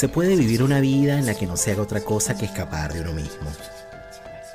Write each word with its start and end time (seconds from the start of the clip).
se 0.00 0.08
puede 0.08 0.34
vivir 0.34 0.62
una 0.62 0.80
vida 0.80 1.18
en 1.18 1.26
la 1.26 1.34
que 1.34 1.46
no 1.46 1.58
se 1.58 1.72
haga 1.72 1.82
otra 1.82 2.00
cosa 2.00 2.34
que 2.34 2.46
escapar 2.46 2.94
de 2.94 3.02
uno 3.02 3.12
mismo. 3.12 3.52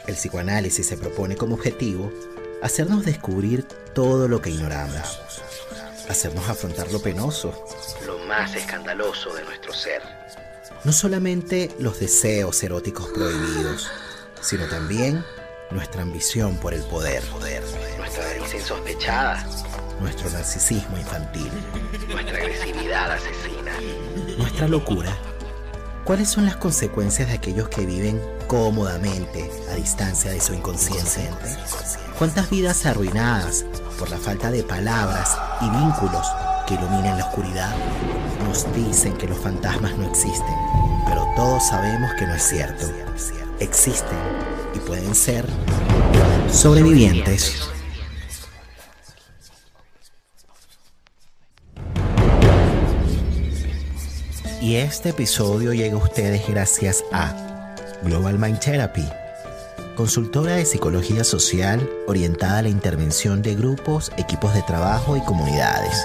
El 0.08 0.16
psicoanálisis 0.16 0.88
se 0.88 0.98
propone 0.98 1.36
como 1.36 1.54
objetivo 1.54 2.12
hacernos 2.64 3.06
descubrir 3.06 3.64
todo 3.94 4.28
lo 4.28 4.42
que 4.42 4.50
ignoramos, 4.50 5.22
hacernos 6.10 6.50
afrontar 6.50 6.92
lo 6.92 7.00
penoso, 7.00 7.54
lo 8.08 8.18
más 8.26 8.56
escandaloso 8.56 9.36
de 9.36 9.44
nuestro 9.44 9.72
ser. 9.72 10.02
No 10.84 10.92
solamente 10.92 11.70
los 11.78 12.00
deseos 12.00 12.64
eróticos 12.64 13.10
prohibidos, 13.10 13.88
sino 14.42 14.66
también 14.66 15.24
nuestra 15.70 16.02
ambición 16.02 16.58
por 16.58 16.74
el 16.74 16.82
poder, 16.86 17.22
nuestra 18.00 18.24
avaricia 18.24 18.58
insospechada, 18.58 19.48
nuestro 20.02 20.28
narcisismo 20.32 20.98
infantil, 20.98 21.52
nuestra 22.10 22.36
agresividad 22.36 23.12
asesina, 23.12 23.74
nuestra 24.40 24.68
locura. 24.68 25.16
¿Cuáles 26.06 26.30
son 26.30 26.46
las 26.46 26.58
consecuencias 26.58 27.30
de 27.30 27.34
aquellos 27.34 27.68
que 27.68 27.84
viven 27.84 28.22
cómodamente 28.46 29.50
a 29.72 29.76
distancia 29.76 30.30
de 30.30 30.40
su 30.40 30.54
inconsciente? 30.54 31.28
¿Cuántas 32.20 32.48
vidas 32.52 32.86
arruinadas 32.86 33.66
por 33.98 34.12
la 34.12 34.18
falta 34.18 34.52
de 34.52 34.62
palabras 34.62 35.36
y 35.62 35.70
vínculos 35.72 36.28
que 36.68 36.76
iluminen 36.76 37.18
la 37.18 37.26
oscuridad? 37.26 37.76
Nos 38.48 38.72
dicen 38.76 39.18
que 39.18 39.28
los 39.28 39.40
fantasmas 39.40 39.98
no 39.98 40.08
existen, 40.08 40.56
pero 41.08 41.28
todos 41.36 41.68
sabemos 41.68 42.12
que 42.20 42.28
no 42.28 42.36
es 42.36 42.44
cierto. 42.44 42.86
Existen 43.60 44.20
y 44.76 44.80
pueden 44.80 45.16
ser 45.16 45.44
sobrevivientes. 46.52 47.68
Y 54.66 54.78
este 54.78 55.10
episodio 55.10 55.74
llega 55.74 55.94
a 55.94 56.00
ustedes 56.00 56.48
gracias 56.48 57.04
a 57.12 57.76
Global 58.02 58.40
Mind 58.40 58.60
Therapy, 58.60 59.08
consultora 59.96 60.56
de 60.56 60.66
psicología 60.66 61.24
social 61.24 61.88
orientada 62.08 62.58
a 62.58 62.62
la 62.64 62.70
intervención 62.70 63.44
de 63.44 63.54
grupos, 63.54 64.12
equipos 64.18 64.56
de 64.56 64.64
trabajo 64.64 65.16
y 65.18 65.22
comunidades, 65.22 66.04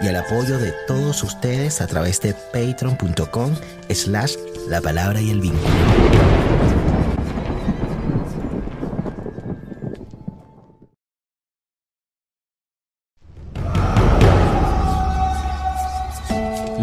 y 0.00 0.08
al 0.08 0.16
apoyo 0.16 0.58
de 0.58 0.72
todos 0.86 1.22
ustedes 1.22 1.82
a 1.82 1.86
través 1.86 2.18
de 2.22 2.32
patreon.com 2.32 3.54
slash 3.90 4.36
la 4.68 4.80
palabra 4.80 5.20
y 5.20 5.30
el 5.30 5.42
vínculo. 5.42 6.35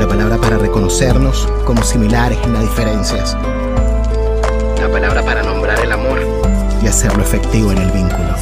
la 0.00 0.08
palabra 0.08 0.38
para 0.38 0.56
reconocernos 0.56 1.46
como 1.66 1.82
similares 1.82 2.38
en 2.44 2.54
las 2.54 2.62
diferencias. 2.62 3.34
La 3.34 4.88
palabra 4.90 5.22
para 5.22 5.42
nombrar 5.42 5.78
el 5.84 5.92
amor 5.92 6.22
y 6.82 6.86
hacerlo 6.86 7.22
efectivo 7.22 7.70
en 7.70 7.76
el 7.76 7.90
vínculo. 7.90 8.34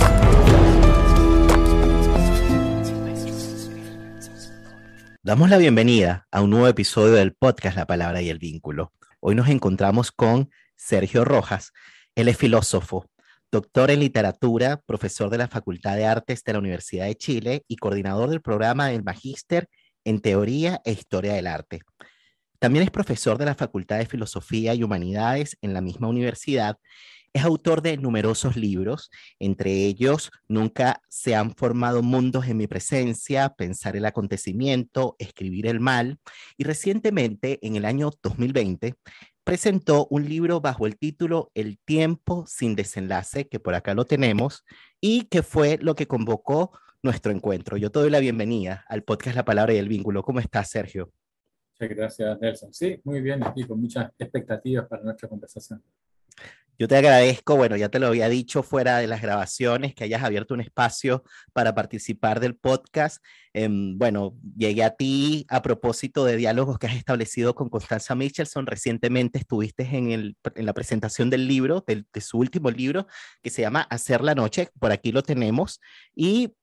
Damos 5.24 5.50
la 5.50 5.58
bienvenida 5.58 6.28
a 6.30 6.42
un 6.42 6.50
nuevo 6.50 6.68
episodio 6.68 7.14
del 7.14 7.34
podcast 7.34 7.76
La 7.76 7.86
Palabra 7.86 8.22
y 8.22 8.30
el 8.30 8.38
Vínculo. 8.38 8.92
Hoy 9.18 9.34
nos 9.34 9.48
encontramos 9.48 10.12
con 10.12 10.50
Sergio 10.76 11.24
Rojas. 11.24 11.72
Él 12.14 12.28
es 12.28 12.36
filósofo, 12.36 13.10
doctor 13.50 13.90
en 13.90 13.98
literatura, 13.98 14.80
profesor 14.86 15.28
de 15.28 15.38
la 15.38 15.48
Facultad 15.48 15.96
de 15.96 16.06
Artes 16.06 16.44
de 16.44 16.52
la 16.52 16.60
Universidad 16.60 17.06
de 17.06 17.16
Chile 17.16 17.64
y 17.66 17.78
coordinador 17.78 18.30
del 18.30 18.42
programa 18.42 18.86
del 18.86 19.02
Magíster 19.02 19.68
en 20.08 20.20
Teoría 20.20 20.80
e 20.86 20.92
Historia 20.92 21.34
del 21.34 21.46
Arte. 21.46 21.82
También 22.58 22.82
es 22.82 22.90
profesor 22.90 23.36
de 23.36 23.44
la 23.44 23.54
Facultad 23.54 23.98
de 23.98 24.06
Filosofía 24.06 24.74
y 24.74 24.82
Humanidades 24.82 25.58
en 25.60 25.74
la 25.74 25.82
misma 25.82 26.08
universidad. 26.08 26.78
Es 27.34 27.44
autor 27.44 27.82
de 27.82 27.98
numerosos 27.98 28.56
libros, 28.56 29.10
entre 29.38 29.70
ellos 29.84 30.30
Nunca 30.48 31.02
se 31.10 31.36
han 31.36 31.54
formado 31.54 32.02
mundos 32.02 32.46
en 32.46 32.56
mi 32.56 32.66
presencia, 32.66 33.50
Pensar 33.50 33.96
el 33.96 34.06
acontecimiento, 34.06 35.14
Escribir 35.18 35.66
el 35.66 35.78
mal, 35.78 36.18
y 36.56 36.64
recientemente, 36.64 37.58
en 37.60 37.76
el 37.76 37.84
año 37.84 38.10
2020, 38.22 38.94
presentó 39.44 40.06
un 40.10 40.26
libro 40.26 40.62
bajo 40.62 40.86
el 40.86 40.96
título 40.96 41.50
El 41.54 41.78
tiempo 41.78 42.46
sin 42.48 42.76
desenlace, 42.76 43.46
que 43.46 43.60
por 43.60 43.74
acá 43.74 43.92
lo 43.92 44.06
tenemos, 44.06 44.64
y 45.02 45.24
que 45.24 45.42
fue 45.42 45.78
lo 45.82 45.94
que 45.94 46.08
convocó 46.08 46.72
nuestro 47.02 47.32
encuentro. 47.32 47.76
Yo 47.76 47.90
te 47.90 48.00
doy 48.00 48.10
la 48.10 48.18
bienvenida 48.18 48.84
al 48.88 49.02
podcast 49.02 49.36
La 49.36 49.44
Palabra 49.44 49.72
y 49.74 49.78
el 49.78 49.88
Vínculo. 49.88 50.22
¿Cómo 50.22 50.40
estás, 50.40 50.70
Sergio? 50.70 51.12
Muchas 51.80 51.96
gracias, 51.96 52.40
Nelson. 52.40 52.74
Sí, 52.74 53.00
muy 53.04 53.20
bien, 53.20 53.42
aquí 53.44 53.64
con 53.64 53.80
muchas 53.80 54.10
expectativas 54.18 54.86
para 54.88 55.04
nuestra 55.04 55.28
conversación. 55.28 55.82
Yo 56.80 56.86
te 56.86 56.96
agradezco, 56.96 57.56
bueno, 57.56 57.76
ya 57.76 57.88
te 57.88 57.98
lo 57.98 58.06
había 58.06 58.28
dicho 58.28 58.62
fuera 58.62 58.98
de 58.98 59.08
las 59.08 59.20
grabaciones, 59.20 59.96
que 59.96 60.04
hayas 60.04 60.22
abierto 60.22 60.54
un 60.54 60.60
espacio 60.60 61.24
para 61.52 61.74
participar 61.74 62.38
del 62.38 62.54
podcast. 62.54 63.22
Em, 63.52 63.98
bueno, 63.98 64.36
llegué 64.56 64.84
a 64.84 64.94
ti 64.94 65.44
a 65.48 65.60
propósito 65.60 66.24
de 66.24 66.36
diálogos 66.36 66.78
que 66.78 66.86
has 66.86 66.94
establecido 66.94 67.56
con 67.56 67.68
Constanza 67.68 68.14
Michelson. 68.14 68.66
Recientemente 68.66 69.38
estuviste 69.38 69.82
en, 69.82 70.12
el, 70.12 70.36
en 70.54 70.66
la 70.66 70.72
presentación 70.72 71.30
del 71.30 71.48
libro, 71.48 71.82
de, 71.84 72.04
de 72.12 72.20
su 72.20 72.38
último 72.38 72.70
libro, 72.70 73.08
que 73.42 73.50
se 73.50 73.62
llama 73.62 73.82
Hacer 73.82 74.22
la 74.22 74.36
Noche. 74.36 74.68
Por 74.78 74.92
aquí 74.92 75.10
lo 75.10 75.24
tenemos. 75.24 75.80
Y 76.14 76.54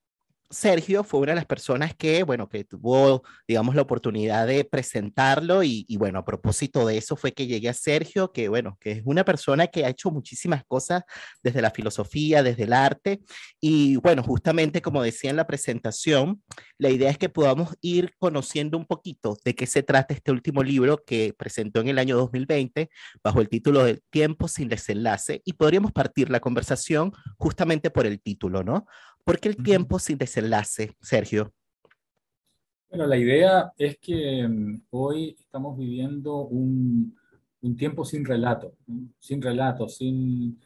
Sergio 0.49 1.03
fue 1.03 1.21
una 1.21 1.31
de 1.31 1.37
las 1.37 1.45
personas 1.45 1.95
que, 1.95 2.23
bueno, 2.23 2.47
que 2.47 2.63
tuvo, 2.63 3.23
digamos, 3.47 3.75
la 3.75 3.81
oportunidad 3.81 4.47
de 4.47 4.63
presentarlo 4.63 5.63
y, 5.63 5.85
bueno, 5.97 6.19
a 6.19 6.25
propósito 6.25 6.85
de 6.85 6.97
eso 6.97 7.15
fue 7.15 7.33
que 7.33 7.47
llegué 7.47 7.69
a 7.69 7.73
Sergio, 7.73 8.31
que, 8.31 8.47
bueno, 8.47 8.77
que 8.79 8.91
es 8.91 9.01
una 9.05 9.25
persona 9.25 9.67
que 9.67 9.85
ha 9.85 9.89
hecho 9.89 10.11
muchísimas 10.11 10.63
cosas 10.65 11.03
desde 11.43 11.61
la 11.61 11.71
filosofía, 11.71 12.43
desde 12.43 12.63
el 12.63 12.73
arte 12.73 13.21
y, 13.59 13.97
bueno, 13.97 14.23
justamente 14.23 14.81
como 14.81 15.01
decía 15.01 15.29
en 15.29 15.35
la 15.37 15.47
presentación, 15.47 16.43
la 16.77 16.89
idea 16.89 17.09
es 17.09 17.17
que 17.17 17.29
podamos 17.29 17.75
ir 17.81 18.13
conociendo 18.17 18.77
un 18.77 18.85
poquito 18.85 19.37
de 19.43 19.55
qué 19.55 19.65
se 19.65 19.83
trata 19.83 20.13
este 20.13 20.31
último 20.31 20.63
libro 20.63 21.03
que 21.05 21.33
presentó 21.37 21.81
en 21.81 21.87
el 21.87 21.99
año 21.99 22.17
2020 22.17 22.89
bajo 23.23 23.41
el 23.41 23.49
título 23.49 23.83
de 23.83 24.01
Tiempo 24.09 24.47
sin 24.47 24.69
desenlace 24.69 25.41
y 25.45 25.53
podríamos 25.53 25.91
partir 25.91 26.29
la 26.29 26.39
conversación 26.39 27.11
justamente 27.37 27.89
por 27.89 28.05
el 28.05 28.21
título, 28.21 28.63
¿no? 28.63 28.85
¿Por 29.25 29.39
qué 29.39 29.49
el 29.49 29.55
tiempo 29.57 29.97
sin 29.97 30.19
desenlace, 30.19 30.95
Sergio? 31.01 31.51
Bueno, 32.89 33.07
la 33.07 33.17
idea 33.17 33.73
es 33.75 33.97
que 33.97 34.47
mm, 34.47 34.83
hoy 34.91 35.35
estamos 35.39 35.75
viviendo 35.75 36.45
un, 36.45 37.17
tiempo 37.75 38.05
sin 38.05 38.23
relato, 38.23 38.75
sin 39.17 39.41
relato, 39.41 39.89
sin 39.89 40.59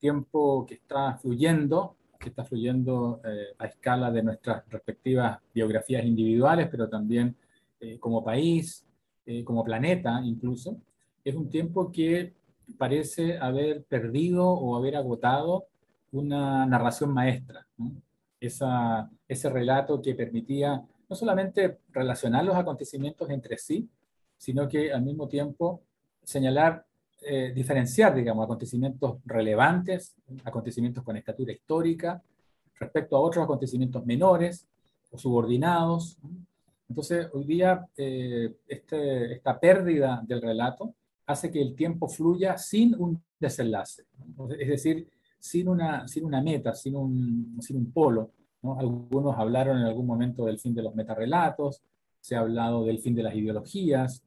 tiempo 0.00 0.66
que 0.66 0.74
está 0.74 1.18
fluyendo, 1.18 1.96
que 2.18 2.30
está 2.30 2.44
fluyendo 2.44 3.20
eh, 3.24 3.54
a 3.56 3.66
escala 3.66 4.10
de 4.10 4.24
nuestras 4.24 4.68
respectivas 4.68 5.38
biografías 5.54 6.04
individuales, 6.04 6.66
pero 6.68 6.88
también 6.88 7.36
eh, 7.78 8.00
como 8.00 8.24
país, 8.24 8.84
eh, 9.24 9.44
como 9.44 9.62
planeta 9.62 10.20
incluso. 10.24 10.82
Es 11.24 11.36
un 11.36 11.48
tiempo 11.48 11.92
que 11.92 12.34
parece 12.76 13.38
haber 13.38 13.84
perdido 13.84 14.48
o 14.48 14.76
haber 14.76 14.96
agotado 14.96 15.68
una 16.12 16.66
narración 16.66 17.12
maestra, 17.14 17.66
Esa, 18.40 19.10
ese 19.28 19.50
relato 19.50 20.00
que 20.00 20.14
permitía 20.14 20.82
no 21.08 21.16
solamente 21.16 21.80
relacionar 21.90 22.44
los 22.44 22.56
acontecimientos 22.56 23.28
entre 23.30 23.58
sí, 23.58 23.88
sino 24.36 24.66
que 24.66 24.92
al 24.92 25.02
mismo 25.02 25.28
tiempo 25.28 25.82
señalar, 26.24 26.86
eh, 27.22 27.52
diferenciar, 27.54 28.14
digamos, 28.14 28.44
acontecimientos 28.44 29.18
relevantes, 29.24 30.14
acontecimientos 30.44 31.04
con 31.04 31.16
estatura 31.16 31.52
histórica, 31.52 32.22
respecto 32.78 33.16
a 33.16 33.20
otros 33.20 33.44
acontecimientos 33.44 34.06
menores 34.06 34.66
o 35.10 35.18
subordinados. 35.18 36.16
Entonces, 36.88 37.28
hoy 37.32 37.44
día, 37.44 37.86
eh, 37.96 38.54
este, 38.66 39.34
esta 39.34 39.60
pérdida 39.60 40.22
del 40.26 40.40
relato 40.40 40.94
hace 41.26 41.50
que 41.50 41.60
el 41.60 41.74
tiempo 41.74 42.08
fluya 42.08 42.56
sin 42.56 42.94
un 42.94 43.22
desenlace. 43.38 44.04
Es 44.58 44.68
decir, 44.68 45.08
sin 45.40 45.68
una, 45.68 46.06
sin 46.06 46.24
una 46.24 46.42
meta, 46.42 46.74
sin 46.74 46.94
un, 46.94 47.56
sin 47.60 47.76
un 47.78 47.92
polo. 47.92 48.30
Algunos 48.62 49.36
hablaron 49.38 49.78
en 49.78 49.84
algún 49.84 50.06
momento 50.06 50.44
del 50.44 50.58
fin 50.58 50.74
de 50.74 50.82
los 50.82 50.94
metarrelatos, 50.94 51.82
se 52.20 52.36
ha 52.36 52.40
hablado 52.40 52.84
del 52.84 52.98
fin 52.98 53.14
de 53.14 53.22
las 53.22 53.34
ideologías, 53.34 54.22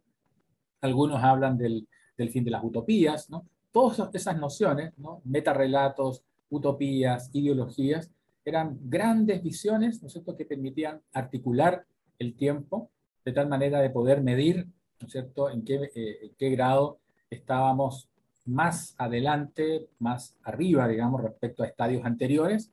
algunos 0.82 1.24
hablan 1.24 1.58
del, 1.58 1.88
del 2.18 2.30
fin 2.30 2.44
de 2.44 2.52
las 2.52 2.64
utopías, 2.64 3.30
¿no? 3.30 3.46
Todas 3.72 4.10
esas 4.14 4.38
nociones, 4.38 4.98
¿no? 4.98 5.22
metarrelatos, 5.24 6.24
utopías, 6.50 7.30
ideologías, 7.34 8.12
eran 8.46 8.78
grandes 8.84 9.42
visiones, 9.42 10.04
¿no 10.04 10.10
cierto?, 10.10 10.36
que 10.36 10.46
permitían 10.46 11.02
articular 11.14 11.86
el 12.20 12.36
tiempo 12.36 12.92
de 13.26 13.32
tal 13.32 13.48
manera 13.48 13.80
de 13.80 13.90
poder 13.90 14.22
medir, 14.22 14.68
¿no 15.00 15.08
cierto?, 15.08 15.50
en 15.50 15.64
qué, 15.64 15.90
eh, 15.96 16.26
en 16.26 16.36
qué 16.38 16.50
grado 16.52 17.00
estábamos 17.30 18.10
más 18.46 18.96
adelante, 18.98 19.88
más 20.00 20.36
arriba, 20.44 20.88
digamos, 20.88 21.22
respecto 21.22 21.64
a 21.64 21.68
estadios 21.68 22.06
anteriores, 22.06 22.72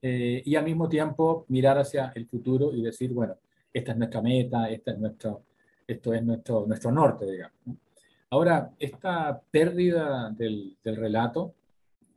eh, 0.00 0.42
y 0.44 0.54
al 0.54 0.64
mismo 0.64 0.88
tiempo 0.88 1.44
mirar 1.48 1.78
hacia 1.78 2.12
el 2.14 2.26
futuro 2.26 2.72
y 2.72 2.82
decir, 2.82 3.12
bueno, 3.12 3.36
esta 3.72 3.92
es 3.92 3.98
nuestra 3.98 4.22
meta, 4.22 4.70
esta 4.70 4.92
es 4.92 4.98
nuestro, 4.98 5.42
esto 5.86 6.12
es 6.12 6.22
nuestro, 6.24 6.66
nuestro 6.66 6.92
norte, 6.92 7.26
digamos. 7.30 7.54
Ahora, 8.30 8.70
esta 8.78 9.40
pérdida 9.50 10.30
del, 10.30 10.76
del 10.84 10.96
relato, 10.96 11.54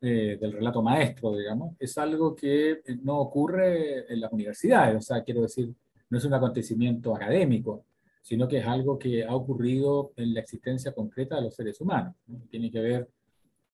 eh, 0.02 0.38
del 0.40 0.54
relato 0.54 0.82
maestro, 0.82 1.36
digamos, 1.36 1.76
es 1.80 1.98
algo 1.98 2.36
que 2.36 2.82
no 3.04 3.20
ocurre 3.20 4.12
en 4.12 4.20
las 4.20 4.32
universidades, 4.32 4.98
o 4.98 5.02
sea, 5.02 5.24
quiero 5.24 5.44
decir, 5.44 5.74
no 6.10 6.18
es 6.18 6.26
un 6.26 6.34
acontecimiento 6.34 7.16
académico, 7.16 7.86
sino 8.22 8.48
que 8.48 8.60
es 8.60 8.66
algo 8.66 9.00
que 9.00 9.24
ha 9.24 9.36
ocurrido 9.36 10.14
en 10.16 10.34
la 10.34 10.42
existencia 10.42 10.94
concreta 10.94 11.36
de 11.36 11.44
los 11.44 11.56
seres 11.56 11.82
humanos. 11.82 12.16
Tiene 12.50 12.72
que 12.72 12.80
ver 12.80 13.10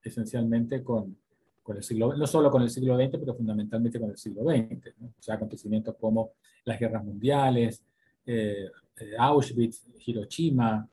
esencialmente 0.01 0.83
con, 0.83 1.17
con, 1.61 1.77
el 1.77 1.83
siglo, 1.83 2.15
no 2.15 2.25
solo 2.25 2.49
con 2.49 2.61
el 2.61 2.69
siglo 2.69 2.95
XX, 2.95 3.17
pero 3.19 3.35
fundamentalmente 3.35 3.99
con 3.99 4.09
el 4.09 4.17
siglo 4.17 4.43
XX. 4.43 4.95
O 5.01 5.21
sea, 5.21 5.35
acontecimientos 5.35 5.95
como 5.99 6.31
las 6.63 6.79
guerras 6.79 7.03
mundiales, 7.03 7.83
eh, 8.25 8.69
eh, 8.99 9.15
Auschwitz, 9.17 9.85
Hiroshima, 10.05 10.87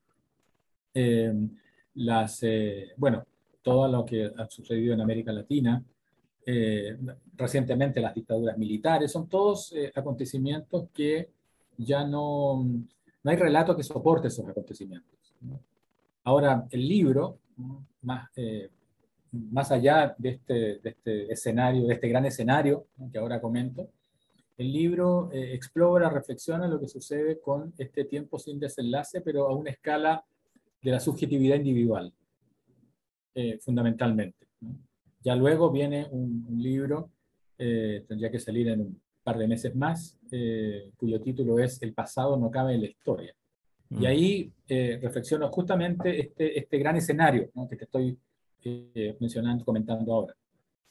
eh, 0.94 1.32
las, 1.94 2.40
bueno, 2.96 3.24
todo 3.62 3.88
lo 3.88 4.04
que 4.04 4.30
ha 4.36 4.48
sucedido 4.50 4.94
en 4.94 5.00
América 5.00 5.32
Latina, 5.32 5.82
recientemente 7.36 8.00
las 8.00 8.14
dictaduras 8.14 8.58
militares, 8.58 9.10
son 9.10 9.28
todos 9.28 9.72
acontecimientos 9.94 10.88
que 10.92 11.30
ya 11.78 12.04
no, 12.04 12.66
no 13.24 13.30
hay 13.30 13.36
relato 13.38 13.74
que 13.74 13.82
soporte 13.82 14.28
esos 14.28 14.46
acontecimientos. 14.46 15.34
Ahora, 16.24 16.66
el 16.70 16.86
libro, 16.86 17.38
más, 18.02 18.30
eh, 18.36 18.68
más 19.32 19.72
allá 19.72 20.14
de 20.18 20.28
este, 20.28 20.54
de 20.54 20.90
este, 20.90 21.32
escenario, 21.32 21.86
de 21.86 21.94
este 21.94 22.08
gran 22.08 22.26
escenario 22.26 22.86
que 23.10 23.18
ahora 23.18 23.40
comento, 23.40 23.88
el 24.58 24.72
libro 24.72 25.30
eh, 25.32 25.54
explora, 25.54 26.10
reflexiona 26.10 26.68
lo 26.68 26.78
que 26.78 26.86
sucede 26.86 27.40
con 27.40 27.72
este 27.78 28.04
tiempo 28.04 28.38
sin 28.38 28.60
desenlace, 28.60 29.22
pero 29.22 29.48
a 29.48 29.56
una 29.56 29.70
escala 29.70 30.22
de 30.82 30.90
la 30.90 31.00
subjetividad 31.00 31.56
individual, 31.56 32.12
eh, 33.34 33.58
fundamentalmente. 33.58 34.46
Ya 35.22 35.34
luego 35.34 35.70
viene 35.70 36.06
un, 36.10 36.46
un 36.48 36.62
libro, 36.62 37.10
tendría 37.56 38.30
que 38.30 38.40
salir 38.40 38.68
en 38.68 38.80
un 38.82 39.00
par 39.22 39.38
de 39.38 39.48
meses 39.48 39.74
más, 39.74 40.18
eh, 40.36 40.90
cuyo 40.96 41.20
título 41.20 41.60
es 41.60 41.80
El 41.80 41.94
pasado 41.94 42.36
no 42.36 42.50
cabe 42.50 42.74
en 42.74 42.80
la 42.80 42.88
historia. 42.88 43.32
Y 43.90 44.06
ahí 44.06 44.52
eh, 44.66 44.98
reflexiono 45.00 45.48
justamente 45.50 46.18
este, 46.18 46.58
este 46.58 46.78
gran 46.78 46.96
escenario 46.96 47.48
que 47.70 47.76
te 47.76 47.84
estoy 47.84 48.18
eh, 48.64 49.16
mencionando, 49.20 49.64
comentando 49.64 50.12
ahora. 50.12 50.34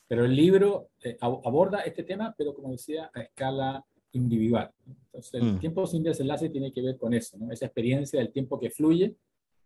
Pero 0.08 0.24
el 0.24 0.34
libro 0.34 0.92
aborda 1.20 1.82
este 1.82 2.04
tema, 2.04 2.34
pero 2.38 2.54
como 2.54 2.72
decía, 2.72 3.12
a 3.14 3.20
escala 3.20 3.84
individual. 4.14 4.72
Entonces, 4.88 5.34
el 5.34 5.54
mm. 5.56 5.60
tiempo 5.60 5.86
sin 5.88 6.04
desenlace 6.04 6.48
tiene 6.48 6.72
que 6.72 6.82
ver 6.82 6.98
con 6.98 7.14
eso, 7.14 7.38
¿no? 7.38 7.52
esa 7.52 7.66
experiencia 7.66 8.20
del 8.20 8.32
tiempo 8.32 8.58
que 8.58 8.70
fluye, 8.70 9.14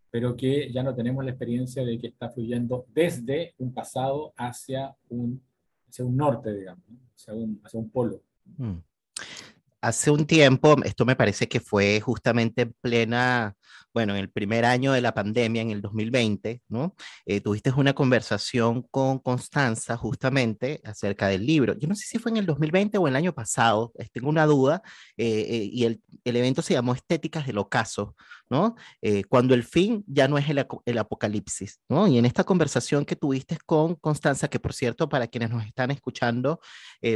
pero 0.09 0.35
que 0.35 0.71
ya 0.71 0.81
no 0.81 0.95
tenemos 0.95 1.23
la 1.23 1.31
experiencia 1.31 1.85
de 1.85 1.99
que 1.99 2.07
está 2.07 2.29
fluyendo 2.31 2.87
desde 2.89 3.53
un 3.59 3.73
pasado 3.73 4.33
hacia 4.37 4.95
un, 5.09 5.43
hacia 5.87 6.03
un 6.03 6.17
norte, 6.17 6.55
digamos, 6.55 6.83
hacia, 7.15 7.35
un, 7.35 7.61
hacia 7.63 7.79
un 7.79 7.91
polo. 7.91 8.23
Mm. 8.57 8.77
Hace 9.83 10.09
un 10.09 10.25
tiempo, 10.25 10.75
esto 10.83 11.05
me 11.05 11.15
parece 11.15 11.47
que 11.47 11.59
fue 11.59 12.01
justamente 12.01 12.63
en 12.63 12.73
plena 12.81 13.55
bueno, 13.97 14.13
en 14.13 14.19
el 14.19 14.29
primer 14.29 14.63
año 14.63 14.91
de 14.91 15.01
la 15.01 15.15
pandemia, 15.15 15.63
en 15.63 15.71
el 15.71 15.81
2020, 15.81 16.61
¿no? 16.69 16.93
Eh, 17.25 17.41
tuviste 17.41 17.71
una 17.71 17.93
conversación 17.93 18.83
con 18.91 19.17
Constanza 19.17 19.97
justamente 19.97 20.81
acerca 20.83 21.27
del 21.29 21.47
libro. 21.47 21.75
Yo 21.79 21.87
no 21.87 21.95
sé 21.95 22.05
si 22.05 22.19
fue 22.19 22.29
en 22.29 22.37
el 22.37 22.45
2020 22.45 22.99
o 22.99 23.07
el 23.07 23.15
año 23.15 23.33
pasado, 23.33 23.91
tengo 24.11 24.29
una 24.29 24.45
duda, 24.45 24.83
eh, 25.17 25.47
eh, 25.49 25.69
y 25.73 25.85
el, 25.85 25.99
el, 26.25 26.35
evento 26.35 26.61
se 26.61 26.75
llamó 26.75 26.93
Estéticas 26.93 27.47
del 27.47 27.57
Ocaso, 27.57 28.15
¿no? 28.51 28.75
cuando 29.29 29.55
el 29.55 29.63
fin 29.63 30.03
ya 30.05 30.27
no 30.27 30.37
es 30.37 30.47
el, 30.47 30.63
el, 30.85 30.97
apocalipsis, 30.99 31.79
¿no? 31.89 32.07
Y 32.07 32.19
en 32.19 32.25
esta 32.27 32.43
conversación 32.43 33.03
que 33.03 33.15
tuviste 33.15 33.57
con 33.65 33.95
Constanza, 33.95 34.47
que 34.47 34.59
por 34.59 34.73
cierto, 34.73 35.09
para 35.09 35.27
quienes 35.27 35.49
nos 35.49 35.65
están 35.65 35.89
escuchando, 35.89 36.59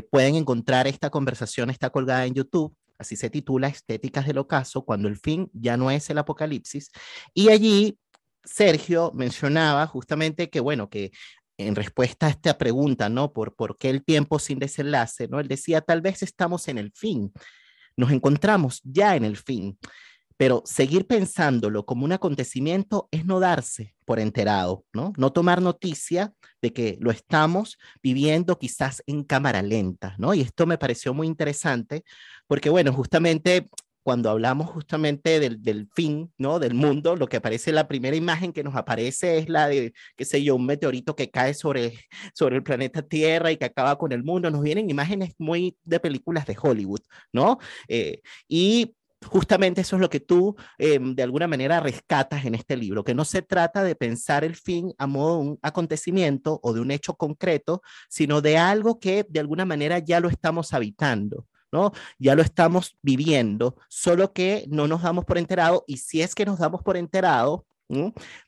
pueden 0.10 0.34
encontrar 0.36 0.88
esta 0.88 1.12
conversación, 1.12 1.70
está 1.70 1.92
colgada 1.92 2.26
en 2.26 2.34
YouTube, 2.34 2.76
así 3.02 3.16
se 3.16 3.30
titula 3.30 3.68
Estéticas 3.68 4.26
del 4.26 4.38
Ocaso, 4.38 4.86
cuando 4.86 5.08
el 5.08 5.18
fin 5.18 5.50
ya 5.54 5.76
no 5.76 5.92
es 5.92 6.10
el 6.10 6.18
apocalipsis. 6.18 6.92
Y 7.34 7.50
allí 7.50 7.98
Sergio 8.44 9.12
mencionaba 9.14 9.86
justamente 9.88 10.50
que, 10.50 10.60
bueno, 10.60 10.90
que 10.90 11.12
en 11.58 11.76
respuesta 11.76 12.28
a 12.28 12.30
esta 12.30 12.58
pregunta, 12.58 13.10
¿no? 13.10 13.34
Por, 13.34 13.56
¿Por 13.56 13.78
qué 13.78 13.90
el 13.90 14.04
tiempo 14.04 14.40
sin 14.40 14.60
desenlace? 14.60 15.28
¿no? 15.28 15.40
Él 15.40 15.48
decía, 15.48 15.82
tal 15.82 16.02
vez 16.02 16.24
estamos 16.24 16.68
en 16.68 16.78
el 16.78 16.92
fin, 16.94 17.32
nos 17.98 18.12
encontramos 18.12 18.82
ya 18.84 19.16
en 19.16 19.26
el 19.26 19.38
fin. 19.38 19.78
Pero 20.42 20.64
seguir 20.66 21.06
pensándolo 21.06 21.86
como 21.86 22.04
un 22.04 22.14
acontecimiento 22.14 23.08
es 23.12 23.28
no 23.28 23.40
darse 23.40 23.94
por 24.06 24.20
enterado, 24.20 24.84
¿no? 24.92 25.14
No 25.16 25.32
tomar 25.32 25.62
noticia 25.62 26.34
de 26.64 26.74
que 26.74 26.98
lo 27.00 27.12
estamos 27.12 27.78
viviendo 28.02 28.58
quizás 28.58 29.04
en 29.06 29.24
cámara 29.24 29.62
lenta, 29.62 30.16
¿no? 30.18 30.34
Y 30.34 30.42
esto 30.42 30.66
me 30.66 30.80
pareció 30.80 31.14
muy 31.14 31.28
interesante 31.28 32.04
porque, 32.48 32.72
bueno, 32.72 32.92
justamente 32.92 33.70
cuando 34.02 34.32
hablamos 34.32 34.68
justamente 34.72 35.40
del, 35.40 35.62
del, 35.62 35.88
fin, 35.94 36.34
¿no? 36.40 36.58
Del 36.58 36.74
mundo, 36.74 37.16
lo 37.16 37.28
que 37.28 37.38
aparece, 37.38 37.72
la 37.72 37.88
primera 37.88 38.16
imagen 38.16 38.52
que 38.52 38.64
nos 38.64 38.76
aparece 38.76 39.38
es 39.38 39.48
la 39.48 39.68
de, 39.68 39.94
qué 40.18 40.26
sé 40.26 40.44
yo, 40.44 40.56
un 40.56 40.66
meteorito 40.66 41.16
que 41.16 41.30
cae 41.30 41.54
sobre, 41.54 41.94
sobre 42.34 42.56
el 42.56 42.64
planeta 42.64 43.04
Tierra 43.04 43.52
y 43.52 43.58
que 43.58 43.66
acaba 43.66 43.96
con 44.00 44.12
el 44.12 44.24
mundo. 44.24 44.50
Nos 44.50 44.64
vienen 44.64 44.90
imágenes 44.90 45.36
muy 45.38 45.78
de 45.84 46.00
películas 46.00 46.48
de 46.48 46.58
Hollywood, 46.60 47.02
¿no? 47.32 47.60
Eh, 47.88 48.22
y 48.48 48.96
justamente 49.26 49.82
eso 49.82 49.96
es 49.96 50.02
lo 50.02 50.10
que 50.10 50.20
tú 50.20 50.56
em, 50.78 51.16
de 51.16 51.24
alguna 51.24 51.48
manera 51.48 51.80
rescatas 51.80 52.46
en 52.46 52.56
este 52.56 52.76
libro, 52.78 53.04
que 53.04 53.14
no 53.14 53.26
se 53.26 53.42
trata 53.42 53.84
de 53.84 53.96
pensar 53.96 54.44
el 54.44 54.56
fin 54.56 54.94
a 54.98 55.08
modo 55.08 55.38
de 55.38 55.50
un 55.50 55.60
acontecimiento 55.62 56.60
o 56.64 56.74
de 56.74 56.82
un 56.82 56.92
hecho 56.92 57.16
concreto, 57.16 57.82
sino 58.10 58.42
de 58.42 58.58
algo 58.58 59.00
que 59.00 59.26
de 59.30 59.40
alguna 59.40 59.66
manera 59.66 60.00
ya 60.00 60.20
lo 60.20 60.30
estamos 60.30 60.74
habitando. 60.74 61.46
¿no? 61.74 61.94
Ya 62.20 62.36
lo 62.36 62.42
estamos 62.42 62.98
viviendo, 63.02 63.78
solo 63.88 64.34
que 64.34 64.66
no 64.68 64.90
nos 64.90 65.04
damos 65.04 65.24
por 65.24 65.38
enterado 65.38 65.86
y 65.88 65.98
si 65.98 66.22
es 66.22 66.36
que 66.36 66.46
nos 66.46 66.60
damos 66.60 66.84
por 66.84 66.98
enterado, 66.98 67.66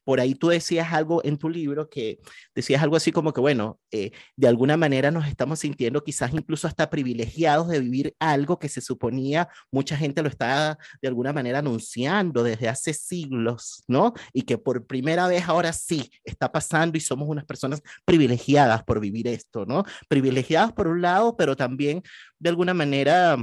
por 0.04 0.20
ahí 0.20 0.36
tú 0.36 0.50
decías 0.50 0.92
algo 0.94 1.24
en 1.24 1.38
tu 1.38 1.50
libro 1.50 1.90
que 1.90 2.20
decías 2.56 2.82
algo 2.82 2.96
así 2.96 3.12
como 3.12 3.34
que, 3.34 3.42
bueno, 3.42 3.80
eh, 3.92 4.12
de 4.36 4.48
alguna 4.48 4.78
manera 4.78 5.12
nos 5.12 5.28
estamos 5.28 5.60
sintiendo 5.60 6.04
quizás 6.04 6.34
incluso 6.34 6.68
hasta 6.68 6.90
privilegiados 6.90 7.68
de 7.68 7.80
vivir 7.80 8.16
algo 8.20 8.60
que 8.60 8.70
se 8.70 8.82
suponía 8.82 9.48
mucha 9.72 9.98
gente 9.98 10.22
lo 10.22 10.30
está 10.30 10.78
de 11.02 11.08
alguna 11.08 11.34
manera 11.34 11.60
anunciando 11.60 12.44
desde 12.44 12.70
hace 12.70 12.94
siglos, 12.94 13.84
¿no? 13.88 14.14
Y 14.34 14.44
que 14.44 14.58
por 14.58 14.86
primera 14.86 15.28
vez 15.28 15.44
ahora 15.48 15.74
sí 15.74 16.12
está 16.24 16.52
pasando 16.52 16.98
y 16.98 17.02
somos 17.02 17.28
unas 17.28 17.46
personas 17.46 17.82
privilegiadas 18.06 18.84
por 18.84 19.00
vivir 19.00 19.28
esto, 19.28 19.66
¿no? 19.66 19.84
Privilegiadas 20.08 20.74
por 20.74 20.88
un 20.88 21.02
lado, 21.02 21.36
pero 21.36 21.56
también 21.56 22.02
de 22.40 22.50
alguna 22.50 22.74
manera 22.74 23.38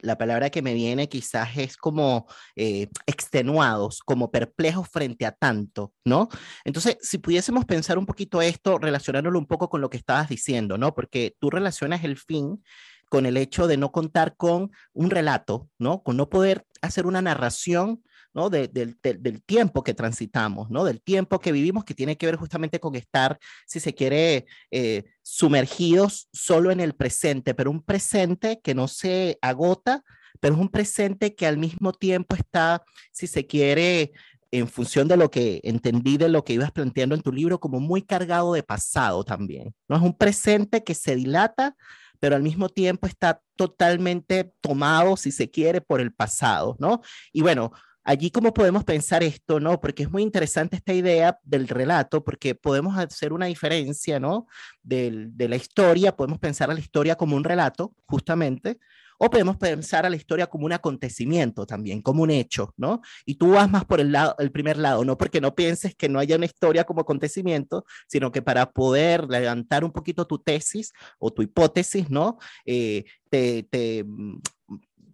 la 0.00 0.18
palabra 0.18 0.50
que 0.50 0.62
me 0.62 0.74
viene 0.74 1.08
quizás 1.08 1.56
es 1.56 1.76
como 1.76 2.26
eh, 2.56 2.88
extenuados, 3.06 4.00
como 4.00 4.30
perplejos 4.30 4.88
frente 4.88 5.26
a 5.26 5.32
tanto, 5.32 5.92
¿no? 6.04 6.28
Entonces, 6.64 6.98
si 7.00 7.18
pudiésemos 7.18 7.64
pensar 7.64 7.98
un 7.98 8.06
poquito 8.06 8.40
esto, 8.42 8.78
relacionándolo 8.78 9.38
un 9.38 9.46
poco 9.46 9.68
con 9.68 9.80
lo 9.80 9.90
que 9.90 9.96
estabas 9.96 10.28
diciendo, 10.28 10.78
¿no? 10.78 10.94
Porque 10.94 11.36
tú 11.38 11.50
relacionas 11.50 12.04
el 12.04 12.16
fin 12.16 12.62
con 13.08 13.26
el 13.26 13.36
hecho 13.36 13.66
de 13.66 13.76
no 13.76 13.90
contar 13.90 14.36
con 14.36 14.70
un 14.92 15.10
relato, 15.10 15.68
¿no? 15.78 16.02
Con 16.02 16.16
no 16.16 16.28
poder 16.28 16.66
hacer 16.82 17.06
una 17.06 17.22
narración 17.22 18.02
¿no? 18.34 18.50
del 18.50 19.42
tiempo 19.46 19.82
que 19.82 19.94
transitamos, 19.94 20.70
¿no? 20.70 20.84
Del 20.84 21.00
tiempo 21.00 21.40
que 21.40 21.52
vivimos, 21.52 21.84
que 21.84 21.94
tiene 21.94 22.16
que 22.16 22.26
ver 22.26 22.36
justamente 22.36 22.80
con 22.80 22.94
estar, 22.94 23.38
si 23.66 23.80
se 23.80 23.94
quiere, 23.94 24.46
eh, 24.70 25.04
sumergidos 25.22 26.28
solo 26.32 26.70
en 26.70 26.80
el 26.80 26.94
presente, 26.94 27.54
pero 27.54 27.70
un 27.70 27.82
presente 27.82 28.60
que 28.62 28.74
no 28.74 28.88
se 28.88 29.38
agota, 29.42 30.02
pero 30.40 30.54
es 30.54 30.60
un 30.60 30.68
presente 30.68 31.34
que 31.34 31.46
al 31.46 31.58
mismo 31.58 31.92
tiempo 31.92 32.36
está, 32.36 32.84
si 33.12 33.26
se 33.26 33.46
quiere, 33.46 34.12
en 34.50 34.68
función 34.68 35.08
de 35.08 35.16
lo 35.16 35.30
que 35.30 35.60
entendí 35.62 36.16
de 36.16 36.28
lo 36.28 36.44
que 36.44 36.54
ibas 36.54 36.72
planteando 36.72 37.14
en 37.14 37.22
tu 37.22 37.32
libro, 37.32 37.60
como 37.60 37.80
muy 37.80 38.02
cargado 38.02 38.54
de 38.54 38.62
pasado 38.62 39.24
también, 39.24 39.74
¿no? 39.88 39.96
Es 39.96 40.02
un 40.02 40.16
presente 40.16 40.84
que 40.84 40.94
se 40.94 41.16
dilata, 41.16 41.76
pero 42.20 42.34
al 42.34 42.42
mismo 42.42 42.68
tiempo 42.68 43.06
está 43.06 43.40
totalmente 43.56 44.52
tomado, 44.60 45.16
si 45.16 45.30
se 45.32 45.50
quiere, 45.50 45.80
por 45.80 46.00
el 46.00 46.12
pasado, 46.12 46.76
¿no? 46.78 47.00
Y 47.32 47.42
bueno, 47.42 47.72
allí 48.08 48.30
cómo 48.30 48.54
podemos 48.54 48.84
pensar 48.84 49.22
esto, 49.22 49.60
¿no? 49.60 49.78
Porque 49.80 50.04
es 50.04 50.10
muy 50.10 50.22
interesante 50.22 50.76
esta 50.76 50.94
idea 50.94 51.38
del 51.42 51.68
relato, 51.68 52.24
porque 52.24 52.54
podemos 52.54 52.96
hacer 52.96 53.34
una 53.34 53.46
diferencia, 53.46 54.18
¿no? 54.18 54.46
de 54.82 55.46
la 55.48 55.56
historia, 55.56 56.16
podemos 56.16 56.38
pensar 56.38 56.70
a 56.70 56.74
la 56.74 56.80
historia 56.80 57.16
como 57.16 57.36
un 57.36 57.44
relato, 57.44 57.94
justamente, 58.06 58.78
o 59.18 59.28
podemos 59.28 59.58
pensar 59.58 60.06
a 60.06 60.10
la 60.10 60.16
historia 60.16 60.46
como 60.46 60.64
un 60.64 60.72
acontecimiento 60.72 61.66
también, 61.66 62.00
como 62.00 62.22
un 62.22 62.30
hecho, 62.30 62.72
¿no? 62.78 63.02
Y 63.26 63.34
tú 63.34 63.50
vas 63.50 63.68
más 63.68 63.84
por 63.84 64.00
el, 64.00 64.12
lado, 64.12 64.36
el 64.38 64.52
primer 64.52 64.78
lado, 64.78 65.04
no 65.04 65.18
porque 65.18 65.42
no 65.42 65.54
pienses 65.54 65.94
que 65.94 66.08
no 66.08 66.18
haya 66.18 66.36
una 66.36 66.46
historia 66.46 66.84
como 66.84 67.02
acontecimiento, 67.02 67.84
sino 68.06 68.32
que 68.32 68.40
para 68.40 68.70
poder 68.70 69.28
levantar 69.28 69.84
un 69.84 69.92
poquito 69.92 70.26
tu 70.26 70.38
tesis 70.38 70.92
o 71.18 71.30
tu 71.30 71.42
hipótesis, 71.42 72.08
¿no? 72.08 72.38
Eh, 72.64 73.04
te, 73.28 73.64
te 73.64 74.06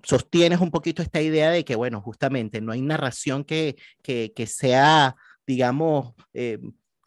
sostienes 0.04 0.60
un 0.60 0.70
poquito 0.70 1.02
esta 1.02 1.20
idea 1.20 1.50
de 1.50 1.64
que, 1.64 1.76
bueno, 1.76 2.00
justamente 2.00 2.60
no 2.60 2.72
hay 2.72 2.82
narración 2.82 3.44
que, 3.44 3.76
que, 4.02 4.46
sea, 4.46 5.16
digamos, 5.46 6.14
eh, 6.32 6.58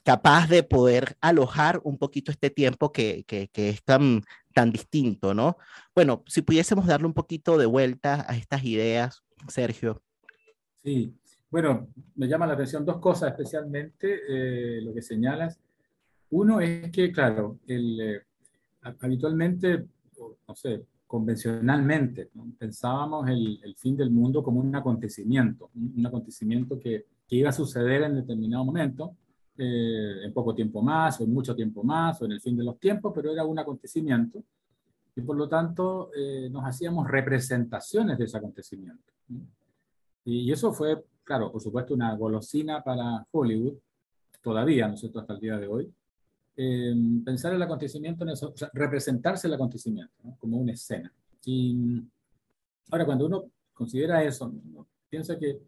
capaz 0.03 0.47
de 0.47 0.63
poder 0.63 1.17
alojar 1.21 1.81
un 1.83 1.97
poquito 1.97 2.31
este 2.31 2.49
tiempo 2.49 2.91
que, 2.91 3.23
que, 3.25 3.49
es 3.53 3.83
tan, 3.83 4.23
tan 4.53 4.71
distinto, 4.71 5.33
¿no? 5.33 5.57
Bueno, 5.93 6.23
si 6.27 6.41
pudiésemos 6.41 6.85
darle 6.85 7.07
un 7.07 7.13
poquito 7.13 7.57
de 7.57 7.65
vuelta 7.65 8.25
a 8.27 8.35
estas 8.35 8.63
ideas, 8.63 9.23
Sergio. 9.47 10.01
Sí, 10.83 11.13
bueno, 11.49 11.89
me 12.15 12.27
llama 12.27 12.47
la 12.47 12.53
atención 12.53 12.85
dos 12.85 12.99
cosas 12.99 13.31
especialmente, 13.31 14.21
eh, 14.27 14.81
lo 14.81 14.93
que 14.93 15.01
señalas. 15.01 15.59
Uno 16.29 16.59
es 16.59 16.91
que, 16.91 17.11
claro, 17.11 17.59
eh, 17.67 18.21
habitualmente, 19.01 19.85
no 20.47 20.55
sé, 20.55 20.83
convencionalmente, 21.07 22.29
pensábamos 22.57 23.29
el, 23.29 23.59
el, 23.63 23.75
fin 23.75 23.95
del 23.95 24.11
mundo 24.11 24.43
como 24.43 24.59
un 24.59 24.75
acontecimiento, 24.75 25.71
un 25.73 26.05
acontecimiento 26.05 26.77
que, 26.77 27.05
que 27.27 27.35
iba 27.37 27.49
a 27.49 27.53
suceder 27.53 28.03
en 28.03 28.15
determinado 28.15 28.65
momento, 28.65 29.15
eh, 29.57 30.25
en 30.25 30.33
poco 30.33 30.53
tiempo 30.53 30.81
más, 30.81 31.19
o 31.19 31.23
en 31.23 31.33
mucho 31.33 31.55
tiempo 31.55 31.83
más, 31.83 32.21
o 32.21 32.25
en 32.25 32.33
el 32.33 32.41
fin 32.41 32.55
de 32.55 32.63
los 32.63 32.77
tiempos, 32.79 33.11
pero 33.15 33.31
era 33.31 33.43
un 33.45 33.57
acontecimiento 33.57 34.43
y 35.17 35.21
por 35.21 35.35
lo 35.35 35.49
tanto 35.49 36.11
eh, 36.15 36.47
nos 36.51 36.63
hacíamos 36.63 37.07
representaciones 37.07 38.19
de 38.19 38.25
ese 38.25 38.37
acontecimiento. 38.37 39.11
Y, 40.23 40.51
eso 40.51 40.71
fue, 40.71 41.03
claro, 41.23 41.51
por 41.51 41.59
supuesto, 41.59 41.95
una 41.95 42.15
golosina 42.15 42.83
para 42.83 43.25
Hollywood, 43.31 43.73
todavía, 44.43 44.87
¿no 44.87 44.93
es 44.93 44.99
cierto?, 44.99 45.19
hasta 45.19 45.33
el 45.33 45.39
día 45.39 45.57
de 45.57 45.67
hoy. 45.67 45.91
Eh, 46.59 46.95
pensar 47.23 47.53
el 47.53 47.61
acontecimiento, 47.61 48.25
en 48.27 48.33
representarse 48.73 49.47
el 49.47 49.53
acontecimiento 49.53 50.13
como 50.39 50.57
una 50.57 50.73
escena. 50.73 51.13
Y 51.45 52.01
ahora, 52.89 53.05
cuando 53.05 53.27
uno 53.27 53.45
considera 53.73 54.23
eso, 54.23 54.51
piensa 55.07 55.37
que 55.37 55.61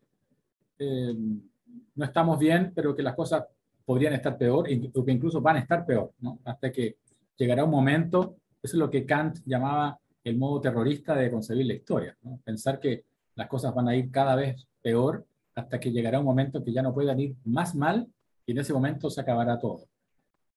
no 1.96 2.06
estamos 2.06 2.40
bien, 2.40 2.72
pero 2.74 2.96
que 2.96 3.04
las 3.04 3.16
cosas 3.16 3.44
podrían 3.86 4.14
estar 4.14 4.38
peor, 4.38 4.68
o 4.94 5.06
que 5.06 5.12
incluso 5.12 5.42
van 5.42 5.58
a 5.58 5.60
estar 5.60 5.86
peor, 5.86 6.14
hasta 6.46 6.72
que 6.72 6.98
llegará 7.38 7.64
un 7.64 7.72
momento, 7.72 8.38
eso 8.62 8.76
es 8.76 8.80
lo 8.80 8.90
que 8.90 9.06
Kant 9.06 9.40
llamaba 9.46 10.00
el 10.24 10.38
modo 10.38 10.62
terrorista 10.62 11.16
de 11.16 11.32
concebir 11.32 11.66
la 11.66 11.74
historia, 11.74 12.18
pensar 12.44 12.80
que 12.80 13.06
las 13.36 13.48
cosas 13.48 13.74
van 13.74 13.88
a 13.88 13.96
ir 13.96 14.12
cada 14.12 14.36
vez 14.36 14.68
peor 14.82 15.26
hasta 15.56 15.80
que 15.80 15.92
llegará 15.92 16.20
un 16.20 16.26
momento 16.26 16.64
que 16.64 16.72
ya 16.72 16.82
no 16.82 16.94
puedan 16.94 17.20
ir 17.20 17.36
más 17.46 17.76
mal 17.76 18.08
y 18.46 18.52
en 18.52 18.60
ese 18.60 18.74
momento 18.74 19.10
se 19.10 19.22
acabará 19.22 19.58
todo. 19.58 19.89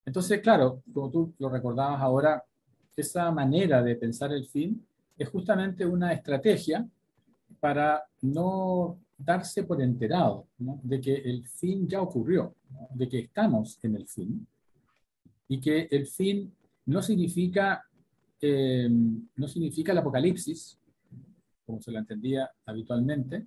Entonces, 0.04 0.40
claro, 0.40 0.82
como 0.92 1.10
tú 1.10 1.34
lo 1.38 1.48
recordabas 1.48 2.00
ahora, 2.00 2.44
esa 2.96 3.30
manera 3.30 3.82
de 3.82 3.96
pensar 3.96 4.32
el 4.32 4.46
fin 4.46 4.84
es 5.16 5.28
justamente 5.28 5.86
una 5.86 6.12
estrategia 6.12 6.86
para 7.60 8.04
no 8.22 8.98
darse 9.16 9.62
por 9.64 9.80
enterado 9.80 10.46
de 10.58 11.00
que 11.00 11.14
el 11.14 11.46
fin 11.46 11.88
ya 11.88 12.02
ocurrió, 12.02 12.54
de 12.94 13.08
que 13.08 13.20
estamos 13.20 13.78
en 13.82 13.96
el 13.96 14.06
fin 14.06 14.46
y 15.48 15.60
que 15.60 15.88
el 15.90 16.06
fin 16.06 16.52
no 16.86 17.02
significa, 17.02 17.84
eh, 18.40 18.88
no 19.36 19.48
significa 19.48 19.92
el 19.92 19.98
apocalipsis, 19.98 20.78
como 21.64 21.80
se 21.80 21.92
lo 21.92 21.98
entendía 21.98 22.50
habitualmente, 22.66 23.46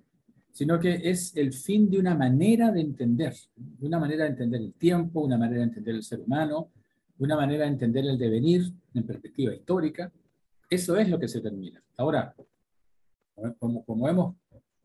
sino 0.56 0.80
que 0.80 0.98
es 1.02 1.36
el 1.36 1.52
fin 1.52 1.90
de 1.90 1.98
una 1.98 2.14
manera 2.14 2.72
de 2.72 2.80
entender, 2.80 3.34
una 3.82 3.98
manera 3.98 4.24
de 4.24 4.30
entender 4.30 4.62
el 4.62 4.72
tiempo, 4.72 5.20
una 5.20 5.36
manera 5.36 5.58
de 5.58 5.66
entender 5.66 5.94
el 5.94 6.02
ser 6.02 6.20
humano, 6.20 6.70
una 7.18 7.36
manera 7.36 7.64
de 7.64 7.72
entender 7.72 8.06
el 8.06 8.16
devenir 8.16 8.62
en 8.94 9.04
perspectiva 9.04 9.52
histórica. 9.52 10.10
Eso 10.70 10.96
es 10.96 11.10
lo 11.10 11.18
que 11.18 11.28
se 11.28 11.42
termina. 11.42 11.82
Ahora, 11.98 12.34
como, 13.58 13.84
como 13.84 14.08
hemos 14.08 14.34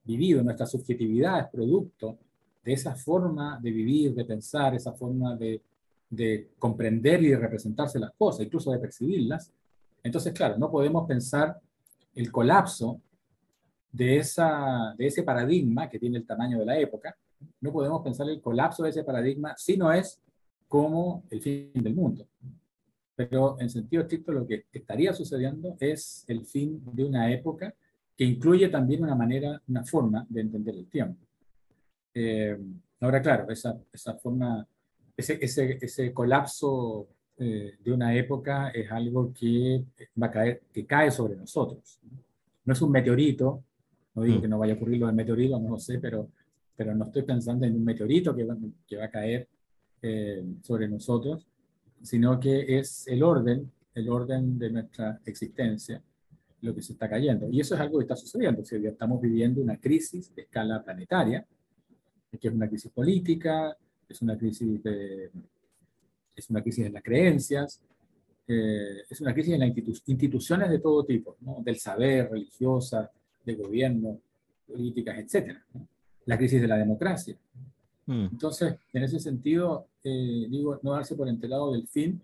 vivido, 0.03 0.43
nuestra 0.43 0.65
subjetividad 0.65 1.39
es 1.39 1.47
producto 1.47 2.17
de 2.65 2.73
esa 2.73 2.93
forma 2.93 3.57
de 3.63 3.71
vivir, 3.71 4.13
de 4.13 4.25
pensar, 4.25 4.75
esa 4.75 4.91
forma 4.91 5.37
de, 5.37 5.61
de 6.09 6.49
comprender 6.59 7.23
y 7.23 7.29
de 7.29 7.37
representarse 7.37 7.97
las 7.97 8.11
cosas, 8.11 8.45
incluso 8.45 8.73
de 8.73 8.79
percibirlas. 8.79 9.49
Entonces, 10.03 10.33
claro, 10.33 10.57
no 10.57 10.69
podemos 10.69 11.07
pensar 11.07 11.57
el 12.13 12.29
colapso 12.29 12.99
de, 13.91 14.17
esa, 14.17 14.95
de 14.97 15.07
ese 15.07 15.23
paradigma 15.23 15.89
que 15.89 15.99
tiene 15.99 16.17
el 16.17 16.25
tamaño 16.25 16.59
de 16.59 16.65
la 16.65 16.77
época, 16.79 17.15
no 17.59 17.71
podemos 17.71 18.01
pensar 18.01 18.29
el 18.29 18.41
colapso 18.41 18.83
de 18.83 18.89
ese 18.89 19.03
paradigma 19.03 19.55
si 19.57 19.77
no 19.77 19.91
es 19.91 20.21
como 20.67 21.23
el 21.29 21.41
fin 21.41 21.71
del 21.73 21.95
mundo. 21.95 22.27
Pero 23.15 23.59
en 23.59 23.69
sentido 23.69 24.03
estricto 24.03 24.31
lo 24.31 24.47
que 24.47 24.65
estaría 24.71 25.13
sucediendo 25.13 25.75
es 25.79 26.23
el 26.27 26.45
fin 26.45 26.81
de 26.93 27.03
una 27.03 27.31
época 27.31 27.73
que 28.15 28.23
incluye 28.23 28.69
también 28.69 29.03
una 29.03 29.15
manera, 29.15 29.61
una 29.67 29.83
forma 29.83 30.25
de 30.29 30.41
entender 30.41 30.75
el 30.75 30.87
tiempo. 30.87 31.25
Eh, 32.13 32.57
ahora, 32.99 33.21
claro, 33.21 33.49
esa, 33.49 33.79
esa 33.91 34.13
forma, 34.15 34.67
ese, 35.15 35.37
ese, 35.41 35.77
ese 35.81 36.13
colapso 36.13 37.07
eh, 37.37 37.77
de 37.83 37.91
una 37.91 38.15
época 38.15 38.69
es 38.69 38.91
algo 38.91 39.33
que 39.33 39.83
va 40.21 40.27
a 40.27 40.31
caer, 40.31 40.61
que 40.71 40.85
cae 40.85 41.09
sobre 41.09 41.35
nosotros. 41.35 41.99
No 42.63 42.73
es 42.73 42.81
un 42.81 42.91
meteorito, 42.91 43.63
no 44.15 44.23
digo 44.23 44.39
mm. 44.39 44.41
que 44.41 44.47
no 44.47 44.59
vaya 44.59 44.73
a 44.73 44.75
ocurrir 44.75 44.99
lo 44.99 45.07
del 45.07 45.15
meteorito, 45.15 45.59
no 45.59 45.69
lo 45.69 45.79
sé, 45.79 45.99
pero, 45.99 46.29
pero 46.75 46.95
no 46.95 47.05
estoy 47.05 47.23
pensando 47.23 47.65
en 47.65 47.75
un 47.75 47.83
meteorito 47.83 48.35
que 48.35 48.43
va, 48.43 48.57
que 48.87 48.97
va 48.97 49.05
a 49.05 49.09
caer 49.09 49.47
eh, 50.01 50.43
sobre 50.61 50.87
nosotros, 50.87 51.47
sino 52.01 52.39
que 52.39 52.79
es 52.79 53.07
el 53.07 53.23
orden, 53.23 53.71
el 53.93 54.09
orden 54.09 54.57
de 54.57 54.71
nuestra 54.71 55.21
existencia 55.25 56.01
lo 56.61 56.75
que 56.75 56.81
se 56.81 56.93
está 56.93 57.09
cayendo. 57.09 57.49
Y 57.49 57.59
eso 57.59 57.75
es 57.75 57.81
algo 57.81 57.97
que 57.97 58.03
está 58.03 58.15
sucediendo. 58.15 58.61
O 58.61 58.63
estamos 58.63 59.21
viviendo 59.21 59.61
una 59.61 59.77
crisis 59.77 60.33
de 60.35 60.43
escala 60.43 60.83
planetaria, 60.83 61.45
que 62.39 62.47
es 62.47 62.53
una 62.53 62.69
crisis 62.69 62.91
política, 62.91 63.75
es 64.07 64.21
una 64.21 64.37
crisis 64.37 64.81
de, 64.83 65.31
es 66.35 66.49
una 66.49 66.61
crisis 66.61 66.85
de 66.85 66.91
las 66.91 67.03
creencias, 67.03 67.81
eh, 68.47 69.01
es 69.09 69.21
una 69.21 69.33
crisis 69.33 69.53
en 69.53 69.59
las 69.59 69.71
instituciones 70.05 70.69
de 70.69 70.79
todo 70.79 71.03
tipo, 71.03 71.37
¿no? 71.41 71.57
del 71.63 71.77
saber, 71.77 72.29
religiosa, 72.31 73.09
de 73.45 73.55
gobierno, 73.55 74.19
políticas, 74.67 75.17
etc. 75.19 75.57
La 76.25 76.37
crisis 76.37 76.61
de 76.61 76.67
la 76.67 76.77
democracia. 76.77 77.35
Mm. 78.05 78.27
Entonces, 78.31 78.75
en 78.93 79.03
ese 79.03 79.19
sentido, 79.19 79.87
eh, 80.03 80.47
digo, 80.49 80.79
no 80.83 80.93
darse 80.93 81.15
por 81.15 81.27
enterado 81.27 81.71
del 81.71 81.87
fin, 81.87 82.21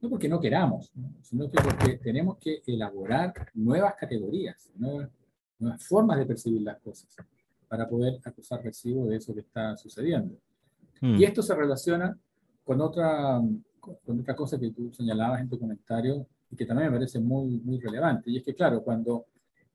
no 0.00 0.10
porque 0.10 0.28
no 0.28 0.40
queramos, 0.40 0.92
sino 1.22 1.50
que 1.50 1.58
porque 1.62 1.98
tenemos 1.98 2.36
que 2.38 2.62
elaborar 2.66 3.32
nuevas 3.54 3.94
categorías, 3.94 4.70
nuevas, 4.76 5.10
formas 5.86 6.18
de 6.18 6.26
percibir 6.26 6.62
las 6.62 6.78
cosas 6.80 7.08
para 7.66 7.88
poder 7.88 8.20
acusar 8.24 8.62
recibo 8.62 9.06
de 9.06 9.16
eso 9.16 9.34
que 9.34 9.40
está 9.40 9.76
sucediendo. 9.76 10.36
Hmm. 11.00 11.16
Y 11.16 11.24
esto 11.24 11.42
se 11.42 11.54
relaciona 11.54 12.16
con 12.62 12.80
otra, 12.80 13.40
con 13.80 14.20
otra 14.20 14.36
cosa 14.36 14.58
que 14.60 14.70
tú 14.70 14.92
señalabas 14.92 15.40
en 15.40 15.48
tu 15.48 15.58
comentario 15.58 16.26
y 16.50 16.56
que 16.56 16.66
también 16.66 16.90
me 16.90 16.98
parece 16.98 17.18
muy, 17.18 17.58
muy 17.60 17.80
relevante, 17.80 18.30
y 18.30 18.36
es 18.36 18.44
que, 18.44 18.54
claro, 18.54 18.82
cuando, 18.82 19.26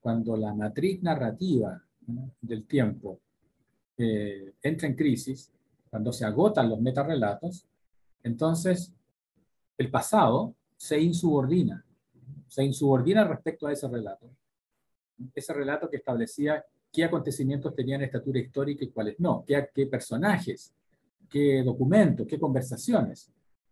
cuando 0.02 0.36
la 0.36 0.54
matriz 0.54 1.02
narrativa 1.02 1.82
del 2.42 2.66
tiempo 2.66 3.20
eh, 3.98 4.54
entra 4.62 4.88
en 4.88 4.96
crisis, 4.96 5.52
cuando 5.90 6.12
se 6.12 6.26
agotan 6.26 6.70
los 6.70 6.82
metarrelatos, 6.82 7.66
entonces 8.24 8.94
el 9.78 9.90
pasado 9.90 10.56
se 10.76 11.00
insubordina, 11.00 11.86
se 12.48 12.64
insubordina 12.64 13.24
respecto 13.24 13.68
a 13.68 13.72
ese 13.72 13.88
relato. 13.88 14.30
Ese 15.36 15.54
relato 15.54 15.90
que 15.90 15.98
establecía 15.98 16.66
qué 16.92 17.04
acontecimientos 17.04 17.76
tenían 17.76 18.02
estatura 18.02 18.40
histórica 18.40 18.84
y 18.84 18.90
cuáles 18.90 19.20
no, 19.20 19.44
qué, 19.46 19.70
qué 19.74 19.86
personajes, 19.86 20.74
qué 21.30 21.64
documentos, 21.64 22.28
qué 22.28 22.40
conversaciones 22.40 23.32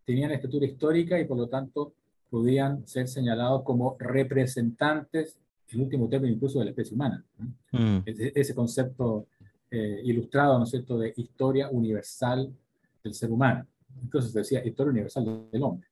tenían 0.09 0.31
estatura 0.31 0.65
histórica 0.65 1.19
y 1.19 1.25
por 1.25 1.37
lo 1.37 1.47
tanto 1.47 1.93
podían 2.31 2.87
ser 2.87 3.07
señalados 3.07 3.61
como 3.63 3.95
representantes, 3.99 5.37
en 5.71 5.81
último 5.81 6.07
término, 6.07 6.33
incluso 6.33 6.59
de 6.59 6.65
la 6.65 6.71
especie 6.71 6.95
humana. 6.95 7.23
Mm. 7.71 7.99
Ese, 8.05 8.55
concepto 8.55 9.27
eh, 9.69 10.01
ilustrado, 10.03 10.57
¿no 10.57 10.63
es 10.63 10.69
cierto?, 10.69 10.97
de 10.97 11.13
historia 11.15 11.69
universal 11.69 12.51
del 13.03 13.13
ser 13.13 13.31
humano. 13.31 13.65
Se 14.11 14.39
decía 14.39 14.65
historia 14.65 14.91
universal 14.91 15.49
del 15.51 15.63
hombre. 15.63 15.87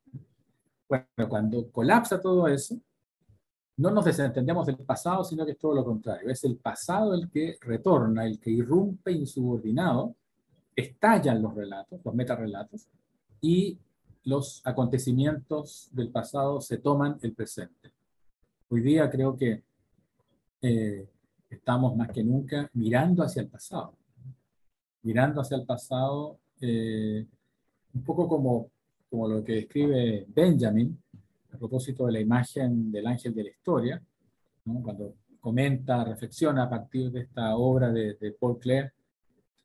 Bueno, 0.88 1.29
cuando 1.29 1.69
colapsa 1.72 2.22
todo 2.22 2.48
eso, 2.48 2.79
no 3.77 3.91
nos 3.91 4.05
desentendemos 4.05 4.65
del 4.65 4.77
pasado, 4.77 5.24
sino 5.24 5.46
que 5.46 5.51
es 5.51 5.57
todo 5.57 5.75
lo 5.75 5.86
contrario. 5.86 6.29
Es 6.29 6.43
el 6.43 6.57
pasado 6.57 7.13
el 7.13 7.29
que 7.29 7.57
retorna, 7.62 8.25
el 8.25 8.39
que 8.39 8.50
irrumpe 8.50 9.12
insubordinado, 9.12 10.15
estallan 10.75 11.41
los 11.41 11.53
relatos, 11.53 12.00
los 12.03 12.15
metarrelatos, 12.15 12.88
y 13.41 13.77
los 14.24 14.62
acontecimientos 14.65 15.89
del 15.91 16.10
pasado 16.10 16.60
se 16.60 16.77
toman 16.79 17.17
el 17.22 17.34
presente. 17.34 17.91
Hoy 18.69 18.81
día 18.81 19.10
creo 19.10 19.38
que 19.38 19.63
eh, 20.62 21.08
estamos 21.50 21.96
más 21.96 22.10
que 22.10 22.24
nunca 22.24 22.70
mirando 22.74 23.24
hacia 23.24 23.42
el 23.42 23.48
pasado, 23.48 23.94
mirando 25.04 25.42
hacia 25.42 25.58
el 25.58 25.66
pasado, 25.66 26.40
eh, 26.62 27.26
un 27.94 28.04
poco 28.04 28.28
como, 28.28 28.70
como 29.10 29.28
lo 29.28 29.44
que 29.44 29.54
describe 29.54 30.26
Benjamin 30.28 30.98
a 31.54 31.58
propósito 31.58 32.06
de 32.06 32.12
la 32.14 32.20
imagen 32.20 32.92
del 32.92 33.08
ángel 33.08 33.34
de 33.34 33.44
la 33.44 33.50
historia, 33.50 34.02
cuando 34.84 35.16
comenta, 35.40 36.04
reflexiona 36.04 36.64
a 36.64 36.70
partir 36.70 37.10
de 37.10 37.22
esta 37.22 37.56
obra 37.56 37.92
de, 37.92 38.36
Paul 38.38 38.60
Clare, 38.60 38.92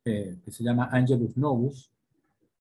eh, 0.05 0.37
que 0.45 0.51
se 0.53 0.63
llama 0.63 0.89
Angelus 0.93 1.37
Novus. 1.37 1.91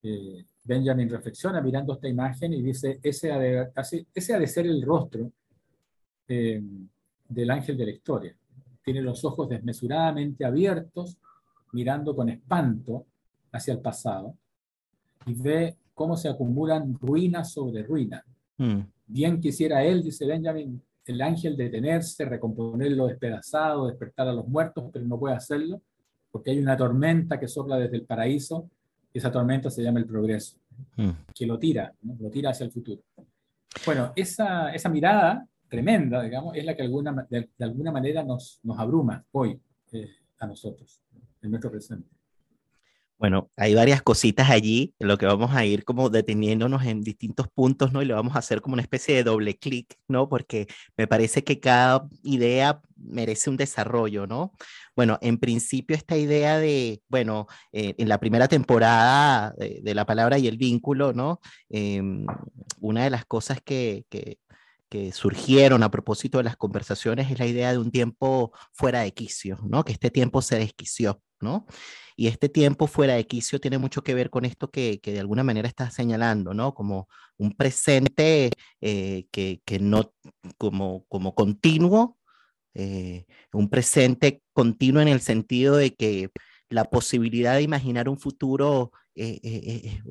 Eh, 0.01 0.43
Benjamin 0.63 1.09
reflexiona 1.09 1.61
mirando 1.61 1.93
esta 1.93 2.07
imagen 2.07 2.53
y 2.53 2.61
dice, 2.61 2.99
ese 3.03 3.31
ha 3.31 3.37
de, 3.37 3.71
ese 4.13 4.33
ha 4.33 4.39
de 4.39 4.47
ser 4.47 4.65
el 4.65 4.81
rostro 4.81 5.31
del 7.33 7.51
ángel 7.51 7.77
de 7.77 7.85
la 7.85 7.91
historia 7.91 8.35
tiene 8.83 9.01
los 9.01 9.23
ojos 9.25 9.49
desmesuradamente 9.49 10.45
abiertos, 10.45 11.17
mirando 11.73 12.15
con 12.15 12.29
espanto 12.29 13.05
hacia 13.51 13.73
el 13.73 13.79
pasado, 13.79 14.35
y 15.25 15.33
ve 15.33 15.77
cómo 15.93 16.17
se 16.17 16.29
acumulan 16.29 16.97
ruinas 16.99 17.51
sobre 17.51 17.83
ruinas. 17.83 18.23
Mm. 18.57 18.79
Bien 19.07 19.39
quisiera 19.39 19.83
él, 19.83 20.03
dice 20.03 20.25
Benjamin, 20.25 20.81
el 21.05 21.21
ángel 21.21 21.55
detenerse, 21.57 22.25
recomponer 22.25 22.91
lo 22.91 23.07
despedazado, 23.07 23.87
despertar 23.87 24.27
a 24.27 24.33
los 24.33 24.47
muertos, 24.47 24.89
pero 24.91 25.05
no 25.05 25.19
puede 25.19 25.35
hacerlo, 25.35 25.81
porque 26.31 26.51
hay 26.51 26.59
una 26.59 26.77
tormenta 26.77 27.39
que 27.39 27.47
sopla 27.47 27.77
desde 27.77 27.97
el 27.97 28.03
paraíso, 28.03 28.69
y 29.13 29.19
esa 29.19 29.31
tormenta 29.31 29.69
se 29.69 29.83
llama 29.83 29.99
el 29.99 30.05
progreso, 30.05 30.57
mm. 30.97 31.09
que 31.35 31.45
lo 31.45 31.59
tira, 31.59 31.93
lo 32.19 32.29
tira 32.29 32.51
hacia 32.51 32.65
el 32.65 32.71
futuro. 32.71 33.01
Bueno, 33.85 34.11
esa, 34.15 34.73
esa 34.73 34.89
mirada 34.89 35.47
tremenda, 35.71 36.21
digamos, 36.21 36.55
es 36.55 36.65
la 36.65 36.75
que 36.75 36.81
alguna, 36.81 37.25
de, 37.29 37.49
alguna 37.59 37.93
manera 37.93 38.23
nos, 38.23 38.59
nos 38.61 38.77
abruma 38.77 39.23
hoy 39.31 39.57
eh, 39.93 40.09
a 40.37 40.45
nosotros, 40.45 41.01
en 41.41 41.49
nuestro 41.49 41.71
presente. 41.71 42.09
Bueno, 43.17 43.51
hay 43.55 43.73
varias 43.75 44.01
cositas 44.01 44.49
allí, 44.49 44.95
lo 44.99 45.17
que 45.17 45.27
vamos 45.27 45.51
a 45.53 45.63
ir 45.63 45.85
como 45.85 46.09
deteniéndonos 46.09 46.83
en 46.85 47.03
distintos 47.03 47.47
puntos, 47.53 47.93
¿no? 47.93 48.01
Y 48.01 48.05
lo 48.05 48.15
vamos 48.15 48.35
a 48.35 48.39
hacer 48.39 48.61
como 48.61 48.73
una 48.73 48.81
especie 48.81 49.15
de 49.15 49.23
doble 49.23 49.57
clic, 49.59 49.95
¿no? 50.07 50.27
Porque 50.27 50.67
me 50.97 51.07
parece 51.07 51.43
que 51.43 51.59
cada 51.59 52.09
idea 52.23 52.81
merece 52.97 53.49
un 53.49 53.57
desarrollo, 53.57 54.25
¿no? 54.27 54.53
Bueno, 54.95 55.19
en 55.21 55.37
principio 55.37 55.95
esta 55.95 56.17
idea 56.17 56.57
de, 56.57 57.01
bueno, 57.07 57.47
eh, 57.71 57.93
en 57.97 58.09
la 58.09 58.19
primera 58.19 58.47
temporada 58.47 59.53
de, 59.55 59.93
La 59.93 60.05
Palabra 60.05 60.37
y 60.39 60.47
el 60.47 60.57
Vínculo, 60.57 61.13
¿no? 61.13 61.39
Em, 61.69 62.25
una 62.79 63.03
de 63.03 63.11
las 63.11 63.25
cosas 63.25 63.61
que, 63.63 64.03
que, 64.09 64.39
que 64.91 65.13
surgieron 65.13 65.83
a 65.83 65.89
propósito 65.89 66.37
de 66.37 66.43
las 66.43 66.57
conversaciones 66.57 67.31
es 67.31 67.39
la 67.39 67.47
idea 67.47 67.71
de 67.71 67.77
un 67.77 67.91
tiempo 67.91 68.51
fuera 68.73 68.99
de 68.99 69.13
quicio, 69.13 69.57
¿no? 69.63 69.85
Que 69.85 69.93
este 69.93 70.11
tiempo 70.11 70.41
se 70.41 70.57
desquició, 70.59 71.21
¿no? 71.39 71.65
Y 72.17 72.27
este 72.27 72.49
tiempo 72.49 72.87
fuera 72.87 73.13
de 73.13 73.25
quicio 73.25 73.61
tiene 73.61 73.77
mucho 73.77 74.03
que 74.03 74.13
ver 74.13 74.29
con 74.29 74.43
esto 74.43 74.69
que, 74.69 74.99
que 74.99 75.13
de 75.13 75.21
alguna 75.21 75.45
manera 75.45 75.69
estás 75.69 75.93
señalando, 75.93 76.53
¿no? 76.53 76.73
Como 76.73 77.07
un 77.37 77.53
presente 77.53 78.51
eh, 78.81 79.27
que, 79.31 79.61
que, 79.63 79.79
no, 79.79 80.13
como, 80.57 81.05
como 81.07 81.35
continuo, 81.35 82.17
eh, 82.73 83.25
un 83.53 83.69
presente 83.69 84.43
continuo 84.51 85.01
en 85.01 85.07
el 85.07 85.21
sentido 85.21 85.77
de 85.77 85.95
que 85.95 86.31
la 86.67 86.83
posibilidad 86.83 87.55
de 87.55 87.61
imaginar 87.61 88.09
un 88.09 88.19
futuro 88.19 88.91
eh, 89.15 90.01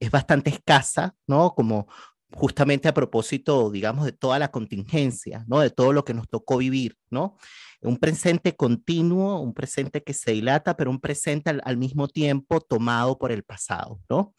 es 0.00 0.10
bastante 0.10 0.50
escasa, 0.50 1.14
¿no? 1.28 1.54
Como, 1.54 1.86
justamente 2.34 2.88
a 2.88 2.94
propósito, 2.94 3.70
digamos, 3.70 4.04
de 4.04 4.12
toda 4.12 4.38
la 4.38 4.50
contingencia, 4.50 5.44
¿no? 5.46 5.60
De 5.60 5.70
todo 5.70 5.92
lo 5.92 6.04
que 6.04 6.14
nos 6.14 6.28
tocó 6.28 6.58
vivir, 6.58 6.96
¿no? 7.10 7.36
Un 7.80 7.96
presente 7.98 8.56
continuo, 8.56 9.40
un 9.40 9.54
presente 9.54 10.02
que 10.02 10.14
se 10.14 10.32
dilata, 10.32 10.76
pero 10.76 10.90
un 10.90 11.00
presente 11.00 11.50
al, 11.50 11.62
al 11.64 11.76
mismo 11.76 12.08
tiempo 12.08 12.60
tomado 12.60 13.18
por 13.18 13.30
el 13.32 13.42
pasado, 13.44 14.00
¿no? 14.08 14.34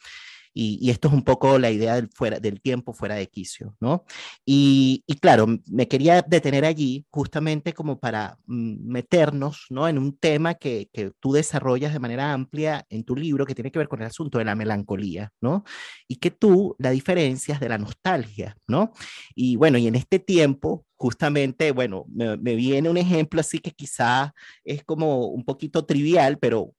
Y, 0.57 0.89
esto 0.89 1.09
es 1.09 1.13
un 1.13 1.23
poco 1.23 1.59
la 1.59 1.69
idea 1.69 1.95
del, 1.95 2.09
fuera, 2.09 2.39
del 2.39 2.61
tiempo 2.61 2.93
fuera 2.93 3.15
de 3.15 3.27
quicio, 3.27 3.75
¿no? 3.81 4.05
Y, 4.45 5.03
claro, 5.19 5.47
me 5.69 5.87
quería 5.89 6.21
detener 6.21 6.63
allí 6.63 7.05
justamente 7.11 7.73
como 7.73 7.99
para 7.99 8.37
mm, 8.45 8.87
meternos, 8.87 9.65
¿no? 9.69 9.87
En 9.89 9.97
un 9.97 10.17
tema 10.17 10.53
que, 10.53 10.89
que 10.93 11.11
tú 11.19 11.33
desarrollas 11.33 11.91
de 11.91 11.99
manera 11.99 12.31
amplia 12.31 12.85
en 12.89 13.03
tu 13.03 13.17
libro 13.17 13.45
que 13.45 13.53
tiene 13.53 13.69
que 13.69 13.79
ver 13.79 13.89
con 13.89 13.99
el 13.99 14.07
asunto 14.07 14.37
de 14.37 14.45
la 14.45 14.55
melancolía, 14.55 15.33
¿no? 15.41 15.65
Y 16.07 16.15
que 16.15 16.31
tú 16.31 16.75
la 16.79 16.91
diferencias 16.91 17.59
de 17.59 17.69
la 17.69 17.77
nostalgia, 17.77 18.55
¿no? 18.65 18.93
Y 19.35 19.57
bueno, 19.57 19.77
y 19.77 19.87
en 19.87 19.95
este 19.95 20.19
tiempo 20.19 20.85
justamente, 20.97 21.71
bueno, 21.71 22.05
me, 22.09 22.37
viene 22.55 22.89
un 22.89 22.97
ejemplo 22.97 23.41
así 23.41 23.59
que 23.59 23.71
quizá 23.71 24.33
es 24.63 24.83
como 24.83 25.27
un 25.27 25.43
poquito 25.43 25.85
trivial, 25.85 26.37
pero 26.39 26.73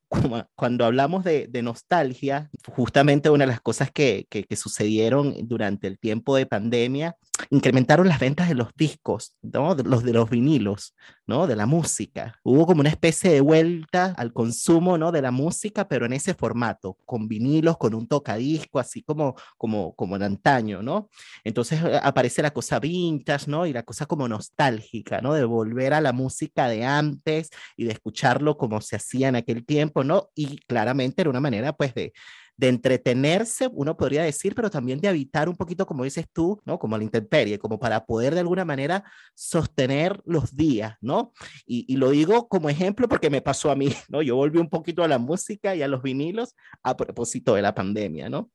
cuando 0.55 0.85
hablamos 0.85 1.25
de, 1.25 1.49
nostalgia, 1.63 2.51
justamente 2.69 3.31
una 3.31 3.45
de 3.45 3.51
las 3.51 3.61
cosas 3.61 3.91
que, 3.91 4.27
que, 4.31 4.57
sucedieron 4.57 5.35
durante 5.47 5.87
el 5.87 5.99
tiempo 5.99 6.37
de 6.37 6.47
pandemia, 6.47 7.17
incrementaron 7.51 8.09
las 8.09 8.19
ventas 8.19 8.49
de 8.49 8.55
los 8.55 8.69
discos, 8.77 9.37
¿no? 9.43 9.75
de 9.75 9.85
los 9.85 10.03
de 10.03 10.13
los 10.13 10.31
vinilos, 10.31 10.95
¿no? 11.27 11.47
De 11.47 11.57
la 11.57 11.67
música. 11.67 12.39
Hubo 12.43 12.67
como 12.67 12.81
una 12.81 12.89
especie 12.89 13.33
de 13.33 13.41
vuelta 13.41 14.15
al 14.17 14.33
consumo, 14.33 14.97
¿no? 14.97 15.13
De 15.13 15.23
la 15.23 15.31
música, 15.31 15.89
pero 15.89 16.07
en 16.07 16.13
ese 16.13 16.35
formato, 16.35 16.97
con 17.05 17.29
vinilos, 17.29 17.77
con 17.77 17.95
un 17.95 18.07
tocadisco, 18.07 18.79
así 18.79 19.03
como, 19.03 19.35
como, 19.59 19.95
como 19.95 20.17
en 20.17 20.23
antaño, 20.23 20.83
¿no? 20.83 21.11
Entonces 21.45 21.83
eh, 21.83 22.01
aparece 22.03 22.43
la 22.43 22.53
cosa 22.53 22.79
vintage, 22.79 23.51
¿no? 23.51 23.67
Y 23.67 23.73
la 23.73 23.83
cosa 23.83 24.07
como 24.07 24.29
nostálgica, 24.29 25.21
¿no? 25.21 25.35
De 25.35 25.45
volver 25.45 25.95
a 25.95 26.01
la 26.01 26.13
música 26.13 26.69
de 26.69 26.85
antes 26.85 27.51
y 27.77 27.85
de 27.85 27.93
escucharlo 27.93 28.57
como 28.57 28.81
se 28.81 28.97
hacía 28.97 29.29
en 29.29 29.37
aquel 29.37 29.65
tiempo, 29.65 30.05
¿no? 30.05 30.31
Y 30.35 30.59
claramente 30.67 31.23
era 31.23 31.31
una 31.31 31.41
manera, 31.41 31.73
pues, 31.73 31.95
de 31.95 32.13
de 32.57 32.69
entretenerse, 32.69 33.69
uno 33.73 33.97
podría 33.97 34.23
decir, 34.23 34.55
pero 34.55 34.71
también 34.71 35.01
de 35.01 35.09
habitar 35.09 35.49
un 35.49 35.57
poquito, 35.57 35.87
como 35.87 36.05
dices 36.05 36.27
tú, 36.33 36.61
¿no? 36.65 36.79
Como 36.79 36.97
la 36.97 37.05
intemperie, 37.05 37.59
como 37.59 37.79
para 37.79 38.07
poder 38.07 38.35
de 38.35 38.41
alguna 38.41 38.65
manera 38.65 39.05
sostener 39.35 40.23
los 40.25 40.57
días, 40.57 40.97
¿no? 41.01 41.33
Y, 41.67 41.97
lo 41.97 42.11
digo 42.11 42.49
como 42.49 42.69
ejemplo 42.69 43.09
porque 43.09 43.31
me 43.31 43.43
pasó 43.43 43.71
a 43.71 43.77
mí, 43.77 43.89
¿no? 44.09 44.23
Yo 44.23 44.37
volví 44.37 44.59
un 44.59 44.71
poquito 44.71 45.03
a 45.05 45.09
la 45.09 45.19
música 45.19 45.75
y 45.75 45.83
a 45.83 45.89
los 45.89 46.03
vinilos 46.03 46.55
a 46.83 46.97
propósito 46.97 47.55
de 47.55 47.63
la 47.63 47.75
pandemia, 47.75 48.29
¿no? 48.29 48.51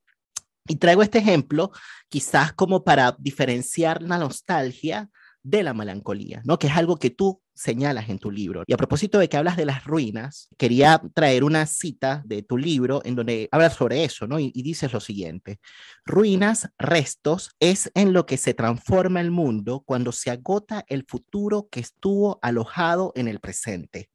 Y 0.67 0.75
traigo 0.75 1.01
este 1.01 1.19
ejemplo 1.19 1.71
quizás 2.09 2.53
como 2.53 2.83
para 2.83 3.15
diferenciar 3.19 4.01
la 4.01 4.17
nostalgia 4.17 5.09
de 5.43 5.63
la 5.63 5.73
melancolía, 5.73 6.41
¿no? 6.45 6.59
Que 6.59 6.67
es 6.67 6.73
algo 6.75 6.97
que 6.97 7.09
tú 7.09 7.40
señalas 7.61 8.09
en 8.09 8.17
tu 8.17 8.31
libro. 8.31 8.63
Y 8.65 8.73
a 8.73 8.77
propósito 8.77 9.19
de 9.19 9.29
que 9.29 9.37
hablas 9.37 9.55
de 9.55 9.65
las 9.65 9.85
ruinas, 9.85 10.49
quería 10.57 11.01
traer 11.13 11.43
una 11.43 11.67
cita 11.67 12.23
de 12.25 12.41
tu 12.41 12.57
libro 12.57 13.01
en 13.05 13.15
donde 13.15 13.47
hablas 13.51 13.75
sobre 13.75 14.03
eso, 14.03 14.25
¿no? 14.25 14.39
Y, 14.39 14.51
dices 14.51 14.91
lo 14.93 14.99
siguiente, 14.99 15.59
ruinas, 16.05 16.69
restos, 16.79 17.51
es 17.59 17.91
en 17.93 18.13
lo 18.13 18.25
que 18.25 18.37
se 18.37 18.53
transforma 18.53 19.21
el 19.21 19.31
mundo 19.31 19.83
cuando 19.85 20.11
se 20.11 20.31
agota 20.31 20.83
el 20.87 21.05
futuro 21.07 21.67
que 21.71 21.79
estuvo 21.79 22.39
alojado 22.41 23.11
en 23.15 23.27
el 23.27 23.39
presente. 23.39 24.09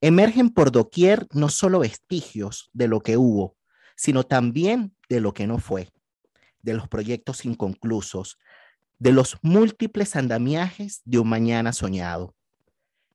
Emergen 0.00 0.50
por 0.50 0.72
doquier 0.72 1.26
no 1.32 1.48
solo 1.48 1.78
vestigios 1.80 2.70
de 2.72 2.88
lo 2.88 3.00
que 3.00 3.16
hubo, 3.16 3.56
sino 3.96 4.24
también 4.24 4.94
de 5.08 5.20
lo 5.20 5.32
que 5.32 5.46
no 5.46 5.58
fue, 5.58 5.88
de 6.62 6.74
los 6.74 6.88
proyectos 6.88 7.44
inconclusos, 7.44 8.38
de 8.98 9.12
los 9.12 9.36
múltiples 9.42 10.16
andamiajes 10.16 11.00
de 11.04 11.18
un 11.18 11.28
mañana 11.28 11.72
soñado. 11.72 12.35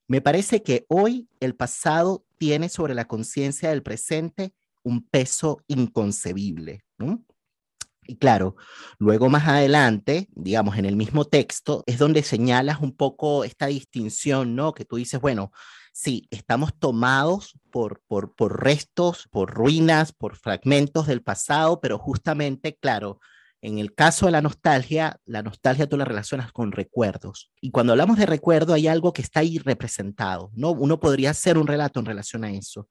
Me 0.08 0.20
parece 0.20 0.62
que 0.62 0.84
hoy 0.88 1.28
el 1.40 1.54
pasado 1.54 2.24
tiene 2.38 2.68
sobre 2.68 2.94
la 2.94 3.06
conciencia 3.06 3.70
del 3.70 3.82
presente 3.82 4.52
un 4.82 5.06
peso 5.06 5.62
inconcebible. 5.68 6.84
Y 8.04 8.16
claro, 8.16 8.56
luego 8.98 9.28
más 9.28 9.46
adelante, 9.46 10.28
digamos, 10.34 10.76
en 10.76 10.86
el 10.86 10.96
mismo 10.96 11.24
texto, 11.24 11.84
es 11.86 11.98
donde 11.98 12.22
señalas 12.24 12.80
un 12.80 12.96
poco 12.96 13.44
esta 13.44 13.66
distinción, 13.66 14.56
¿no? 14.56 14.74
Que 14.74 14.84
tú 14.84 14.96
dices, 14.96 15.20
bueno, 15.20 15.52
sí, 15.92 16.26
estamos 16.30 16.76
tomados 16.76 17.58
por, 17.70 18.02
por, 18.08 18.34
por 18.34 18.64
restos, 18.64 19.28
por 19.30 19.54
ruinas, 19.54 20.12
por 20.12 20.36
fragmentos 20.36 21.06
del 21.06 21.22
pasado, 21.22 21.80
pero 21.80 21.96
justamente, 21.96 22.76
claro, 22.76 23.20
en 23.62 23.78
el 23.78 23.94
caso 23.94 24.26
de 24.26 24.32
la 24.32 24.42
nostalgia, 24.42 25.20
la 25.24 25.42
nostalgia 25.42 25.88
tú 25.88 25.96
la 25.96 26.04
relacionas 26.04 26.52
con 26.52 26.72
recuerdos. 26.72 27.50
Y 27.60 27.70
cuando 27.70 27.92
hablamos 27.92 28.18
de 28.18 28.26
recuerdo 28.26 28.74
hay 28.74 28.88
algo 28.88 29.12
que 29.12 29.22
está 29.22 29.40
ahí 29.40 29.58
representado, 29.58 30.50
¿no? 30.54 30.72
Uno 30.72 30.98
podría 30.98 31.30
hacer 31.30 31.56
un 31.56 31.68
relato 31.68 32.00
en 32.00 32.06
relación 32.06 32.44
a 32.44 32.50
eso. 32.52 32.88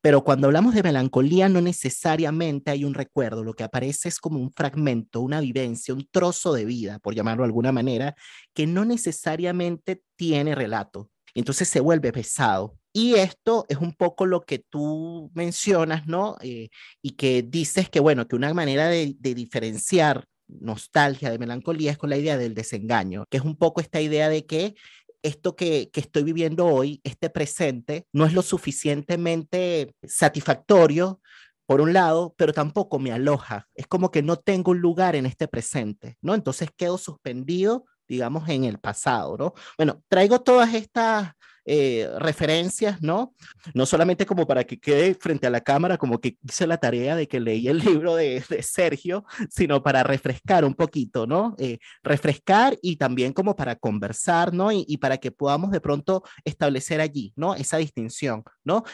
Pero 0.00 0.24
cuando 0.24 0.46
hablamos 0.46 0.74
de 0.74 0.82
melancolía, 0.82 1.48
no 1.48 1.60
necesariamente 1.60 2.70
hay 2.70 2.84
un 2.84 2.94
recuerdo, 2.94 3.44
lo 3.44 3.54
que 3.54 3.64
aparece 3.64 4.08
es 4.08 4.18
como 4.18 4.40
un 4.40 4.52
fragmento, 4.52 5.20
una 5.20 5.40
vivencia, 5.40 5.92
un 5.92 6.08
trozo 6.10 6.54
de 6.54 6.64
vida, 6.64 6.98
por 7.00 7.14
llamarlo 7.14 7.42
de 7.42 7.48
alguna 7.48 7.72
manera, 7.72 8.14
que 8.54 8.66
no 8.66 8.84
necesariamente 8.84 10.02
tiene 10.16 10.54
relato. 10.54 11.10
Entonces 11.34 11.68
se 11.68 11.80
vuelve 11.80 12.12
pesado. 12.12 12.76
Y 12.92 13.14
esto 13.14 13.66
es 13.68 13.78
un 13.78 13.92
poco 13.92 14.26
lo 14.26 14.42
que 14.42 14.58
tú 14.58 15.30
mencionas, 15.34 16.06
¿no? 16.06 16.36
Eh, 16.40 16.68
y 17.02 17.12
que 17.12 17.42
dices 17.42 17.88
que, 17.90 18.00
bueno, 18.00 18.26
que 18.26 18.36
una 18.36 18.52
manera 18.54 18.88
de, 18.88 19.14
de 19.18 19.34
diferenciar 19.34 20.24
nostalgia, 20.48 21.30
de 21.30 21.38
melancolía, 21.38 21.92
es 21.92 21.98
con 21.98 22.10
la 22.10 22.16
idea 22.16 22.38
del 22.38 22.54
desengaño, 22.54 23.24
que 23.30 23.36
es 23.36 23.44
un 23.44 23.56
poco 23.56 23.80
esta 23.80 24.00
idea 24.00 24.28
de 24.28 24.46
que 24.46 24.74
esto 25.22 25.56
que, 25.56 25.90
que, 25.92 26.00
estoy 26.00 26.22
viviendo 26.22 26.66
hoy, 26.66 27.00
este 27.04 27.28
presente, 27.28 28.06
no 28.12 28.24
es 28.24 28.32
lo 28.32 28.42
suficientemente 28.42 29.92
satisfactorio, 30.02 31.20
por 31.68 31.82
un 31.82 31.92
lado, 31.92 32.34
pero 32.38 32.54
tampoco 32.54 32.98
me 32.98 33.12
aloja. 33.12 33.68
Es 33.74 33.86
como 33.86 34.10
que 34.10 34.22
no 34.22 34.36
tengo 34.36 34.70
un 34.70 34.80
lugar 34.80 35.14
en 35.16 35.26
este 35.26 35.48
presente, 35.48 36.16
¿no? 36.22 36.34
Entonces 36.34 36.70
quedo 36.74 36.96
suspendido, 36.96 37.84
digamos, 38.08 38.48
en 38.48 38.64
el 38.64 38.78
pasado, 38.78 39.36
¿no? 39.36 39.54
Bueno, 39.76 40.02
traigo 40.08 40.40
todas 40.40 40.74
estas 40.74 41.32
eh, 41.70 42.08
referencias, 42.16 43.02
¿no? 43.02 43.34
No 43.74 43.84
solamente 43.84 44.24
como 44.24 44.46
para 44.46 44.64
que 44.64 44.80
quede 44.80 45.14
frente 45.14 45.46
a 45.46 45.50
la 45.50 45.60
cámara, 45.60 45.98
como 45.98 46.18
que 46.18 46.38
hice 46.42 46.66
la 46.66 46.78
tarea 46.78 47.14
de 47.14 47.28
que 47.28 47.40
leí 47.40 47.68
el 47.68 47.78
libro 48.02 48.16
de, 48.16 48.42
Sergio, 48.62 49.26
sino 49.50 49.82
para 49.82 50.02
refrescar 50.02 50.64
un 50.64 50.72
poquito, 50.72 51.26
¿no? 51.26 51.54
Eh, 51.58 51.76
refrescar 52.02 52.78
y 52.80 52.96
también 52.96 53.34
como 53.34 53.54
para 53.54 53.76
conversar, 53.76 54.54
¿no? 54.54 54.72
Y, 54.72 54.86
y, 54.88 54.96
para 54.96 55.18
que 55.18 55.30
podamos 55.30 55.70
de 55.70 55.82
pronto 55.82 56.22
establecer 56.42 57.02
allí, 57.02 57.34
¿no? 57.36 57.54
Esa 57.54 57.76
distinción, 57.76 58.44
¿no? 58.64 58.84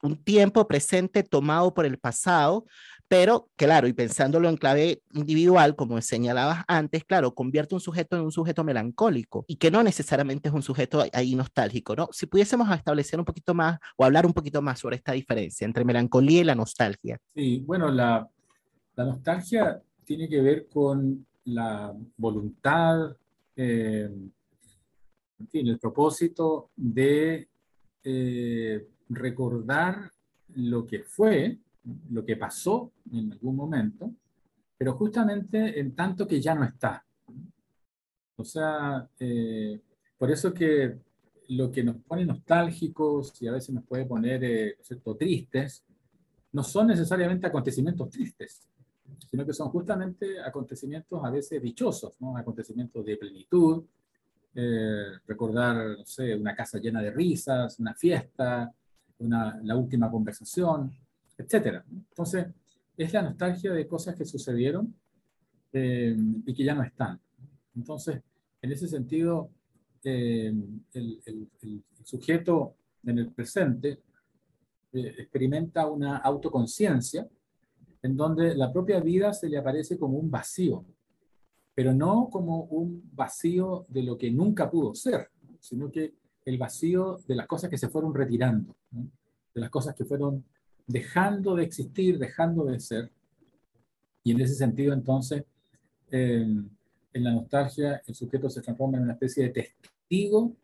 Un 0.00 0.22
tiempo 0.22 0.68
presente 0.68 1.24
tomado 1.24 1.74
por 1.74 1.84
el 1.84 1.98
pasado, 1.98 2.64
pero 3.10 3.48
claro, 3.56 3.88
y 3.88 3.92
pensándolo 3.92 4.48
en 4.48 4.56
clave 4.56 5.02
individual, 5.14 5.74
como 5.74 6.00
señalabas 6.00 6.62
antes, 6.68 7.04
claro, 7.04 7.34
convierte 7.34 7.74
un 7.74 7.80
sujeto 7.80 8.14
en 8.14 8.22
un 8.22 8.30
sujeto 8.30 8.62
melancólico 8.62 9.44
y 9.48 9.56
que 9.56 9.68
no 9.68 9.82
necesariamente 9.82 10.48
es 10.48 10.54
un 10.54 10.62
sujeto 10.62 11.04
ahí 11.12 11.34
nostálgico, 11.34 11.96
¿no? 11.96 12.08
Si 12.12 12.26
pudiésemos 12.26 12.70
establecer 12.70 13.18
un 13.18 13.24
poquito 13.24 13.52
más 13.52 13.80
o 13.96 14.04
hablar 14.04 14.26
un 14.26 14.32
poquito 14.32 14.62
más 14.62 14.78
sobre 14.78 14.94
esta 14.94 15.10
diferencia 15.10 15.64
entre 15.64 15.84
melancolía 15.84 16.42
y 16.42 16.44
la 16.44 16.54
nostalgia. 16.54 17.18
Sí, 17.34 17.64
bueno, 17.66 17.90
la, 17.90 18.30
la 18.94 19.04
nostalgia 19.04 19.82
tiene 20.04 20.28
que 20.28 20.40
ver 20.40 20.68
con 20.68 21.26
la 21.46 21.92
voluntad, 22.16 23.16
eh, 23.56 24.08
en 25.40 25.48
fin, 25.48 25.66
el 25.66 25.80
propósito 25.80 26.70
de 26.76 27.48
eh, 28.04 28.86
recordar 29.08 30.12
lo 30.54 30.86
que 30.86 31.02
fue, 31.02 31.58
lo 32.10 32.24
que 32.24 32.36
pasó 32.36 32.92
en 33.12 33.32
algún 33.32 33.56
momento, 33.56 34.12
pero 34.76 34.94
justamente 34.94 35.78
en 35.78 35.94
tanto 35.94 36.26
que 36.26 36.40
ya 36.40 36.54
no 36.54 36.64
está. 36.64 37.04
O 38.36 38.44
sea, 38.44 39.08
eh, 39.18 39.80
por 40.16 40.30
eso 40.30 40.52
que 40.52 40.98
lo 41.48 41.70
que 41.70 41.82
nos 41.82 41.96
pone 41.96 42.24
nostálgicos 42.24 43.40
y 43.42 43.48
a 43.48 43.52
veces 43.52 43.74
nos 43.74 43.84
puede 43.84 44.06
poner 44.06 44.44
eh, 44.44 44.76
¿cierto? 44.80 45.16
tristes, 45.16 45.84
no 46.52 46.62
son 46.62 46.88
necesariamente 46.88 47.46
acontecimientos 47.46 48.08
tristes, 48.10 48.62
sino 49.30 49.44
que 49.44 49.52
son 49.52 49.68
justamente 49.68 50.40
acontecimientos 50.40 51.22
a 51.24 51.30
veces 51.30 51.60
dichosos, 51.62 52.14
¿no? 52.20 52.36
acontecimientos 52.36 53.04
de 53.04 53.16
plenitud, 53.16 53.84
eh, 54.54 55.04
recordar, 55.26 55.98
no 55.98 56.06
sé, 56.06 56.34
una 56.34 56.54
casa 56.54 56.78
llena 56.78 57.02
de 57.02 57.10
risas, 57.10 57.78
una 57.78 57.94
fiesta, 57.94 58.72
una, 59.18 59.60
la 59.62 59.76
última 59.76 60.10
conversación, 60.10 60.92
etcétera. 61.40 61.84
Entonces, 61.90 62.46
es 62.96 63.12
la 63.12 63.22
nostalgia 63.22 63.72
de 63.72 63.86
cosas 63.86 64.14
que 64.14 64.24
sucedieron 64.24 64.94
eh, 65.72 66.16
y 66.46 66.54
que 66.54 66.64
ya 66.64 66.74
no 66.74 66.82
están. 66.82 67.20
Entonces, 67.74 68.20
en 68.60 68.72
ese 68.72 68.88
sentido, 68.88 69.50
eh, 70.04 70.52
el, 70.92 71.44
sujeto 72.02 72.74
en 73.04 73.18
el 73.18 73.30
presente 73.30 74.00
eh, 74.92 75.14
experimenta 75.18 75.86
una 75.86 76.18
autoconciencia 76.18 77.28
en 78.02 78.16
donde 78.16 78.54
la 78.54 78.72
propia 78.72 79.00
vida 79.00 79.32
se 79.32 79.48
le 79.48 79.58
aparece 79.58 79.98
como 79.98 80.18
un 80.18 80.30
vacío, 80.30 80.84
pero 81.74 81.94
no 81.94 82.28
como 82.30 82.64
un 82.64 83.10
vacío 83.12 83.86
de 83.88 84.02
lo 84.02 84.16
que 84.18 84.30
nunca 84.30 84.70
pudo 84.70 84.94
ser, 84.94 85.30
sino 85.60 85.90
que 85.90 86.14
el 86.44 86.58
vacío 86.58 87.18
de 87.26 87.34
las 87.34 87.46
cosas 87.46 87.70
que 87.70 87.78
se 87.78 87.88
fueron 87.88 88.14
retirando, 88.14 88.74
de 88.90 89.60
las 89.60 89.70
cosas 89.70 89.94
que 89.94 90.04
fueron 90.04 90.44
dejando 90.90 91.54
de 91.54 91.64
existir, 91.64 92.18
dejando 92.18 92.64
de 92.64 92.80
ser. 92.80 93.10
Y 94.24 94.32
en 94.32 94.40
ese 94.40 94.54
sentido, 94.54 94.92
entonces, 94.92 95.44
eh, 96.10 96.46
en 97.12 97.24
la 97.24 97.32
nostalgia, 97.32 98.02
el 98.06 98.14
sujeto 98.14 98.50
se 98.50 98.60
transforma 98.60 98.98
en 98.98 99.04
una 99.04 99.12
especie 99.14 99.44
de 99.44 99.50
testigo, 99.50 100.56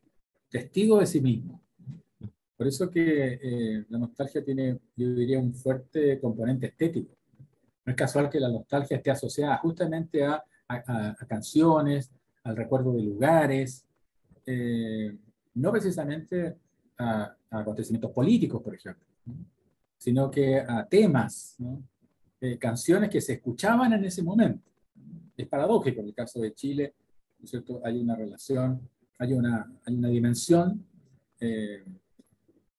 testigo 0.51 0.99
de 1.01 1.07
sí 1.07 1.21
mismo. 1.21 1.61
Por 2.57 2.67
eso 2.67 2.91
que 2.91 3.39
eh, 3.43 3.85
la 3.89 3.99
nostalgia 3.99 4.45
tiene, 4.45 4.79
yo 4.97 5.15
diría, 5.15 5.39
un 5.39 5.55
fuerte 5.55 6.19
componente 6.21 6.67
estético. 6.67 7.15
No 7.85 7.91
es 7.91 7.97
casual 7.97 8.29
que 8.29 8.41
la 8.41 8.49
nostalgia 8.49 8.97
esté 8.97 9.11
asociada 9.11 9.59
justamente 9.59 10.25
a, 10.25 10.43
a, 10.69 11.15
canciones, 11.29 12.11
al 12.43 12.57
recuerdo 12.57 12.93
de 12.95 13.03
lugares, 13.03 13.85
eh, 14.45 15.17
no 15.55 15.71
precisamente 15.71 16.57
a, 16.99 17.37
acontecimientos 17.51 18.11
políticos, 18.11 18.63
por 18.63 18.75
ejemplo, 18.75 19.05
sino 19.97 20.31
que 20.31 20.59
a 20.59 20.87
temas, 20.87 21.57
¿no? 21.59 21.83
eh, 22.41 22.59
canciones 22.59 23.11
que 23.11 23.21
se 23.21 23.35
escuchaban 23.35 23.93
en 23.93 24.05
ese 24.05 24.23
momento. 24.23 24.71
Es 25.37 25.47
paradójico 25.49 26.01
en 26.01 26.07
el 26.09 26.15
caso 26.15 26.41
de 26.41 26.55
Chile, 26.55 26.95
¿no 27.39 27.45
es 27.45 27.51
cierto? 27.51 27.81
Hay 27.85 27.99
una 28.01 28.15
relación, 28.15 28.89
hay 29.19 29.33
una, 29.33 29.71
hay 29.85 29.95
una 29.95 30.09
dimensión 30.09 30.85
eh, 31.41 31.85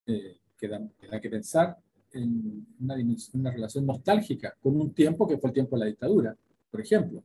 eh, 0.05 0.37
que, 0.57 0.67
da, 0.67 0.81
que, 0.99 1.07
da, 1.07 1.19
que 1.19 1.29
pensar 1.29 1.77
en 2.13 2.65
una, 2.79 2.95
dimensión, 2.95 3.41
una 3.41 3.51
relación 3.51 3.85
nostálgica 3.85 4.55
con 4.59 4.79
un 4.79 4.93
tiempo 4.93 5.27
que 5.27 5.37
fue 5.37 5.49
el 5.49 5.53
tiempo 5.53 5.75
de 5.75 5.79
la 5.81 5.85
dictadura, 5.85 6.35
por 6.71 6.81
ejemplo. 6.81 7.23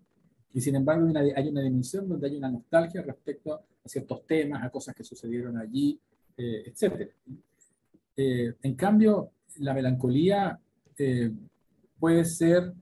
Y 0.54 0.60
sin 0.60 0.76
embargo 0.76 1.06
hay 1.06 1.10
una, 1.10 1.20
hay 1.20 1.48
una 1.48 1.62
dimensión 1.62 2.08
donde 2.08 2.28
hay 2.28 2.36
una 2.36 2.50
nostalgia 2.50 3.02
respecto 3.02 3.54
a 3.54 3.88
ciertos 3.88 4.26
temas, 4.26 4.62
a 4.62 4.70
cosas 4.70 4.94
que 4.94 5.04
sucedieron 5.04 5.56
allí, 5.56 5.98
eh, 6.36 6.64
etc. 6.66 7.10
Eh, 8.16 8.54
en 8.62 8.74
cambio, 8.74 9.32
la 9.58 9.74
melancolía 9.74 10.58
eh, 10.96 11.30
puede 11.98 12.24
ser, 12.24 12.72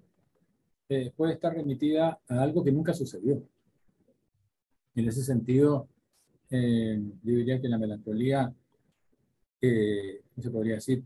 eh, 0.88 1.12
puede 1.16 1.34
estar 1.34 1.54
remitida 1.54 2.20
a 2.28 2.42
algo 2.42 2.64
que 2.64 2.72
nunca 2.72 2.92
sucedió. 2.92 3.42
En 4.94 5.08
ese 5.08 5.22
sentido, 5.22 5.88
eh, 6.50 7.00
yo 7.22 7.34
diría 7.34 7.60
que 7.60 7.68
la 7.68 7.78
melancolía, 7.78 8.52
¿cómo 9.60 10.42
se 10.42 10.50
podría 10.50 10.74
decir? 10.76 11.04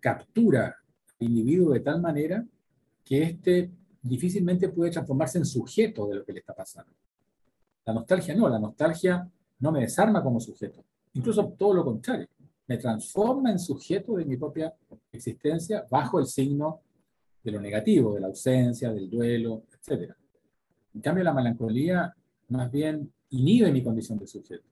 captura 0.00 0.66
al 1.18 1.26
individuo 1.26 1.72
de 1.72 1.80
tal 1.80 1.98
manera 2.02 2.46
que 3.02 3.22
éste 3.22 3.70
difícilmente 4.02 4.68
puede 4.68 4.90
transformarse 4.90 5.38
en 5.38 5.46
sujeto 5.46 6.06
de 6.08 6.16
lo 6.16 6.24
que 6.26 6.34
le 6.34 6.40
está 6.40 6.54
pasando. 6.54 6.92
La 7.86 7.94
nostalgia 7.94 8.34
no, 8.34 8.46
la 8.50 8.58
nostalgia 8.58 9.26
no 9.60 9.72
me 9.72 9.80
desarma 9.80 10.22
como 10.22 10.40
sujeto, 10.40 10.84
incluso 11.14 11.54
todo 11.56 11.72
lo 11.72 11.84
contrario 11.84 12.28
me 12.66 12.78
transforma 12.78 13.50
en 13.50 13.58
sujeto 13.58 14.16
de 14.16 14.24
mi 14.24 14.36
propia 14.36 14.74
existencia 15.12 15.86
bajo 15.90 16.18
el 16.18 16.26
signo 16.26 16.80
de 17.42 17.50
lo 17.50 17.60
negativo, 17.60 18.14
de 18.14 18.20
la 18.20 18.28
ausencia, 18.28 18.92
del 18.92 19.10
duelo, 19.10 19.64
etc. 19.70 20.12
En 20.94 21.00
cambio, 21.00 21.24
la 21.24 21.34
melancolía 21.34 22.14
más 22.48 22.70
bien 22.70 23.12
inhibe 23.30 23.70
mi 23.70 23.82
condición 23.82 24.18
de 24.18 24.26
sujeto. 24.26 24.64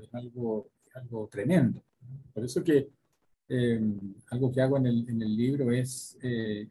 Es 0.00 0.14
algo, 0.14 0.68
algo 0.94 1.28
tremendo. 1.28 1.82
Por 2.32 2.44
eso 2.44 2.62
que 2.62 2.88
eh, 3.48 3.80
algo 4.30 4.52
que 4.52 4.60
hago 4.60 4.76
en 4.78 4.86
el, 4.86 5.08
en 5.08 5.22
el 5.22 5.36
libro 5.36 5.70
es, 5.72 6.16
eh, 6.22 6.68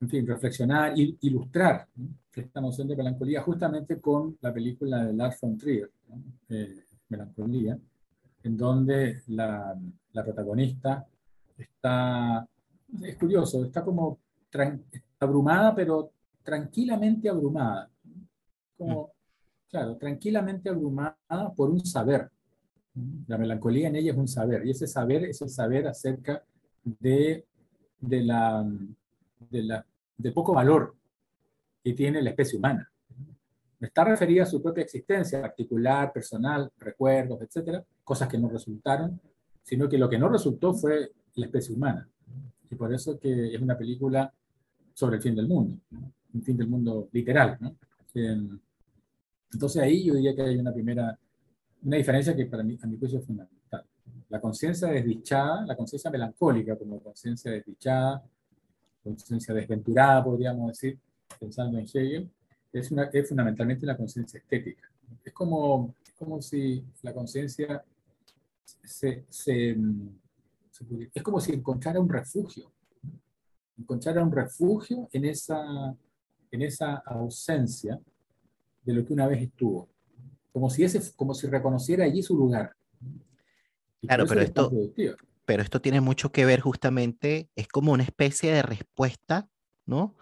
en 0.00 0.08
fin, 0.08 0.26
reflexionar, 0.26 0.98
y 0.98 1.16
ilustrar 1.22 1.88
¿no? 1.94 2.08
esta 2.34 2.60
noción 2.60 2.88
de 2.88 2.96
melancolía 2.96 3.42
justamente 3.42 4.00
con 4.00 4.36
la 4.40 4.52
película 4.52 5.04
de 5.04 5.12
Lars 5.12 5.38
von 5.40 5.56
Trier, 5.58 5.90
¿no? 6.08 6.22
eh, 6.48 6.84
Melancolía, 7.08 7.78
en 8.44 8.56
donde 8.56 9.22
la, 9.28 9.78
la, 10.12 10.24
protagonista 10.24 11.06
está, 11.56 12.46
es 13.02 13.16
curioso, 13.16 13.64
está 13.64 13.84
como 13.84 14.18
abrumada, 15.18 15.74
pero 15.74 16.12
tranquilamente 16.42 17.28
abrumada. 17.28 17.88
Como, 18.76 19.12
claro, 19.70 19.96
tranquilamente 19.96 20.68
abrumada 20.68 21.16
por 21.56 21.70
un 21.70 21.84
saber. 21.84 22.30
La 23.26 23.38
melancolía 23.38 23.88
en 23.88 23.96
ella 23.96 24.12
es 24.12 24.18
un 24.18 24.28
saber, 24.28 24.66
y 24.66 24.70
ese 24.70 24.86
saber 24.86 25.24
es 25.24 25.40
el 25.40 25.48
saber 25.48 25.86
acerca 25.86 26.44
de, 26.84 27.46
de, 27.98 28.22
la, 28.22 28.68
de, 29.48 29.62
la, 29.62 29.86
poco 30.34 30.52
valor 30.52 30.94
que 31.82 31.94
tiene 31.94 32.20
la 32.20 32.30
especie 32.30 32.58
humana. 32.58 32.90
Está 33.80 34.04
referida 34.04 34.42
a 34.42 34.46
su 34.46 34.62
propia 34.62 34.84
existencia 34.84 35.40
particular, 35.40 36.12
personal, 36.12 36.70
recuerdos, 36.78 37.40
etcétera, 37.40 37.84
cosas 38.04 38.28
que 38.28 38.38
no 38.38 38.48
resultaron, 38.48 39.20
sino 39.62 39.88
que 39.88 39.98
lo 39.98 40.08
que 40.08 40.18
no 40.18 40.28
resultó 40.28 40.74
fue 40.74 41.12
la 41.34 41.46
especie 41.46 41.74
humana. 41.74 42.08
Y 42.70 42.74
por 42.74 42.92
eso 42.92 43.18
que 43.18 43.54
es 43.54 43.60
una 43.60 43.76
película 43.76 44.32
sobre 44.94 45.16
el 45.16 45.22
fin 45.22 45.34
del 45.34 45.48
mundo, 45.48 45.76
un 46.34 46.42
fin 46.42 46.56
del 46.56 46.68
mundo 46.68 47.08
literal. 47.12 47.58
¿no? 47.60 47.76
entonces 49.52 49.82
ahí 49.82 50.04
yo 50.04 50.14
diría 50.14 50.34
que 50.34 50.42
hay 50.42 50.58
una 50.58 50.72
primera, 50.72 51.18
una 51.82 51.96
diferencia 51.96 52.34
que 52.34 52.46
para 52.46 52.62
mí, 52.62 52.78
a 52.82 52.86
mi 52.86 52.98
juicio 52.98 53.18
es 53.18 53.26
fundamental. 53.26 53.84
La 54.28 54.40
conciencia 54.40 54.88
desdichada, 54.88 55.64
la 55.66 55.76
conciencia 55.76 56.10
melancólica 56.10 56.76
como 56.76 57.00
conciencia 57.00 57.50
desdichada, 57.50 58.22
conciencia 59.02 59.54
desventurada, 59.54 60.24
podríamos 60.24 60.68
decir, 60.68 60.98
pensando 61.38 61.78
en 61.78 61.84
Hegel, 61.84 62.30
es, 62.72 62.90
una, 62.90 63.04
es 63.04 63.28
fundamentalmente 63.28 63.84
una 63.84 63.96
conciencia 63.96 64.38
estética. 64.38 64.90
Es 65.24 65.32
como, 65.32 65.94
es 66.04 66.12
como 66.12 66.40
si 66.40 66.82
la 67.02 67.12
conciencia 67.12 67.84
se, 68.64 69.24
se, 69.28 69.76
es 71.14 71.22
como 71.22 71.40
si 71.40 71.52
encontrara 71.52 72.00
un 72.00 72.08
refugio, 72.08 72.72
encontrara 73.78 74.22
un 74.22 74.32
refugio 74.32 75.08
en 75.12 75.24
esa, 75.24 75.94
en 76.50 76.62
esa 76.62 76.96
ausencia 77.06 78.00
de 78.84 78.92
lo 78.92 79.04
que 79.04 79.12
una 79.12 79.26
vez 79.26 79.42
estuvo, 79.42 79.88
como 80.52 80.70
si, 80.70 80.84
ese, 80.84 81.00
como 81.14 81.34
si 81.34 81.46
reconociera 81.46 82.04
allí 82.04 82.22
su 82.22 82.36
lugar. 82.36 82.74
claro, 84.00 84.26
pero 84.26 84.40
esto, 84.40 84.70
pero 85.44 85.62
esto 85.62 85.80
tiene 85.80 86.00
mucho 86.00 86.32
que 86.32 86.44
ver 86.44 86.60
justamente, 86.60 87.48
es 87.56 87.68
como 87.68 87.92
una 87.92 88.02
especie 88.02 88.52
de 88.52 88.62
respuesta, 88.62 89.48
¿no? 89.86 90.16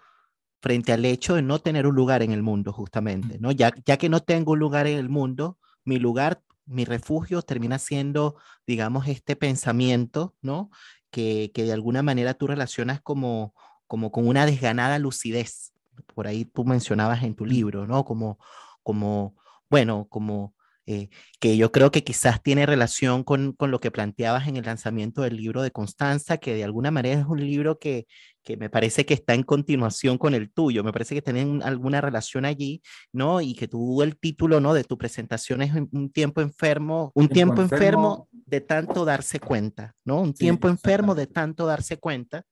Frente 0.61 0.93
al 0.93 1.05
hecho 1.05 1.35
de 1.35 1.41
no 1.41 1.59
tener 1.59 1.87
un 1.87 1.95
lugar 1.95 2.21
en 2.21 2.31
el 2.31 2.43
mundo, 2.43 2.71
justamente, 2.71 3.39
¿no? 3.39 3.51
Ya, 3.51 3.73
ya 3.85 3.97
que 3.97 4.09
no 4.09 4.19
tengo 4.21 4.53
un 4.53 4.59
lugar 4.59 4.87
en 4.87 4.97
el 4.97 5.09
mundo, 5.09 5.57
mi 5.83 5.97
lugar 5.97 6.43
mi 6.71 6.85
refugio 6.85 7.41
termina 7.41 7.77
siendo, 7.77 8.37
digamos, 8.65 9.07
este 9.07 9.35
pensamiento, 9.35 10.35
¿no? 10.41 10.69
Que, 11.11 11.51
que 11.53 11.63
de 11.63 11.73
alguna 11.73 12.01
manera 12.01 12.33
tú 12.33 12.47
relacionas 12.47 13.01
como, 13.01 13.53
como 13.87 14.11
con 14.11 14.27
una 14.27 14.45
desganada 14.45 14.97
lucidez. 14.99 15.73
Por 16.15 16.27
ahí 16.27 16.45
tú 16.45 16.63
mencionabas 16.63 17.23
en 17.23 17.35
tu 17.35 17.45
libro, 17.45 17.85
¿no? 17.85 18.05
Como, 18.05 18.39
como 18.83 19.35
bueno, 19.69 20.07
como 20.09 20.55
eh, 20.87 21.09
que 21.39 21.57
yo 21.57 21.71
creo 21.71 21.91
que 21.91 22.03
quizás 22.03 22.41
tiene 22.41 22.65
relación 22.65 23.23
con, 23.23 23.53
con, 23.53 23.69
lo 23.69 23.79
que 23.79 23.91
planteabas 23.91 24.47
en 24.47 24.57
el 24.57 24.65
lanzamiento 24.65 25.21
del 25.21 25.37
libro 25.37 25.61
de 25.61 25.71
Constanza, 25.71 26.37
que 26.37 26.55
de 26.55 26.63
alguna 26.63 26.89
manera 26.89 27.21
es 27.21 27.27
un 27.27 27.39
libro 27.39 27.77
que, 27.77 28.07
que 28.43 28.57
me 28.57 28.69
parece 28.69 29.05
que 29.05 29.13
está 29.13 29.33
en 29.35 29.43
continuación 29.43 30.17
con 30.17 30.33
el 30.33 30.51
tuyo, 30.51 30.83
me 30.83 30.91
parece 30.91 31.13
que 31.13 31.21
tienen 31.21 31.61
alguna 31.63 32.01
relación 32.01 32.45
allí, 32.45 32.81
¿no? 33.13 33.41
Y 33.41 33.53
que 33.53 33.67
tú 33.67 34.01
el 34.01 34.17
título, 34.17 34.59
¿no? 34.59 34.73
De 34.73 34.83
tu 34.83 34.97
presentación 34.97 35.61
es 35.61 35.71
un 35.73 36.11
tiempo 36.11 36.41
enfermo, 36.41 37.11
un 37.13 37.29
tiempo, 37.29 37.61
enfermo, 37.61 38.27
de 38.31 38.61
tanto 38.61 39.05
darse 39.05 39.39
cuenta, 39.39 39.93
¿no? 40.03 40.19
Un 40.19 40.33
tiempo 40.33 40.67
enfermo 40.67 41.13
de 41.13 41.27
tanto 41.27 41.67
darse 41.67 41.97
cuenta. 41.97 42.43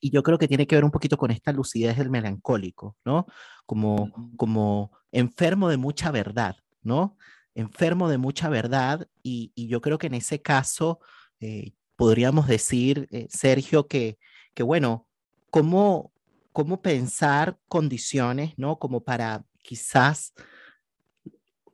Y 0.00 0.10
yo 0.10 0.24
creo 0.24 0.38
que 0.38 0.48
tiene 0.48 0.66
que 0.66 0.74
ver 0.74 0.84
un 0.84 0.90
poquito 0.90 1.16
con 1.16 1.30
esta 1.30 1.52
lucidez 1.52 1.96
del 1.96 2.10
melancólico, 2.10 2.96
¿no? 3.04 3.26
Como, 3.64 4.32
como 4.36 4.90
enfermo 5.12 5.68
de 5.68 5.76
mucha 5.76 6.10
verdad, 6.10 6.56
¿no? 6.82 7.16
Enfermo 7.54 8.08
de 8.08 8.18
mucha 8.18 8.48
verdad 8.48 9.08
y, 9.22 9.52
yo 9.54 9.80
creo 9.80 9.98
que 9.98 10.06
en 10.06 10.14
ese 10.14 10.40
caso 10.40 11.00
eh, 11.40 11.72
podríamos 11.96 12.46
decir, 12.46 13.08
eh, 13.10 13.26
Sergio, 13.30 13.86
que, 13.86 14.18
que 14.54 14.62
bueno, 14.62 15.06
¿cómo, 15.50 16.12
cómo 16.52 16.82
pensar 16.82 17.58
condiciones, 17.68 18.54
¿no? 18.56 18.78
Como 18.78 19.04
para 19.04 19.44
quizás 19.62 20.32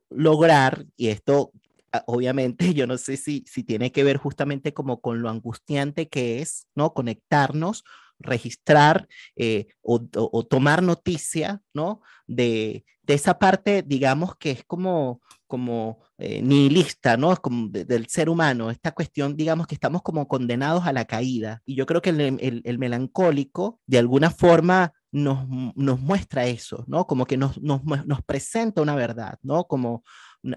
lograr, 0.09 0.85
y 0.97 1.09
esto 1.09 1.51
ah, 1.91 2.03
obviamente 2.07 2.73
yo 2.73 2.87
no 2.87 2.97
sé 2.97 3.17
si, 3.17 3.43
si 3.47 3.63
tiene 3.63 3.91
que 3.91 4.03
ver 4.03 4.17
justamente 4.17 4.73
como 4.73 5.01
con 5.01 5.21
lo 5.21 5.29
angustiante 5.29 6.09
que 6.09 6.41
es, 6.41 6.67
¿no? 6.75 6.93
Conectarnos 6.93 7.83
registrar 8.19 9.07
eh, 9.35 9.67
o, 9.81 9.99
tomar 10.45 10.83
noticia, 10.83 11.61
¿no? 11.73 12.01
De, 12.27 12.85
esa 13.07 13.39
parte, 13.39 13.81
digamos, 13.81 14.35
que 14.35 14.51
es 14.51 14.63
como, 14.63 15.19
como 15.47 15.97
eh, 16.19 16.43
nihilista, 16.43 17.17
¿no? 17.17 17.33
Es 17.33 17.39
como 17.39 17.67
del 17.69 18.05
ser 18.05 18.29
humano, 18.29 18.69
esta 18.69 18.91
cuestión, 18.91 19.35
digamos, 19.35 19.65
que 19.65 19.73
estamos 19.73 20.03
como 20.03 20.27
condenados 20.27 20.85
a 20.85 20.93
la 20.93 21.05
caída. 21.05 21.63
Y 21.65 21.73
yo 21.73 21.87
creo 21.87 22.03
que 22.03 22.11
el, 22.11 22.77
melancólico, 22.77 23.79
de 23.87 23.97
alguna 23.97 24.29
forma, 24.29 24.93
nos, 25.11 25.47
nos, 25.75 25.99
muestra 25.99 26.45
eso, 26.45 26.83
¿no? 26.87 27.07
Como 27.07 27.25
que 27.25 27.35
nos, 27.35 27.59
nos, 27.59 27.83
nos 27.83 28.21
presenta 28.21 28.83
una 28.83 28.93
verdad, 28.93 29.39
¿no? 29.41 29.63
Como 29.63 30.03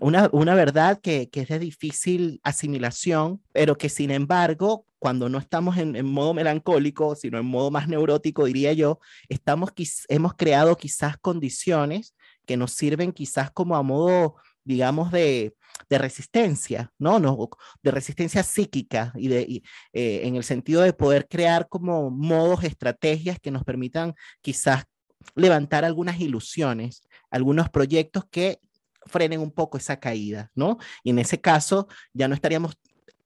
una, 0.02 0.28
una 0.30 0.54
verdad 0.54 1.00
que, 1.00 1.30
que, 1.30 1.40
es 1.40 1.48
de 1.48 1.58
difícil 1.58 2.38
asimilación, 2.42 3.40
pero 3.52 3.78
que 3.78 3.88
sin 3.88 4.10
embargo, 4.10 4.84
cuando 5.02 5.28
no 5.28 5.38
estamos 5.38 5.78
en, 5.78 5.96
en, 5.96 6.06
modo 6.06 6.32
melancólico, 6.32 7.16
sino 7.16 7.36
en 7.36 7.44
modo 7.44 7.72
más 7.72 7.88
neurótico, 7.88 8.44
diría 8.44 8.72
yo, 8.72 9.00
estamos, 9.28 9.72
hemos 10.06 10.34
creado 10.34 10.76
quizás 10.76 11.16
condiciones 11.16 12.14
que 12.46 12.56
nos 12.56 12.70
sirven 12.70 13.10
quizás 13.10 13.50
como 13.50 13.74
a 13.74 13.82
modo, 13.82 14.36
digamos, 14.62 15.10
de, 15.10 15.56
de 15.90 15.98
resistencia, 15.98 16.92
¿no? 17.00 17.18
¿no? 17.18 17.48
De 17.82 17.90
resistencia 17.90 18.44
psíquica 18.44 19.12
y, 19.16 19.26
de, 19.26 19.62
eh, 19.92 20.20
en 20.22 20.36
el 20.36 20.44
sentido 20.44 20.82
de 20.82 20.92
poder 20.92 21.26
crear 21.26 21.68
como 21.68 22.08
modos, 22.08 22.62
estrategias 22.62 23.40
que 23.40 23.50
nos 23.50 23.64
permitan 23.64 24.14
quizás 24.40 24.84
levantar 25.34 25.84
algunas 25.84 26.20
ilusiones, 26.20 27.02
algunos 27.28 27.68
proyectos 27.70 28.24
que 28.30 28.60
frenen 29.06 29.40
un 29.40 29.50
poco 29.50 29.78
esa 29.78 29.98
caída, 29.98 30.52
¿no? 30.54 30.78
Y 31.02 31.10
en 31.10 31.18
ese 31.18 31.40
caso 31.40 31.88
ya 32.12 32.28
no 32.28 32.36
estaríamos 32.36 32.76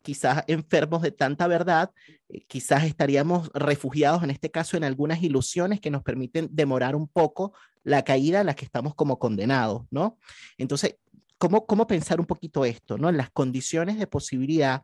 quizás 0.06 0.44
enfermos 0.46 1.02
de 1.02 1.10
tanta 1.10 1.48
verdad, 1.48 1.90
eh, 2.28 2.44
quizás 2.46 2.84
estaríamos 2.84 3.50
refugiados 3.54 4.22
en 4.22 4.30
este 4.30 4.52
caso 4.52 4.76
en 4.76 4.84
algunas 4.84 5.20
ilusiones 5.20 5.80
que 5.80 5.90
nos 5.90 6.04
permiten 6.04 6.48
demorar 6.52 6.94
un 6.94 7.08
poco 7.08 7.54
la 7.82 8.04
caída 8.04 8.38
a 8.40 8.44
la 8.44 8.54
que 8.54 8.64
estamos 8.64 8.94
como 8.94 9.18
condenados, 9.18 9.82
¿no? 9.90 10.16
Entonces, 10.58 10.94
¿cómo, 11.38 11.66
cómo 11.66 11.88
pensar 11.88 12.20
un 12.20 12.26
poquito 12.26 12.64
esto, 12.64 12.98
¿no? 12.98 13.08
En 13.08 13.16
las 13.16 13.30
condiciones 13.30 13.98
de 13.98 14.06
posibilidad, 14.06 14.82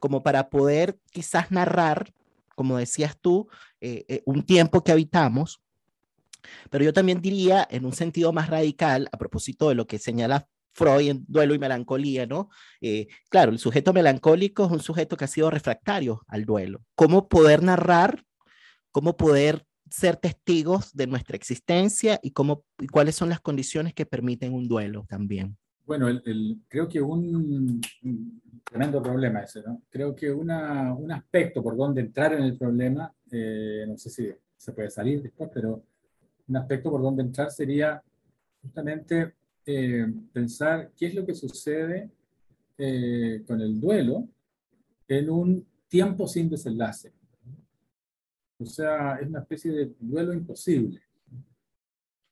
como 0.00 0.24
para 0.24 0.50
poder 0.50 0.98
quizás 1.12 1.52
narrar, 1.52 2.12
como 2.56 2.76
decías 2.76 3.16
tú, 3.20 3.48
eh, 3.80 4.04
eh, 4.08 4.22
un 4.24 4.42
tiempo 4.42 4.82
que 4.82 4.90
habitamos, 4.90 5.60
pero 6.70 6.84
yo 6.84 6.92
también 6.92 7.20
diría, 7.20 7.68
en 7.70 7.84
un 7.84 7.92
sentido 7.92 8.32
más 8.32 8.50
radical, 8.50 9.08
a 9.12 9.16
propósito 9.16 9.68
de 9.68 9.76
lo 9.76 9.86
que 9.86 10.00
señala 10.00 10.48
Freud 10.76 11.08
en 11.08 11.24
Duelo 11.26 11.54
y 11.54 11.58
Melancolía, 11.58 12.26
¿no? 12.26 12.50
Eh, 12.82 13.08
claro, 13.30 13.50
el 13.50 13.58
sujeto 13.58 13.94
melancólico 13.94 14.66
es 14.66 14.70
un 14.70 14.80
sujeto 14.80 15.16
que 15.16 15.24
ha 15.24 15.28
sido 15.28 15.50
refractario 15.50 16.22
al 16.28 16.44
duelo. 16.44 16.84
¿Cómo 16.94 17.28
poder 17.28 17.62
narrar, 17.62 18.24
cómo 18.92 19.16
poder 19.16 19.64
ser 19.90 20.16
testigos 20.16 20.92
de 20.94 21.06
nuestra 21.06 21.36
existencia 21.36 22.20
y, 22.22 22.32
cómo, 22.32 22.64
y 22.78 22.88
cuáles 22.88 23.14
son 23.14 23.30
las 23.30 23.40
condiciones 23.40 23.94
que 23.94 24.04
permiten 24.04 24.52
un 24.52 24.68
duelo 24.68 25.06
también? 25.08 25.56
Bueno, 25.86 26.08
creo 26.68 26.88
que 26.88 27.00
un, 27.00 27.80
tremendo 28.64 29.02
problema 29.02 29.40
ese, 29.40 29.62
¿no? 29.62 29.82
Creo 29.88 30.14
que 30.14 30.30
una, 30.30 30.92
un 30.92 31.10
aspecto 31.12 31.62
por 31.62 31.76
donde 31.76 32.02
entrar 32.02 32.34
en 32.34 32.42
el 32.42 32.58
problema, 32.58 33.10
eh, 33.30 33.84
no 33.88 33.96
sé 33.96 34.10
si 34.10 34.28
se 34.56 34.72
puede 34.72 34.90
salir 34.90 35.22
después, 35.22 35.48
pero 35.54 35.84
un 36.48 36.56
aspecto 36.56 36.90
por 36.90 37.00
donde 37.00 37.22
entrar 37.22 37.50
sería 37.50 38.02
justamente 38.60 39.34
eh, 39.68 40.06
pensar 40.32 40.92
qué 40.96 41.06
es 41.06 41.14
lo 41.16 41.26
que 41.26 41.34
sucede 41.34 42.08
eh, 42.78 43.42
con 43.44 43.60
el 43.60 43.80
duelo 43.80 44.28
en 45.08 45.28
un 45.28 45.66
tiempo 45.88 46.28
sin 46.28 46.48
desenlace. 46.48 47.12
O 48.60 48.64
sea, 48.64 49.16
es 49.16 49.26
una 49.26 49.40
especie 49.40 49.72
de 49.72 49.92
duelo 49.98 50.32
imposible. 50.32 51.00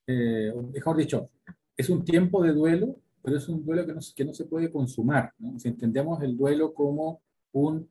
Eh, 0.07 0.53
mejor 0.73 0.97
dicho, 0.97 1.29
es 1.77 1.91
un 1.91 2.05
tiempo 2.05 2.41
de 2.41 2.53
duelo, 2.53 3.01
pero 3.21 3.37
es 3.37 3.49
un 3.49 3.65
duelo 3.65 3.85
que 3.85 3.95
no, 3.95 4.01
que 4.15 4.25
no 4.25 4.33
se 4.33 4.45
puede 4.45 4.71
consumar. 4.71 5.33
Si 5.59 5.67
entendemos 5.67 6.23
el 6.23 6.37
duelo 6.37 6.73
como 6.73 7.21
un, 7.53 7.89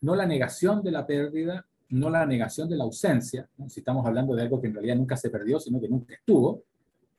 no 0.00 0.16
la 0.16 0.26
negación 0.26 0.82
de 0.82 0.90
la 0.90 1.06
pérdida, 1.06 1.64
no 1.90 2.10
la 2.10 2.26
negación 2.26 2.68
de 2.68 2.76
la 2.76 2.84
ausencia, 2.84 3.48
si 3.68 3.78
estamos 3.78 4.04
hablando 4.04 4.34
de 4.34 4.42
algo 4.42 4.60
que 4.60 4.66
en 4.66 4.74
realidad 4.74 4.96
nunca 4.96 5.16
se 5.16 5.30
perdió, 5.30 5.60
sino 5.60 5.80
que 5.80 5.88
nunca 5.88 6.14
estuvo, 6.14 6.64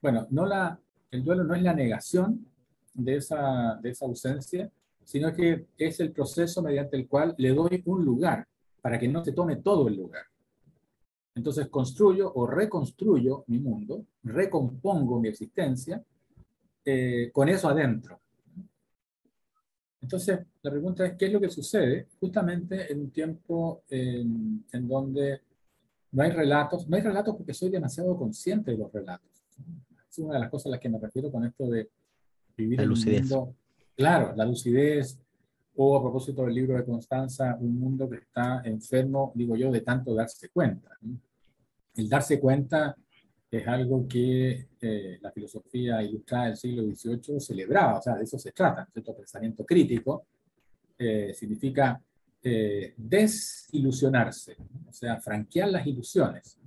bueno, 0.01 0.27
no 0.29 0.45
la, 0.45 0.79
el 1.11 1.23
duelo 1.23 1.43
no 1.43 1.55
es 1.55 1.61
la 1.61 1.73
negación 1.73 2.45
de 2.93 3.17
esa, 3.17 3.79
de 3.81 3.89
esa 3.89 4.05
ausencia, 4.05 4.69
sino 5.03 5.33
que 5.33 5.67
es 5.77 5.99
el 5.99 6.11
proceso 6.11 6.61
mediante 6.61 6.97
el 6.97 7.07
cual 7.07 7.35
le 7.37 7.53
doy 7.53 7.81
un 7.85 8.03
lugar 8.03 8.47
para 8.81 8.99
que 8.99 9.07
no 9.07 9.23
se 9.23 9.31
tome 9.31 9.57
todo 9.57 9.87
el 9.87 9.95
lugar. 9.95 10.25
Entonces 11.35 11.67
construyo 11.67 12.31
o 12.33 12.47
reconstruyo 12.47 13.43
mi 13.47 13.59
mundo, 13.59 14.05
recompongo 14.23 15.19
mi 15.19 15.29
existencia 15.29 16.03
eh, 16.83 17.29
con 17.33 17.49
eso 17.49 17.67
adentro. 17.67 18.19
Entonces, 20.01 20.39
la 20.61 20.69
pregunta 20.69 21.03
es, 21.03 21.17
¿qué 21.17 21.25
es 21.25 21.33
lo 21.33 21.41
que 21.41 21.49
sucede 21.49 22.09
justamente 22.19 22.91
en 22.91 23.01
un 23.01 23.09
tiempo 23.09 23.81
en, 23.89 24.63
donde 24.87 25.41
no 26.11 26.21
hay 26.21 26.29
relatos? 26.29 26.87
No 26.87 26.95
hay 26.95 27.01
relatos 27.01 27.35
porque 27.35 27.55
soy 27.55 27.71
demasiado 27.71 28.15
consciente 28.15 28.69
de 28.71 28.77
los 28.77 28.91
relatos. 28.93 29.43
Es 30.15 30.19
una 30.19 30.35
de 30.35 30.39
las 30.39 30.49
cosas 30.49 30.67
a 30.67 30.69
las 30.69 30.79
que 30.79 30.87
me 30.87 30.97
refiero 30.97 31.29
con 31.29 31.43
esto 31.43 31.69
de 31.69 31.89
vivir 32.55 32.77
la 32.77 32.83
en 32.83 32.89
lucidez. 32.89 33.23
un 33.23 33.37
mundo. 33.37 33.55
Claro, 33.97 34.33
la 34.33 34.45
lucidez, 34.45 35.19
o 35.75 35.97
a 35.97 36.01
propósito 36.01 36.45
del 36.45 36.55
libro 36.55 36.77
de 36.77 36.85
Constanza, 36.85 37.57
un 37.59 37.77
mundo 37.77 38.09
que 38.09 38.17
está 38.17 38.61
enfermo, 38.63 39.33
digo 39.35 39.57
yo, 39.57 39.69
de 39.71 39.81
tanto 39.81 40.15
darse 40.15 40.49
cuenta. 40.49 40.97
El 41.95 42.07
darse 42.07 42.39
cuenta 42.39 42.95
es 43.51 43.67
algo 43.67 44.07
que 44.07 44.69
eh, 44.79 45.17
la 45.21 45.31
filosofía 45.31 46.01
ilustrada 46.01 46.45
del 46.45 46.57
siglo 46.57 46.83
XVIII 46.83 47.41
celebraba, 47.41 47.99
o 47.99 48.01
sea, 48.01 48.15
de 48.15 48.23
eso 48.23 48.39
se 48.39 48.53
trata, 48.53 48.87
¿cierto? 48.93 49.17
Pensamiento 49.17 49.65
crítico 49.65 50.27
eh, 50.97 51.33
significa 51.33 52.01
eh, 52.41 52.93
desilusionarse, 52.95 54.55
o 54.87 54.93
sea, 54.93 55.19
franquear 55.19 55.69
las 55.69 55.85
ilusiones. 55.85 56.57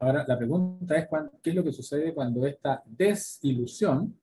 Ahora, 0.00 0.24
la 0.26 0.38
pregunta 0.38 0.96
es, 0.96 1.08
¿qué 1.42 1.50
es 1.50 1.56
lo 1.56 1.64
que 1.64 1.72
sucede 1.72 2.14
cuando 2.14 2.46
esta 2.46 2.82
desilusión, 2.86 4.16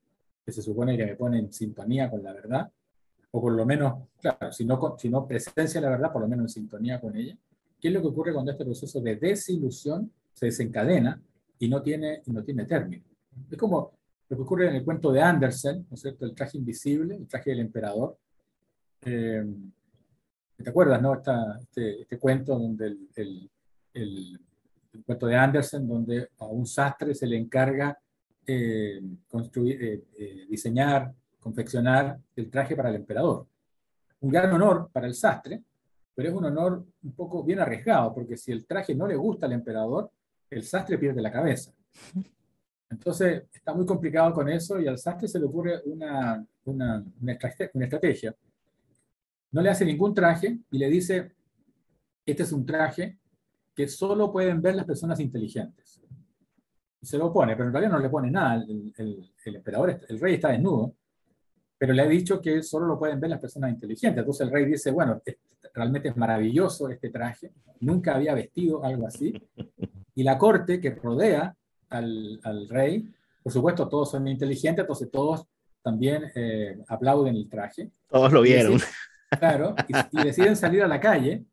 que 0.44 0.52
se 0.52 0.62
supone 0.62 0.96
que 0.96 1.04
me 1.04 1.16
pone 1.16 1.38
en 1.38 1.52
sintonía 1.52 2.10
con 2.10 2.22
la 2.22 2.32
verdad, 2.32 2.70
o 3.30 3.40
por 3.40 3.52
lo 3.52 3.66
menos, 3.66 4.08
claro, 4.20 4.50
si 4.52 4.64
no, 4.64 4.96
si 4.98 5.10
no 5.10 5.26
presencia 5.26 5.80
la 5.80 5.90
verdad, 5.90 6.12
por 6.12 6.22
lo 6.22 6.28
menos 6.28 6.44
en 6.44 6.62
sintonía 6.62 7.00
con 7.00 7.14
ella, 7.16 7.36
¿qué 7.80 7.88
es 7.88 7.94
lo 7.94 8.00
que 8.00 8.08
ocurre 8.08 8.32
cuando 8.32 8.52
este 8.52 8.64
proceso 8.64 9.00
de 9.00 9.16
desilusión 9.16 10.10
se 10.32 10.46
desencadena 10.46 11.20
y 11.58 11.68
no 11.68 11.82
tiene, 11.82 12.22
no 12.26 12.42
tiene 12.42 12.64
término? 12.64 13.04
Es 13.50 13.58
como 13.58 13.92
lo 14.28 14.36
que 14.36 14.42
ocurre 14.42 14.68
en 14.68 14.76
el 14.76 14.84
cuento 14.84 15.12
de 15.12 15.20
Andersen, 15.20 15.86
¿no 15.88 15.94
es 15.94 16.00
cierto? 16.00 16.24
El 16.24 16.34
traje 16.34 16.58
invisible, 16.58 17.16
el 17.16 17.28
traje 17.28 17.50
del 17.50 17.60
emperador. 17.60 18.16
Eh, 19.02 19.44
¿Te 20.56 20.70
acuerdas, 20.70 21.00
no? 21.02 21.14
este, 21.14 22.00
este, 22.00 22.18
cuento 22.18 22.58
donde 22.58 22.96
el, 23.14 24.40
cuento 25.04 25.26
de 25.26 25.36
Andersen, 25.36 25.86
donde 25.86 26.30
a 26.38 26.46
un 26.46 26.66
sastre 26.66 27.14
se 27.14 27.26
le 27.26 27.36
encarga 27.36 27.98
eh, 28.46 29.00
construir, 29.26 29.82
eh, 29.82 30.04
eh, 30.18 30.46
diseñar, 30.48 31.12
confeccionar 31.40 32.18
el 32.36 32.50
traje 32.50 32.76
para 32.76 32.90
el 32.90 32.96
emperador. 32.96 33.46
Un 34.20 34.30
gran 34.30 34.52
honor 34.52 34.88
para 34.92 35.06
el 35.06 35.14
sastre, 35.14 35.62
pero 36.14 36.28
es 36.28 36.34
un 36.34 36.44
honor 36.44 36.84
un 37.02 37.12
poco 37.12 37.42
bien 37.42 37.60
arriesgado, 37.60 38.14
porque 38.14 38.36
si 38.36 38.52
el 38.52 38.64
traje 38.64 38.94
no 38.94 39.06
le 39.06 39.16
gusta 39.16 39.46
al 39.46 39.52
emperador, 39.52 40.10
el 40.48 40.62
sastre 40.62 40.96
pierde 40.96 41.20
la 41.20 41.32
cabeza. 41.32 41.72
Entonces, 42.88 43.42
está 43.52 43.74
muy 43.74 43.84
complicado 43.84 44.32
con 44.32 44.48
eso 44.48 44.80
y 44.80 44.86
al 44.86 44.98
sastre 44.98 45.28
se 45.28 45.40
le 45.40 45.46
ocurre 45.46 45.82
una, 45.86 46.46
una, 46.64 47.04
una, 47.20 47.32
estrategia. 47.32 48.34
No 49.50 49.60
le 49.60 49.70
hace 49.70 49.84
ningún 49.84 50.14
traje 50.14 50.58
y 50.70 50.78
le 50.78 50.88
dice, 50.88 51.32
este 52.24 52.44
es 52.44 52.52
un 52.52 52.64
traje 52.64 53.18
que 53.76 53.86
solo 53.86 54.32
pueden 54.32 54.60
ver 54.60 54.74
las 54.74 54.86
personas 54.86 55.20
inteligentes. 55.20 56.00
Y 57.00 57.06
se 57.06 57.18
lo 57.18 57.32
pone, 57.32 57.54
pero 57.54 57.68
en 57.68 57.72
realidad 57.72 57.92
no 57.92 58.00
le 58.00 58.08
pone 58.08 58.30
nada. 58.30 58.54
El, 58.56 58.92
el, 58.96 59.32
el 59.44 59.56
emperador, 59.56 60.00
el 60.08 60.18
rey 60.18 60.34
está 60.34 60.48
desnudo 60.48 60.94
pero 61.78 61.92
le 61.92 62.02
ha 62.02 62.08
dicho 62.08 62.40
que 62.40 62.62
solo 62.62 62.86
lo 62.86 62.98
pueden 62.98 63.20
ver 63.20 63.30
las 63.30 63.40
personas 63.40 63.70
inteligentes. 63.70 64.18
Entonces 64.18 64.46
el 64.46 64.52
rey 64.52 64.64
dice, 64.64 64.90
bueno, 64.90 65.20
realmente 65.74 66.08
es 66.08 66.16
maravilloso 66.16 66.88
este 66.88 67.10
traje, 67.10 67.52
nunca 67.80 68.14
había 68.14 68.34
vestido 68.34 68.82
algo 68.84 69.06
así. 69.06 69.34
Y 70.14 70.22
la 70.22 70.38
corte 70.38 70.80
que 70.80 70.90
rodea 70.90 71.54
al, 71.90 72.40
al 72.42 72.68
rey, 72.68 73.12
por 73.42 73.52
supuesto 73.52 73.88
todos 73.88 74.10
son 74.10 74.26
inteligentes, 74.26 74.82
entonces 74.82 75.10
todos 75.10 75.46
también 75.82 76.24
eh, 76.34 76.78
aplauden 76.88 77.36
el 77.36 77.48
traje. 77.48 77.90
Todos 78.08 78.32
lo 78.32 78.40
vieron. 78.40 78.80
claro, 79.38 79.74
y, 80.12 80.22
deciden 80.22 80.56
salir 80.56 80.82
a 80.82 80.88
la 80.88 81.00
calle. 81.00 81.44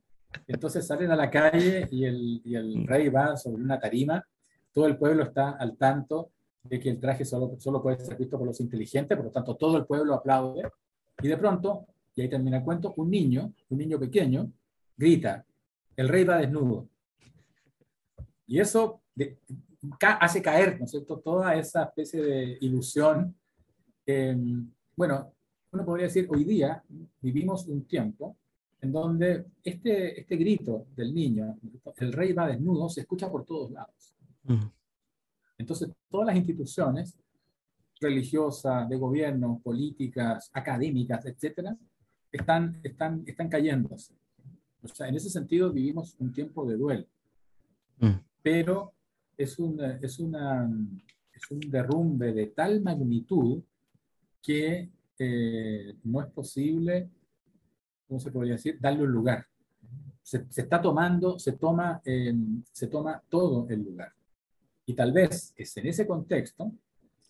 Entonces 0.48 0.86
salen 0.86 1.12
a 1.12 1.16
la 1.16 1.30
calle 1.30 1.88
y 1.92 2.06
el, 2.06 2.42
y 2.44 2.56
el 2.56 2.88
rey 2.88 3.10
va 3.10 3.38
sobre 3.38 3.64
una 3.64 3.80
tarima, 3.80 4.26
todo 4.72 4.88
el 4.88 4.98
pueblo 4.98 5.24
está 5.24 5.52
al 5.52 5.78
tanto 5.78 6.32
de 6.64 6.80
que 6.80 6.90
el 6.90 7.00
traje 7.00 7.26
solo, 7.26 7.56
solo 7.60 7.82
puede 7.82 8.04
ser 8.04 8.18
visto 8.18 8.38
por 8.38 8.48
los 8.48 8.60
inteligentes, 8.60 9.16
por 9.16 9.26
lo 9.26 9.32
tanto 9.32 9.56
todo 9.56 9.78
el 9.78 9.86
pueblo 9.86 10.14
aplaude, 10.14 10.64
y 11.22 11.28
de 11.28 11.38
pronto, 11.38 11.86
y 12.16 12.22
ahí 12.22 12.30
termina 12.30 12.58
el 12.58 12.64
cuento, 12.64 12.94
un 12.98 13.10
niño, 13.10 13.54
un 13.70 13.78
niño 13.78 14.00
pequeño, 14.00 14.52
grita, 14.96 15.46
el 15.96 16.08
rey 16.08 16.24
va 16.24 16.38
desnudo. 16.38 16.88
Y 18.48 18.60
eso 18.60 19.02
hace 20.20 20.42
caer, 20.42 20.80
¿no 20.80 20.86
es 20.86 20.92
cierto?, 20.92 21.20
toda 21.20 21.56
esa 21.56 21.84
especie 21.84 22.22
de 22.22 22.58
ilusión. 22.62 23.36
bueno, 24.96 25.34
uno 25.72 25.86
podría 25.86 26.06
decir, 26.06 26.28
hoy 26.30 26.44
día 26.44 26.84
vivimos 27.22 27.68
un 27.68 27.86
tiempo 27.86 28.38
en 28.84 28.92
donde 28.92 29.46
este, 29.64 30.20
este 30.20 30.36
grito 30.36 30.88
del 30.94 31.14
niño, 31.14 31.58
el 31.98 32.12
rey 32.12 32.34
va 32.34 32.50
desnudo, 32.50 32.90
se 32.90 33.00
escucha 33.02 33.32
por 33.32 33.46
todos 33.46 33.72
lados. 33.72 34.14
Entonces, 35.58 35.90
todas 36.10 36.28
las 36.28 36.36
instituciones 36.36 37.18
religiosas, 38.02 38.90
de 38.90 38.98
gobierno, 38.98 39.62
políticas, 39.64 40.52
académicas, 40.52 41.26
etcétera, 41.26 41.78
están, 42.30 42.78
están, 42.84 43.24
están 43.26 43.48
cayéndose. 43.48 44.16
O 44.82 44.90
sea, 44.90 45.08
en 45.08 45.16
ese 45.16 45.30
sentido 45.30 45.72
vivimos 45.72 46.18
un 46.20 46.34
tiempo 46.34 46.66
de 46.66 46.76
duelo. 46.76 47.06
Mm. 48.00 48.20
Pero 48.42 48.92
es, 49.38 49.60
una, 49.60 49.96
es, 49.96 50.20
una, 50.20 50.70
es 51.34 51.50
un 51.50 51.62
derrumbe 51.62 52.34
de 52.34 52.48
tal 52.48 52.82
magnitud 52.82 53.64
que 54.42 54.90
eh, 55.18 55.96
no 56.04 56.20
es 56.22 56.28
posible, 56.34 57.10
¿cómo 58.14 58.20
se 58.20 58.32
podría 58.32 58.54
decir?, 58.54 58.78
darle 58.80 59.02
un 59.02 59.12
lugar. 59.12 59.44
Se, 60.22 60.46
se 60.48 60.62
está 60.62 60.80
tomando, 60.80 61.40
se 61.40 61.54
toma, 61.54 62.00
eh, 62.06 62.32
se 62.72 62.86
toma 62.86 63.20
todo 63.28 63.68
el 63.70 63.84
lugar. 63.84 64.14
Y 64.86 64.94
tal 64.94 65.12
vez 65.12 65.52
es 65.58 65.76
en 65.78 65.88
ese 65.88 66.06
contexto 66.06 66.72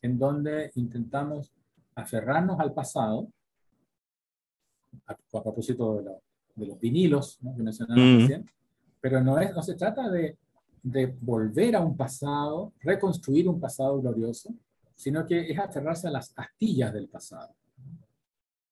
en 0.02 0.20
donde 0.20 0.72
intentamos 0.76 1.54
aferrarnos 1.96 2.60
al 2.60 2.74
pasado, 2.74 3.30
a, 5.08 5.16
propósito 5.42 6.04
de, 6.56 6.68
los 6.68 6.80
vinilos 6.82 7.38
¿no? 7.42 7.56
que 7.56 7.64
mencionamos 7.64 8.04
mm. 8.04 8.20
recién, 8.20 8.52
pero 9.00 9.24
no, 9.24 9.40
es, 9.40 9.56
no 9.56 9.64
se 9.64 9.76
trata 9.76 10.10
de, 10.10 10.38
de 10.82 11.16
volver 11.22 11.78
a 11.78 11.80
un 11.80 11.96
pasado, 11.96 12.74
reconstruir 12.82 13.48
un 13.48 13.58
pasado 13.58 14.02
glorioso, 14.02 14.54
sino 14.96 15.26
que 15.26 15.50
es 15.50 15.58
aferrarse 15.58 16.10
a 16.10 16.12
las 16.12 16.34
astillas 16.36 16.94
del 16.94 17.08
pasado. 17.08 17.56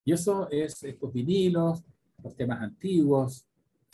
Y 0.04 0.12
eso 0.14 0.50
es 0.50 0.84
estos 0.84 1.14
vinilos, 1.14 1.84
los 2.24 2.36
temas 2.36 2.62
antiguos, 2.62 3.46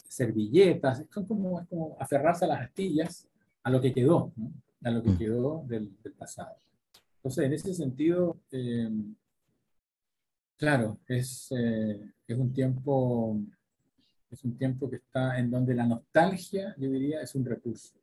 servilletas, 0.08 1.04
son 1.12 1.26
como, 1.26 1.60
es 1.60 1.68
como 1.68 1.98
aferrarse 2.00 2.46
a 2.46 2.50
las 2.50 2.62
astillas, 2.62 3.28
a 3.64 3.70
lo 3.70 3.82
que 3.82 3.94
quedó. 3.94 4.32
¿no? 4.36 4.52
a 4.84 4.92
lo 4.92 5.04
que 5.04 5.10
mm. 5.10 5.18
quedó 5.18 5.64
del, 5.68 5.90
pasado. 6.18 6.56
Entonces, 7.18 7.46
en 7.46 7.54
ese 7.54 7.74
sentido, 7.74 8.38
eh, 8.52 8.90
claro, 10.58 11.00
es, 11.08 11.48
eh, 11.52 12.00
es, 12.28 12.38
un 12.38 12.54
tiempo, 12.54 13.40
es 14.32 14.44
un 14.44 14.58
tiempo 14.58 14.90
que 14.90 14.98
está 14.98 15.38
en 15.40 15.50
donde 15.50 15.74
la 15.74 15.86
nostalgia, 15.86 16.76
yo 16.78 16.90
diría, 16.90 17.22
es 17.22 17.36
un 17.36 17.46
recurso. 17.46 17.96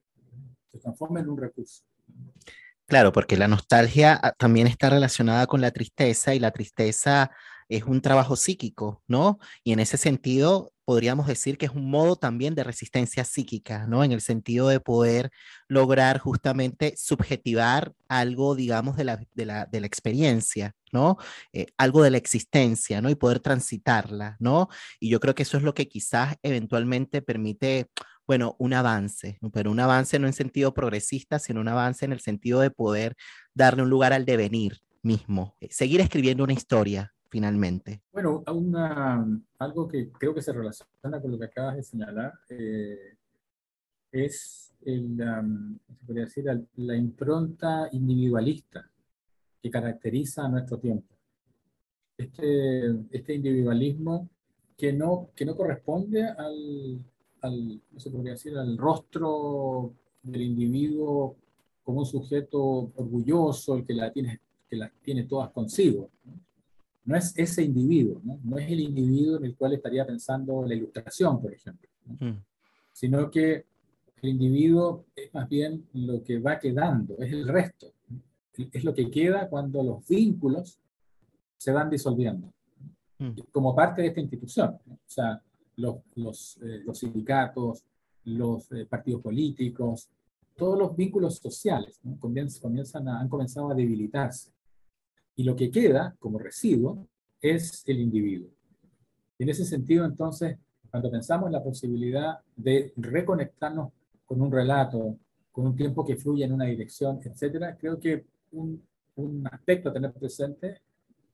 Se 0.70 0.78
transforma 0.78 1.20
en 1.20 1.30
un 1.30 1.38
recurso. 1.38 1.84
Claro, 2.86 3.12
porque 3.12 3.36
la 3.38 3.48
nostalgia 3.48 4.20
ah, 4.22 4.32
también 4.32 4.66
está 4.66 4.90
relacionada 4.90 5.46
con 5.46 5.60
la 5.60 5.70
tristeza 5.70 6.34
y 6.34 6.38
la 6.38 6.50
tristeza 6.50 7.30
es 7.68 7.84
un 7.84 8.00
trabajo 8.00 8.36
psíquico, 8.36 9.02
¿no? 9.06 9.38
Y 9.62 9.72
en 9.72 9.80
ese 9.80 9.96
sentido, 9.96 10.72
podríamos 10.84 11.26
decir 11.26 11.58
que 11.58 11.66
es 11.66 11.72
un 11.72 11.90
modo 11.90 12.16
también 12.16 12.54
de 12.54 12.64
resistencia 12.64 13.24
psíquica, 13.24 13.86
¿no? 13.86 14.04
En 14.04 14.12
el 14.12 14.20
sentido 14.20 14.68
de 14.68 14.80
poder 14.80 15.30
lograr 15.68 16.18
justamente 16.18 16.94
subjetivar 16.96 17.92
algo, 18.08 18.54
digamos, 18.54 18.96
de 18.96 19.04
la, 19.04 19.20
de 19.34 19.46
la, 19.46 19.66
de 19.66 19.80
la 19.80 19.86
experiencia, 19.86 20.74
¿no? 20.92 21.16
Eh, 21.52 21.66
algo 21.78 22.02
de 22.02 22.10
la 22.10 22.18
existencia, 22.18 23.00
¿no? 23.00 23.10
Y 23.10 23.14
poder 23.14 23.40
transitarla, 23.40 24.36
¿no? 24.40 24.68
Y 25.00 25.10
yo 25.10 25.20
creo 25.20 25.34
que 25.34 25.44
eso 25.44 25.56
es 25.56 25.62
lo 25.62 25.74
que 25.74 25.88
quizás 25.88 26.36
eventualmente 26.42 27.22
permite 27.22 27.88
bueno, 28.26 28.56
un 28.58 28.72
avance, 28.72 29.38
pero 29.52 29.70
un 29.70 29.80
avance 29.80 30.18
no 30.18 30.26
en 30.26 30.32
sentido 30.32 30.72
progresista, 30.72 31.38
sino 31.38 31.60
un 31.60 31.68
avance 31.68 32.04
en 32.04 32.12
el 32.12 32.20
sentido 32.20 32.60
de 32.60 32.70
poder 32.70 33.16
darle 33.54 33.82
un 33.82 33.90
lugar 33.90 34.12
al 34.12 34.24
devenir 34.24 34.80
mismo, 35.02 35.56
eh, 35.60 35.68
seguir 35.70 36.00
escribiendo 36.00 36.44
una 36.44 36.54
historia, 36.54 37.13
finalmente? 37.34 38.00
Bueno, 38.12 38.44
algo 39.58 39.88
que 39.88 40.08
creo 40.12 40.32
que 40.32 40.40
se 40.40 40.52
relaciona 40.52 41.20
con 41.20 41.32
lo 41.32 41.36
que 41.36 41.46
acabas 41.46 41.74
de 41.74 41.82
señalar 41.82 42.32
eh, 42.48 43.16
es 44.12 44.72
el, 44.84 45.16
se 45.18 46.06
podría 46.06 46.26
decir, 46.26 46.44
la 46.76 46.96
impronta 46.96 47.88
individualista 47.90 48.88
que 49.60 49.68
caracteriza 49.68 50.44
a 50.44 50.48
nuestro 50.48 50.78
tiempo. 50.78 51.12
Este, 52.16 52.94
este 53.10 53.34
individualismo 53.34 54.28
que 54.76 54.92
no, 54.92 55.30
que 55.34 55.44
no 55.44 55.56
corresponde 55.56 56.22
al, 56.22 57.04
se 57.96 58.10
podría 58.12 58.34
decir, 58.34 58.56
al 58.56 58.78
rostro 58.78 59.92
del 60.22 60.42
individuo 60.42 61.34
como 61.82 61.98
un 61.98 62.06
sujeto 62.06 62.92
orgulloso, 62.94 63.74
el 63.74 63.84
que, 63.84 63.94
la 63.94 64.12
tiene, 64.12 64.40
que 64.70 64.76
las 64.76 64.92
tiene 65.02 65.24
todas 65.24 65.50
consigo 65.50 66.10
es 67.06 67.36
ese 67.36 67.62
individuo, 67.62 68.20
¿no? 68.24 68.58
es 68.58 68.70
el 68.70 68.80
individuo 68.80 69.36
en 69.36 69.44
el 69.44 69.56
cual 69.56 69.74
estaría 69.74 70.06
pensando 70.06 70.64
la 70.66 70.74
ilustración, 70.74 71.40
por 71.40 71.52
ejemplo, 71.52 71.88
sino 72.92 73.30
que 73.30 73.66
el 74.22 74.30
individuo 74.30 75.04
es 75.14 75.32
más 75.34 75.48
bien 75.48 75.86
lo 75.92 76.22
que 76.22 76.38
va 76.38 76.58
quedando, 76.58 77.16
es 77.18 77.32
el 77.32 77.46
resto, 77.46 77.92
es 78.56 78.84
lo 78.84 78.94
que 78.94 79.10
queda 79.10 79.48
cuando 79.48 79.82
los 79.82 80.06
vínculos 80.08 80.78
se 81.58 81.72
van 81.72 81.90
disolviendo. 81.90 82.52
mm. 83.18 83.40
como 83.52 83.74
parte 83.74 84.02
de 84.02 84.08
esta 84.08 84.20
institución. 84.20 84.78
O 84.86 84.98
sea, 85.06 85.40
los, 85.76 85.96
los, 86.14 86.58
eh, 86.62 86.82
los 86.84 86.98
sindicatos, 86.98 87.84
los 88.24 88.70
eh, 88.72 88.86
partidos 88.86 89.22
políticos, 89.22 90.08
todos 90.56 90.78
los 90.78 90.96
vínculos 90.96 91.38
sociales 91.38 91.98
comienzan, 92.20 93.08
a, 93.08 93.20
han 93.20 93.28
comenzado 93.28 93.70
a 93.70 93.74
debilitarse. 93.74 94.50
Y 95.36 95.44
lo 95.44 95.56
que 95.56 95.70
queda 95.70 96.14
como 96.18 96.38
residuo 96.38 97.08
es 97.40 97.82
el 97.86 98.00
individuo. 98.00 98.50
En 99.38 99.48
ese 99.48 99.64
sentido, 99.64 100.04
entonces, 100.04 100.56
cuando 100.90 101.10
pensamos 101.10 101.46
en 101.46 101.52
la 101.52 101.62
posibilidad 101.62 102.38
de 102.56 102.92
reconectarnos 102.96 103.92
con 104.24 104.40
un 104.40 104.50
relato, 104.50 105.18
con 105.50 105.66
un 105.66 105.76
tiempo 105.76 106.04
que 106.04 106.16
fluye 106.16 106.44
en 106.44 106.52
una 106.52 106.66
dirección, 106.66 107.20
etcétera, 107.22 107.76
creo 107.76 107.98
que 107.98 108.24
un, 108.52 108.82
un 109.16 109.46
aspecto 109.50 109.88
a 109.88 109.92
tener 109.92 110.12
presente 110.12 110.80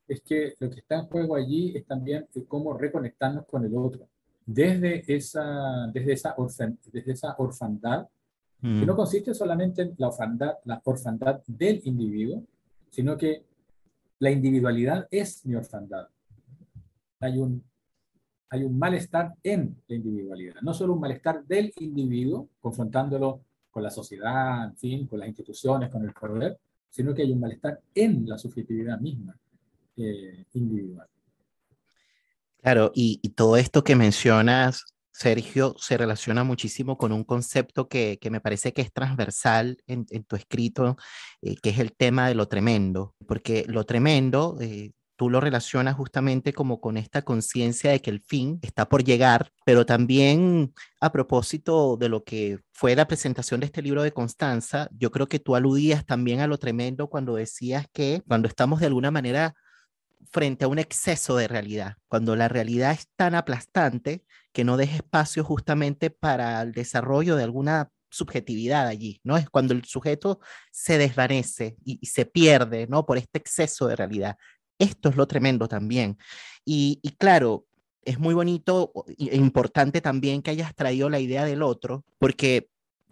es 0.07 0.21
que 0.21 0.55
lo 0.59 0.69
que 0.69 0.79
está 0.79 0.95
en 0.95 1.05
juego 1.05 1.35
allí 1.35 1.71
es 1.75 1.85
también 1.85 2.27
cómo 2.47 2.77
reconectarnos 2.77 3.45
con 3.45 3.63
el 3.63 3.75
otro. 3.75 4.07
Desde 4.45 5.03
esa, 5.07 5.87
desde 5.93 6.13
esa, 6.13 6.35
desde 6.91 7.11
esa 7.11 7.35
orfandad, 7.37 8.07
que 8.61 8.85
no 8.85 8.93
mm. 8.93 8.95
consiste 8.95 9.33
solamente 9.33 9.83
en 9.83 9.95
la 9.97 10.09
orfandad, 10.09 10.55
la 10.65 10.81
orfandad 10.83 11.41
del 11.47 11.81
individuo, 11.85 12.43
sino 12.89 13.17
que 13.17 13.45
la 14.21 14.29
individualidad 14.29 15.07
es 15.09 15.43
mi 15.47 15.55
orfandad. 15.55 16.07
Hay 17.19 17.39
un, 17.39 17.63
malestar 18.77 19.33
en 19.41 19.81
la 19.87 19.95
individualidad, 19.95 20.61
no 20.61 20.75
solo 20.75 20.93
un 20.93 20.99
malestar 20.99 21.43
del 21.45 21.73
individuo, 21.79 22.49
confrontándolo 22.59 23.41
con 23.71 23.81
la 23.81 23.89
sociedad, 23.89 24.65
en 24.65 24.77
fin, 24.77 25.07
con 25.07 25.19
las 25.19 25.27
instituciones, 25.27 25.89
con 25.89 26.03
el 26.03 26.13
poder, 26.13 26.59
sino 26.87 27.15
que 27.15 27.23
hay 27.23 27.31
un 27.31 27.39
malestar 27.39 27.81
en 27.95 28.27
la 28.29 28.37
subjetividad 28.37 28.99
misma 28.99 29.35
eh, 29.97 30.45
individual. 30.53 31.07
Claro, 32.61 32.91
y, 32.93 33.17
todo 33.29 33.57
esto 33.57 33.83
que 33.83 33.95
mencionas, 33.95 34.85
Sergio, 35.11 35.75
se 35.77 35.97
relaciona 35.97 36.43
muchísimo 36.43 36.97
con 36.97 37.11
un 37.11 37.23
concepto 37.23 37.87
que, 37.87 38.17
me 38.31 38.41
parece 38.41 38.73
que 38.73 38.81
es 38.81 38.93
transversal 38.93 39.77
en, 39.87 40.05
tu 40.05 40.35
escrito, 40.35 40.97
eh, 41.41 41.55
que 41.61 41.69
es 41.69 41.79
el 41.79 41.93
tema 41.93 42.27
de 42.27 42.35
lo 42.35 42.47
tremendo, 42.47 43.15
porque 43.27 43.65
lo 43.67 43.85
tremendo, 43.85 44.57
eh, 44.61 44.91
tú 45.21 45.29
lo 45.29 45.39
relacionas 45.39 45.95
justamente 45.95 46.51
como 46.51 46.81
con 46.81 46.97
esta 46.97 47.21
conciencia 47.21 47.91
de 47.91 48.01
que 48.01 48.09
el 48.09 48.21
fin 48.21 48.57
está 48.63 48.89
por 48.89 49.03
llegar, 49.03 49.51
pero 49.65 49.85
también 49.85 50.73
a 50.99 51.11
propósito 51.11 51.95
de 51.95 52.09
lo 52.09 52.23
que 52.23 52.57
fue 52.71 52.95
la 52.95 53.07
presentación 53.07 53.59
de 53.59 53.67
este 53.67 53.83
libro 53.83 54.01
de 54.01 54.13
Constanza, 54.13 54.89
yo 54.97 55.11
creo 55.11 55.27
que 55.27 55.37
tú 55.37 55.55
aludías 55.55 56.07
también 56.07 56.39
a 56.39 56.47
lo 56.47 56.57
tremendo 56.57 57.07
cuando 57.07 57.35
decías 57.35 57.85
que 57.93 58.23
cuando 58.27 58.47
estamos 58.47 58.79
de 58.79 58.87
alguna 58.87 59.11
manera 59.11 59.53
frente 60.29 60.65
a 60.65 60.67
un 60.67 60.79
exceso 60.79 61.35
de 61.35 61.47
realidad, 61.47 61.97
cuando 62.07 62.35
la 62.35 62.47
realidad 62.47 62.91
es 62.91 63.07
tan 63.15 63.35
aplastante 63.35 64.23
que 64.53 64.63
no 64.63 64.77
deja 64.77 64.97
espacio 64.97 65.43
justamente 65.43 66.09
para 66.09 66.61
el 66.61 66.71
desarrollo 66.71 67.35
de 67.35 67.43
alguna 67.43 67.89
subjetividad 68.09 68.87
allí, 68.87 69.21
¿no? 69.23 69.37
Es 69.37 69.49
cuando 69.49 69.73
el 69.73 69.85
sujeto 69.85 70.39
se 70.71 70.97
desvanece 70.97 71.77
y, 71.85 71.97
y, 72.01 72.07
se 72.07 72.25
pierde, 72.25 72.87
¿no? 72.87 73.05
Por 73.05 73.17
este 73.17 73.39
exceso 73.39 73.87
de 73.87 73.95
realidad. 73.95 74.37
Esto 74.77 75.09
es 75.09 75.15
lo 75.15 75.27
tremendo 75.27 75.67
también. 75.67 76.17
Y, 76.65 76.99
claro, 77.17 77.65
es 78.03 78.19
muy 78.19 78.33
bonito 78.33 78.91
e 79.17 79.35
importante 79.35 80.01
también 80.01 80.41
que 80.41 80.51
hayas 80.51 80.75
traído 80.75 81.09
la 81.09 81.19
idea 81.19 81.45
del 81.45 81.61
otro, 81.61 82.03
porque 82.19 82.69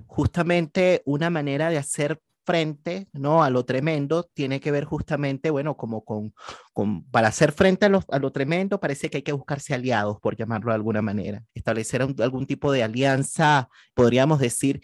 justamente 0.08 1.02
una 1.06 1.30
manera 1.30 1.70
de 1.70 1.78
hacer 1.78 2.20
frente 2.46 3.08
¿no? 3.14 3.44
a 3.44 3.50
lo 3.50 3.66
tremendo 3.66 4.24
tiene 4.24 4.60
que 4.60 4.72
ver 4.72 4.86
justamente, 4.86 5.50
bueno, 5.50 5.78
como 5.78 6.04
con, 6.04 6.34
con 6.74 7.04
para 7.06 7.28
hacer 7.28 7.52
frente 7.52 7.86
a 7.86 7.90
lo, 7.90 8.04
a 8.10 8.20
lo, 8.20 8.32
tremendo 8.32 8.80
parece 8.80 9.10
que 9.10 9.18
hay 9.18 9.24
que 9.24 9.32
buscarse 9.32 9.74
aliados, 9.74 10.20
por 10.20 10.36
llamarlo 10.36 10.72
de 10.72 10.76
alguna 10.76 11.02
manera, 11.02 11.44
establecer 11.54 12.02
algún 12.02 12.46
tipo 12.48 12.72
de 12.72 12.84
alianza, 12.84 13.70
podríamos 13.94 14.40
decir, 14.40 14.82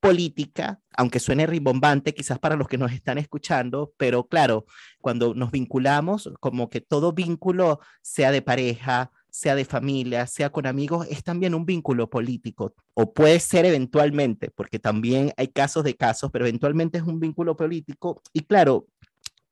política, 0.00 0.80
aunque 0.96 1.20
suene 1.20 1.46
rimbombante 1.46 2.14
quizás 2.14 2.38
para 2.38 2.56
los 2.56 2.68
que 2.68 2.78
nos 2.78 2.92
están 2.92 3.18
escuchando, 3.18 3.92
pero 3.96 4.26
claro, 4.28 4.66
cuando 5.00 5.34
nos 5.34 5.50
vinculamos, 5.50 6.30
como 6.40 6.70
que 6.70 6.80
todo 6.80 7.12
vínculo, 7.12 7.80
sea 8.02 8.30
de 8.30 8.42
pareja, 8.42 9.10
sea 9.38 9.54
de 9.54 9.64
familia, 9.64 10.26
sea 10.26 10.50
con 10.50 10.66
amigos, 10.66 11.06
es 11.08 11.22
también 11.22 11.54
un 11.54 11.64
vínculo 11.64 12.10
político, 12.10 12.74
o 12.94 13.12
puede 13.12 13.38
ser 13.38 13.66
eventualmente, 13.66 14.50
porque 14.50 14.80
también 14.80 15.32
hay 15.36 15.48
casos 15.48 15.84
de 15.84 15.94
casos, 15.94 16.30
pero 16.32 16.44
eventualmente 16.44 16.98
es 16.98 17.04
un 17.04 17.20
vínculo 17.20 17.56
político. 17.56 18.20
Y 18.32 18.40
claro, 18.40 18.88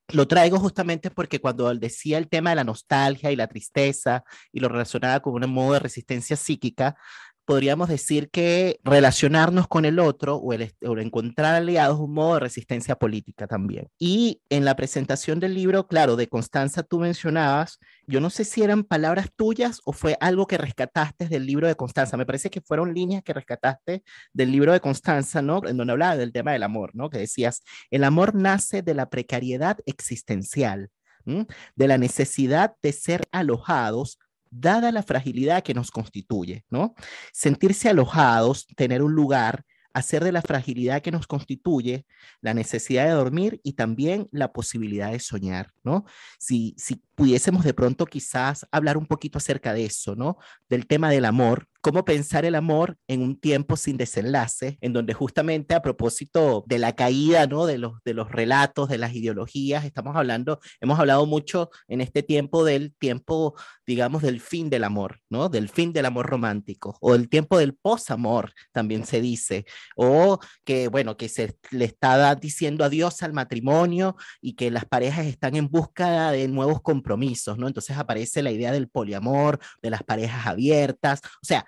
lo 0.08 0.26
traigo 0.26 0.58
justamente 0.58 1.10
porque 1.10 1.40
cuando 1.40 1.72
decía 1.74 2.18
el 2.18 2.28
tema 2.28 2.50
de 2.50 2.56
la 2.56 2.64
nostalgia 2.64 3.30
y 3.30 3.36
la 3.36 3.46
tristeza 3.46 4.24
y 4.52 4.58
lo 4.58 4.68
relacionaba 4.68 5.20
con 5.20 5.44
un 5.44 5.50
modo 5.50 5.74
de 5.74 5.80
resistencia 5.80 6.36
psíquica, 6.36 6.96
podríamos 7.44 7.88
decir 7.88 8.28
que 8.28 8.80
relacionarnos 8.82 9.68
con 9.68 9.84
el 9.84 10.00
otro 10.00 10.36
o 10.36 10.52
el, 10.52 10.74
encontrar 10.80 11.54
aliados 11.54 12.00
un 12.00 12.12
modo 12.12 12.34
de 12.34 12.40
resistencia 12.40 12.96
política 12.96 13.46
también. 13.46 13.88
Y 14.00 14.42
en 14.50 14.64
la 14.64 14.74
presentación 14.74 15.38
del 15.38 15.54
libro, 15.54 15.86
claro, 15.86 16.16
de 16.16 16.28
Constanza 16.28 16.82
tú 16.82 16.98
mencionabas, 16.98 17.78
yo 18.06 18.20
no 18.20 18.30
sé 18.30 18.44
si 18.44 18.62
eran 18.62 18.84
palabras 18.84 19.28
tuyas 19.34 19.80
o 19.84 19.92
fue 19.92 20.16
algo 20.20 20.46
que 20.46 20.58
rescataste 20.58 21.28
del 21.28 21.46
libro 21.46 21.66
de 21.66 21.74
Constanza. 21.74 22.16
Me 22.16 22.26
parece 22.26 22.50
que 22.50 22.60
fueron 22.60 22.94
líneas 22.94 23.22
que 23.22 23.32
rescataste 23.32 24.02
del 24.32 24.52
libro 24.52 24.72
de 24.72 24.80
Constanza, 24.80 25.42
¿no? 25.42 25.60
En 25.66 25.76
donde 25.76 25.92
hablaba 25.92 26.16
del 26.16 26.32
tema 26.32 26.52
del 26.52 26.62
amor, 26.62 26.90
¿no? 26.94 27.10
Que 27.10 27.18
decías, 27.18 27.62
el 27.90 28.04
amor 28.04 28.34
nace 28.34 28.82
de 28.82 28.94
la 28.94 29.10
precariedad 29.10 29.78
existencial, 29.86 30.90
de 31.24 31.88
la 31.88 31.98
necesidad 31.98 32.74
de 32.82 32.92
ser 32.92 33.26
alojados 33.32 34.18
dada 34.50 34.92
la 34.92 35.02
fragilidad 35.02 35.62
que 35.62 35.74
nos 35.74 35.90
constituye, 35.90 36.64
¿no? 36.70 36.94
Sentirse 37.32 37.88
alojados, 37.88 38.66
tener 38.76 39.02
un 39.02 39.12
lugar, 39.12 39.64
hacer 39.96 40.22
de 40.22 40.30
la 40.30 40.42
fragilidad 40.42 41.00
que 41.00 41.10
nos 41.10 41.26
constituye 41.26 42.04
la 42.42 42.52
necesidad 42.52 43.06
de 43.06 43.12
dormir 43.12 43.60
y 43.62 43.72
también 43.72 44.28
la 44.30 44.52
posibilidad 44.52 45.10
de 45.10 45.20
soñar, 45.20 45.72
¿no? 45.84 46.04
Si, 46.38 46.74
si 46.76 47.02
pudiésemos 47.14 47.64
de 47.64 47.72
pronto 47.72 48.04
quizás 48.04 48.66
hablar 48.70 48.98
un 48.98 49.06
poquito 49.06 49.38
acerca 49.38 49.72
de 49.72 49.86
eso, 49.86 50.14
¿no? 50.14 50.36
Del 50.68 50.86
tema 50.86 51.10
del 51.10 51.24
amor, 51.24 51.66
cómo 51.86 52.04
pensar 52.04 52.44
el 52.44 52.56
amor 52.56 52.98
en 53.06 53.22
un 53.22 53.38
tiempo 53.38 53.76
sin 53.76 53.96
desenlace, 53.96 54.76
en 54.80 54.92
donde 54.92 55.14
justamente 55.14 55.72
a 55.72 55.82
propósito 55.82 56.64
de 56.66 56.80
la 56.80 56.96
caída, 56.96 57.46
¿no? 57.46 57.64
De 57.64 57.78
los, 57.78 58.02
de 58.04 58.12
los 58.12 58.32
relatos, 58.32 58.88
de 58.88 58.98
las 58.98 59.14
ideologías, 59.14 59.84
estamos 59.84 60.16
hablando, 60.16 60.58
hemos 60.80 60.98
hablado 60.98 61.26
mucho 61.26 61.70
en 61.86 62.00
este 62.00 62.24
tiempo 62.24 62.64
del 62.64 62.92
tiempo, 62.98 63.54
digamos, 63.86 64.22
del 64.22 64.40
fin 64.40 64.68
del 64.68 64.82
amor, 64.82 65.20
¿no? 65.30 65.48
Del 65.48 65.68
fin 65.68 65.92
del 65.92 66.06
amor 66.06 66.26
romántico, 66.26 66.98
o 67.00 67.14
el 67.14 67.28
tiempo 67.28 67.56
del 67.56 67.76
posamor, 67.76 68.52
también 68.72 69.06
se 69.06 69.20
dice, 69.20 69.64
o 69.94 70.40
que, 70.64 70.88
bueno, 70.88 71.16
que 71.16 71.28
se 71.28 71.56
le 71.70 71.84
está 71.84 72.34
diciendo 72.34 72.84
adiós 72.84 73.22
al 73.22 73.32
matrimonio 73.32 74.16
y 74.40 74.54
que 74.54 74.72
las 74.72 74.86
parejas 74.86 75.26
están 75.26 75.54
en 75.54 75.68
busca 75.68 76.32
de 76.32 76.48
nuevos 76.48 76.82
compromisos, 76.82 77.58
¿no? 77.58 77.68
Entonces 77.68 77.96
aparece 77.96 78.42
la 78.42 78.50
idea 78.50 78.72
del 78.72 78.88
poliamor, 78.88 79.60
de 79.80 79.90
las 79.90 80.02
parejas 80.02 80.48
abiertas, 80.48 81.20
o 81.22 81.46
sea, 81.46 81.64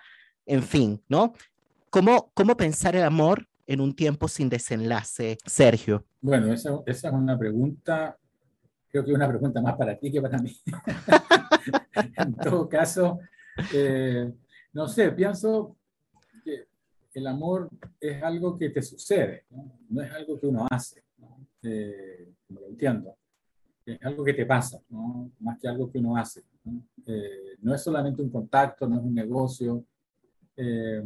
en 0.48 0.62
fin, 0.62 1.02
¿no? 1.08 1.34
¿Cómo, 1.90 2.30
cómo 2.34 2.56
pensar 2.56 2.96
el 2.96 3.04
amor 3.04 3.46
en 3.66 3.80
un 3.80 3.94
tiempo 3.94 4.28
sin 4.28 4.48
desenlace, 4.48 5.38
Sergio? 5.44 6.04
Bueno, 6.20 6.52
esa, 6.52 6.80
esa 6.86 7.08
es 7.08 7.14
una 7.14 7.38
pregunta, 7.38 8.18
creo 8.88 9.04
que 9.04 9.12
una 9.12 9.28
pregunta 9.28 9.60
más 9.60 9.76
para 9.76 9.96
ti 9.96 10.10
que 10.10 10.22
para 10.22 10.38
mí. 10.38 10.56
en 12.16 12.34
todo 12.34 12.68
caso, 12.68 13.20
eh, 13.74 14.32
no 14.72 14.88
sé, 14.88 15.12
pienso 15.12 15.76
que 16.42 16.66
el 17.12 17.26
amor 17.26 17.68
es 18.00 18.22
algo 18.22 18.56
que 18.56 18.70
te 18.70 18.82
sucede, 18.82 19.44
no, 19.90 20.02
es 20.02 20.12
algo 20.12 20.40
que 20.40 20.46
uno 20.46 20.66
hace, 20.70 21.04
¿no? 21.18 21.46
Eh, 21.62 22.32
como 22.46 22.60
lo 22.60 22.66
entiendo. 22.68 23.16
Es 23.84 24.02
algo 24.02 24.24
que 24.24 24.34
te 24.34 24.44
pasa, 24.44 24.80
¿no? 24.90 25.30
más 25.40 25.58
que 25.58 25.66
algo 25.66 25.90
que 25.90 25.98
uno 25.98 26.16
hace. 26.16 26.42
¿no? 26.64 26.82
Eh, 27.06 27.56
no 27.62 27.74
es 27.74 27.82
solamente 27.82 28.20
un 28.20 28.30
contacto, 28.30 28.86
no 28.86 28.98
es 28.98 29.02
un 29.02 29.14
negocio, 29.14 29.84
eh, 30.58 31.02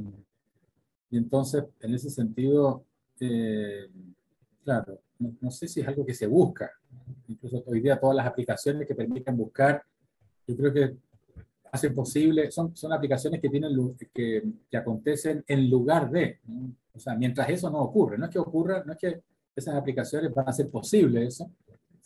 y 1.10 1.18
entonces, 1.18 1.64
en 1.80 1.94
ese 1.94 2.08
sentido, 2.08 2.86
eh, 3.20 3.86
claro, 4.64 4.98
no, 5.18 5.50
sé 5.50 5.68
si 5.68 5.80
es 5.80 5.86
algo 5.86 6.06
que 6.06 6.14
se 6.14 6.26
busca. 6.26 6.70
Incluso 7.28 7.62
hoy 7.66 7.82
día 7.82 8.00
todas 8.00 8.16
las 8.16 8.26
aplicaciones 8.26 8.88
que 8.88 8.94
permiten 8.94 9.36
buscar, 9.36 9.82
yo 10.46 10.56
creo 10.56 10.72
que 10.72 10.96
hacen 11.70 11.94
posible, 11.94 12.50
son, 12.50 12.74
son 12.74 12.92
aplicaciones 12.94 13.40
que, 13.40 13.50
tienen, 13.50 13.96
que, 14.12 14.42
que 14.70 14.76
acontecen 14.76 15.44
en 15.46 15.68
lugar 15.70 16.10
de. 16.10 16.40
O 16.94 16.98
sea, 16.98 17.14
mientras 17.14 17.48
eso 17.50 17.70
no 17.70 17.82
ocurre, 17.82 18.16
no 18.16 18.24
es 18.24 18.30
que 18.30 18.38
ocurra, 18.38 18.82
no 18.84 18.92
es 18.92 18.98
que 18.98 19.22
esas 19.54 19.74
aplicaciones 19.74 20.32
van 20.34 20.46
a 20.46 20.50
hacer 20.50 20.70
posible 20.70 21.26
eso, 21.26 21.50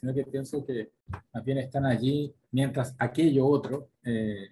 sino 0.01 0.13
que 0.13 0.25
pienso 0.25 0.65
que 0.65 0.91
también 1.31 1.59
están 1.59 1.87
allí 1.87 2.35
mientras 2.51 2.95
aquello 2.99 3.47
otro 3.47 3.91
eh, 4.03 4.49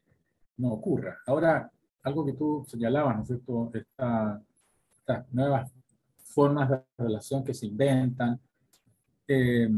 no 0.59 0.73
ocurra. 0.73 1.19
Ahora, 1.27 1.71
algo 2.05 2.25
que 2.25 2.35
tú 2.35 2.65
señalabas, 2.69 3.17
¿no 3.17 3.23
es 3.23 3.29
cierto? 3.29 3.73
estas 3.75 5.33
nuevas 5.33 5.71
formas 6.17 6.71
de 6.71 6.81
relación 6.99 7.45
que 7.45 7.55
se 7.55 7.67
inventan. 7.67 8.39
Eh, 9.27 9.69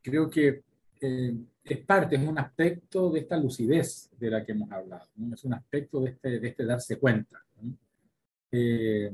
creo 0.00 0.30
que 0.30 0.62
eh, 1.00 1.36
es 1.64 1.78
parte, 1.84 2.16
es 2.16 2.26
un 2.26 2.38
aspecto 2.38 3.10
de 3.10 3.20
esta 3.20 3.36
lucidez 3.36 4.10
de 4.18 4.30
la 4.30 4.44
que 4.44 4.52
hemos 4.52 4.70
hablado, 4.70 5.06
es 5.32 5.44
un 5.44 5.54
aspecto 5.54 6.00
de 6.00 6.10
este, 6.10 6.40
de 6.40 6.48
este 6.48 6.64
darse 6.64 6.98
cuenta. 6.98 7.44
Eh, 8.50 9.12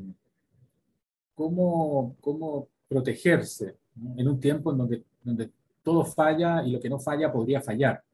cómo, 1.35 2.17
cómo, 2.21 2.69
protegerse 2.87 3.77
en 4.17 4.29
un 4.29 4.39
tiempo 4.39 4.71
en 4.71 4.79
donde, 4.79 5.05
donde 5.23 5.51
todo 5.83 6.05
falla 6.05 6.63
y 6.65 6.71
lo 6.71 6.79
que 6.79 6.89
no 6.89 7.01
falla 7.01 7.33
podría 7.33 7.61
fallar. 7.61 8.05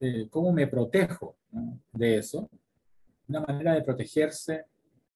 Eh, 0.00 0.26
¿Cómo 0.28 0.52
me 0.52 0.66
protejo 0.66 1.36
de 1.92 2.18
eso? 2.18 2.50
Una 3.32 3.40
manera 3.40 3.72
de 3.72 3.80
protegerse 3.80 4.66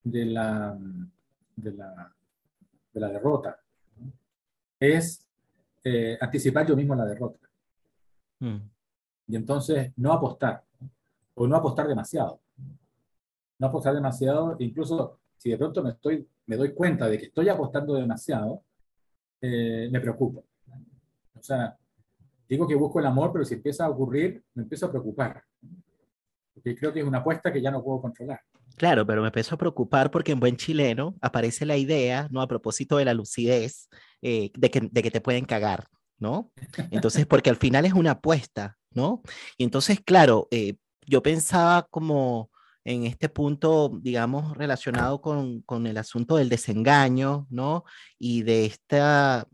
de 0.03 0.25
la, 0.25 0.75
de 1.55 1.73
la, 1.73 2.14
de 2.95 3.01
la 3.01 3.09
derrota 3.11 3.61
es 4.81 5.29
eh, 5.85 6.17
anticipar 6.19 6.67
yo 6.67 6.75
mismo 6.75 6.95
la 6.95 7.05
derrota. 7.05 7.47
Mm. 8.39 8.57
Y 9.29 9.37
entonces 9.37 9.93
no 9.97 10.14
apostar, 10.14 10.64
o 11.35 11.47
no 11.47 11.57
apostar 11.57 11.87
demasiado. 11.89 12.41
No 13.59 13.67
apostar 13.67 13.95
demasiado, 13.95 14.57
incluso 14.61 15.19
si 15.37 15.51
de 15.51 15.59
pronto 15.59 15.83
me, 15.83 15.91
estoy, 15.91 16.27
me 16.47 16.57
doy 16.57 16.73
cuenta 16.73 17.11
de 17.11 17.19
que 17.19 17.27
estoy 17.27 17.51
apostando 17.51 17.93
demasiado, 17.97 18.62
eh, 19.43 19.91
me 19.93 20.01
preocupo. 20.01 20.43
O 21.39 21.43
sea, 21.43 21.77
digo 22.49 22.67
que 22.67 22.77
busco 22.77 22.99
el 22.99 23.05
amor, 23.05 23.31
pero 23.31 23.45
si 23.45 23.53
empieza 23.53 23.85
a 23.85 23.91
ocurrir, 23.91 24.43
me 24.55 24.62
empiezo 24.62 24.87
a 24.87 24.91
preocupar. 24.91 25.45
Porque 26.57 26.75
creo 26.75 26.93
que 26.93 27.01
es 27.01 27.07
una 27.07 27.19
apuesta 27.19 27.53
que 27.53 27.61
ya 27.61 27.71
no 27.71 27.85
puedo 27.85 28.01
controlar. 28.01 28.41
Claro, 28.77 29.07
pero 29.07 29.21
me 29.21 29.29
empiezo 29.29 29.55
a 29.55 29.59
preocupar 29.59 30.11
porque 30.11 30.33
en 30.33 30.41
buen 30.41 30.57
chileno 30.57 31.15
aparece 31.21 31.67
la 31.67 31.77
idea, 31.77 32.29
¿no? 32.31 32.41
A 32.41 32.49
propósito 32.49 32.97
de 32.97 33.05
la 33.05 33.15
lucidez, 33.15 33.89
eh, 34.23 34.51
de, 34.57 34.71
que, 34.71 34.89
de 34.91 35.03
que 35.03 35.11
te 35.11 35.21
pueden 35.21 35.45
cagar, 35.45 35.87
¿no? 36.19 36.51
Entonces, 36.91 37.27
porque 37.27 37.51
al 37.51 37.57
final 37.57 37.85
es 37.85 37.93
una 37.93 38.13
apuesta, 38.13 38.77
¿no? 38.91 39.23
Y 39.59 39.65
entonces, 39.65 40.01
claro, 40.01 40.49
eh, 40.51 40.77
yo 41.07 41.23
pensaba 41.23 41.87
como 41.91 42.51
en 42.85 43.05
este 43.05 43.29
punto, 43.29 43.99
digamos, 44.01 44.57
relacionado 44.57 45.21
con, 45.21 45.61
con 45.63 45.87
el 45.87 45.99
asunto 45.99 46.37
del 46.37 46.49
desengaño, 46.49 47.47
¿no? 47.51 47.85
Y 48.19 48.43
de 48.45 48.65
esta 48.67 49.47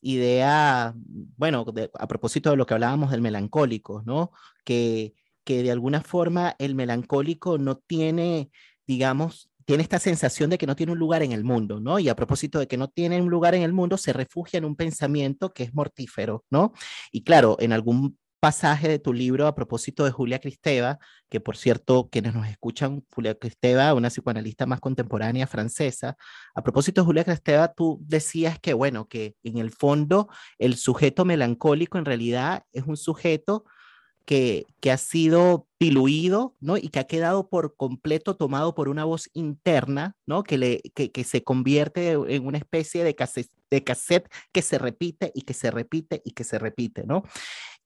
idea, 0.00 0.94
bueno, 1.36 1.64
a 1.98 2.06
propósito 2.06 2.50
de 2.50 2.56
lo 2.56 2.66
que 2.66 2.74
hablábamos 2.74 3.10
del 3.10 3.22
melancólico, 3.22 4.02
¿no? 4.04 4.32
Que, 4.64 5.14
que 5.48 5.62
de 5.62 5.70
alguna 5.70 6.02
forma 6.02 6.54
el 6.58 6.74
melancólico 6.74 7.56
no 7.56 7.76
tiene, 7.78 8.50
digamos, 8.86 9.48
tiene 9.64 9.82
esta 9.82 9.98
sensación 9.98 10.50
de 10.50 10.58
que 10.58 10.66
no 10.66 10.76
tiene 10.76 10.92
un 10.92 10.98
lugar 10.98 11.22
en 11.22 11.32
el 11.32 11.42
mundo, 11.42 11.80
¿no? 11.80 11.98
Y 11.98 12.10
a 12.10 12.14
propósito 12.14 12.58
de 12.58 12.68
que 12.68 12.76
no 12.76 12.88
tiene 12.88 13.18
un 13.22 13.30
lugar 13.30 13.54
en 13.54 13.62
el 13.62 13.72
mundo, 13.72 13.96
se 13.96 14.12
refugia 14.12 14.58
en 14.58 14.66
un 14.66 14.76
pensamiento 14.76 15.54
que 15.54 15.62
es 15.62 15.72
mortífero, 15.72 16.44
¿no? 16.50 16.74
Y 17.12 17.24
claro, 17.24 17.56
en 17.60 17.72
algún 17.72 18.18
pasaje 18.40 18.88
de 18.88 18.98
tu 18.98 19.14
libro 19.14 19.46
a 19.46 19.54
propósito 19.54 20.04
de 20.04 20.10
Julia 20.10 20.38
Cristeva, 20.38 20.98
que 21.30 21.40
por 21.40 21.56
cierto, 21.56 22.10
quienes 22.12 22.34
nos 22.34 22.46
escuchan, 22.46 23.02
Julia 23.10 23.34
Cristeva, 23.34 23.94
una 23.94 24.10
psicoanalista 24.10 24.66
más 24.66 24.80
contemporánea 24.80 25.46
francesa, 25.46 26.18
a 26.54 26.62
propósito 26.62 27.00
de 27.00 27.06
Julia 27.06 27.24
Cristeva, 27.24 27.72
tú 27.72 27.98
decías 28.02 28.58
que, 28.58 28.74
bueno, 28.74 29.08
que 29.08 29.34
en 29.42 29.56
el 29.56 29.70
fondo 29.70 30.28
el 30.58 30.76
sujeto 30.76 31.24
melancólico 31.24 31.96
en 31.96 32.04
realidad 32.04 32.64
es 32.70 32.84
un 32.84 32.98
sujeto 32.98 33.64
que, 34.28 34.66
ha 34.92 34.98
sido 34.98 35.66
diluido, 35.80 36.54
¿no? 36.60 36.76
Y 36.76 36.90
que 36.90 36.98
ha 36.98 37.06
quedado 37.06 37.48
por 37.48 37.76
completo 37.76 38.36
tomado 38.36 38.74
por 38.74 38.90
una 38.90 39.04
voz 39.04 39.30
interna, 39.32 40.16
¿no? 40.26 40.42
Que, 40.42 40.58
le, 40.58 40.82
que, 40.94 41.10
que 41.10 41.24
se 41.24 41.42
convierte 41.42 42.12
en 42.12 42.46
una 42.46 42.58
especie 42.58 43.04
de 43.04 43.14
cassette, 43.14 43.50
de 43.70 43.82
cassette 43.84 44.30
que 44.52 44.60
se 44.60 44.76
repite 44.76 45.32
y 45.34 45.42
que 45.42 45.54
se 45.54 45.70
repite 45.70 46.20
y 46.26 46.32
que 46.32 46.44
se 46.44 46.58
repite, 46.58 47.04
¿no? 47.06 47.22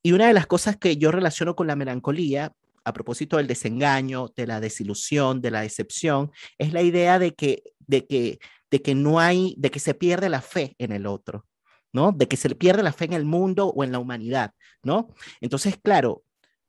Y 0.03 0.13
una 0.13 0.27
de 0.27 0.33
las 0.33 0.49
cosas 0.49 0.77
que 0.77 0.97
yo 0.97 1.13
relaciono 1.13 1.55
con 1.55 1.69
la 1.69 1.77
melancolía, 1.77 2.53
a 2.85 2.93
propósito 2.93 3.37
del 3.37 3.47
desengaño, 3.47 4.33
de 4.35 4.49
la 4.49 4.61
desilusión, 4.61 5.41
de 5.41 5.53
la 5.53 5.61
decepción, 5.61 6.33
es 6.59 6.73
la 6.73 6.83
idea 6.83 7.21
de 7.21 7.35
que, 7.37 7.63
de 7.79 8.05
que, 8.05 8.41
de 8.69 8.83
que 8.83 8.97
no 8.97 9.21
hay, 9.21 9.55
de 9.59 9.71
que 9.71 9.79
se 9.79 9.95
pierde 9.95 10.29
la 10.29 10.43
fe 10.43 10.75
en 10.79 10.91
el 10.91 11.07
otro, 11.07 11.47
¿no? 11.93 12.11
De 12.11 12.27
que 12.27 12.37
se 12.37 12.53
pierde 12.57 12.83
la 12.83 12.93
fe 12.93 13.05
en 13.05 13.13
el 13.13 13.27
mundo 13.27 13.69
o 13.69 13.85
en 13.85 13.93
la 13.93 14.01
humanidad, 14.01 14.51
¿no? 14.83 15.07
Entonces, 15.41 15.77
claro, 15.81 16.25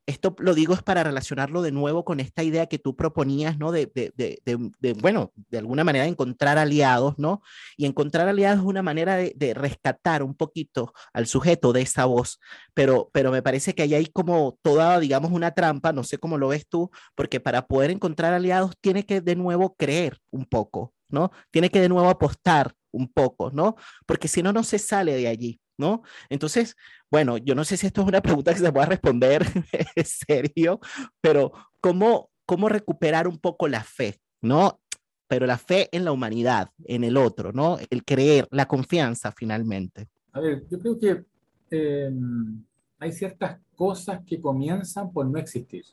esto 0.05 0.35
lo 0.39 0.53
digo 0.53 0.73
es 0.73 0.83
para 0.83 1.03
relacionarlo 1.03 1.61
de 1.61 1.71
nuevo 1.71 2.03
con 2.03 2.19
esta 2.19 2.43
idea 2.43 2.67
que 2.67 2.79
tú 2.79 2.95
proponías, 2.95 3.57
¿no? 3.57 3.71
De, 3.71 3.91
de, 3.93 4.13
de, 4.15 4.93
bueno, 4.93 5.31
de 5.35 5.57
alguna 5.57 5.83
manera 5.83 6.05
encontrar 6.05 6.57
aliados, 6.57 7.15
¿no? 7.17 7.41
Y 7.77 7.85
encontrar 7.85 8.27
aliados 8.27 8.59
es 8.59 8.65
una 8.65 8.83
manera 8.83 9.15
de, 9.15 9.53
rescatar 9.53 10.23
un 10.23 10.35
poquito 10.35 10.93
al 11.13 11.27
sujeto 11.27 11.73
de 11.73 11.81
esa 11.81 12.05
voz, 12.05 12.39
pero, 12.73 13.09
pero 13.13 13.31
me 13.31 13.41
parece 13.41 13.73
que 13.73 13.83
ahí 13.83 13.93
hay 13.93 14.07
como 14.07 14.57
toda, 14.61 14.99
digamos, 14.99 15.31
una 15.31 15.51
trampa, 15.51 15.93
no 15.93 16.03
sé 16.03 16.17
cómo 16.17 16.37
lo 16.37 16.49
ves 16.49 16.67
tú, 16.67 16.89
porque 17.15 17.39
para 17.39 17.67
poder 17.67 17.91
encontrar 17.91 18.33
aliados 18.33 18.73
tiene 18.81 19.05
que 19.05 19.21
de 19.21 19.35
nuevo 19.35 19.75
creer 19.75 20.19
un 20.31 20.45
poco, 20.45 20.93
¿no? 21.09 21.31
Tiene 21.51 21.69
que 21.69 21.79
de 21.79 21.89
nuevo 21.89 22.09
apostar 22.09 22.73
un 22.91 23.07
poco, 23.07 23.51
¿no? 23.51 23.75
Porque 24.05 24.27
si 24.27 24.43
no, 24.43 24.51
no 24.53 24.63
se 24.63 24.79
sale 24.79 25.15
de 25.15 25.27
allí. 25.27 25.59
¿no? 25.77 26.03
Entonces, 26.29 26.75
bueno, 27.13 27.37
yo 27.37 27.53
no 27.53 27.63
sé 27.63 27.77
si 27.77 27.85
esto 27.85 28.01
es 28.01 28.07
una 28.07 28.23
pregunta 28.23 28.51
que 28.51 28.59
se 28.59 28.71
pueda 28.71 28.87
responder 28.87 29.45
en 29.95 30.03
serio, 30.03 30.79
pero 31.21 31.51
¿cómo, 31.79 32.31
¿cómo 32.43 32.69
recuperar 32.69 33.27
un 33.27 33.37
poco 33.37 33.67
la 33.67 33.83
fe, 33.83 34.19
¿no? 34.41 34.79
Pero 35.27 35.45
la 35.45 35.59
fe 35.59 35.89
en 35.91 36.05
la 36.05 36.11
humanidad, 36.11 36.71
en 36.85 37.03
el 37.03 37.17
otro, 37.17 37.51
¿no? 37.51 37.77
El 37.91 38.03
creer, 38.03 38.47
la 38.49 38.67
confianza 38.67 39.31
finalmente. 39.31 40.07
A 40.31 40.39
ver, 40.39 40.65
yo 40.67 40.79
creo 40.79 40.97
que 40.97 41.23
em, 41.69 42.63
hay 42.97 43.11
ciertas 43.11 43.59
cosas 43.75 44.21
que 44.25 44.41
comienzan 44.41 45.13
por 45.13 45.27
no 45.27 45.37
existir. 45.37 45.85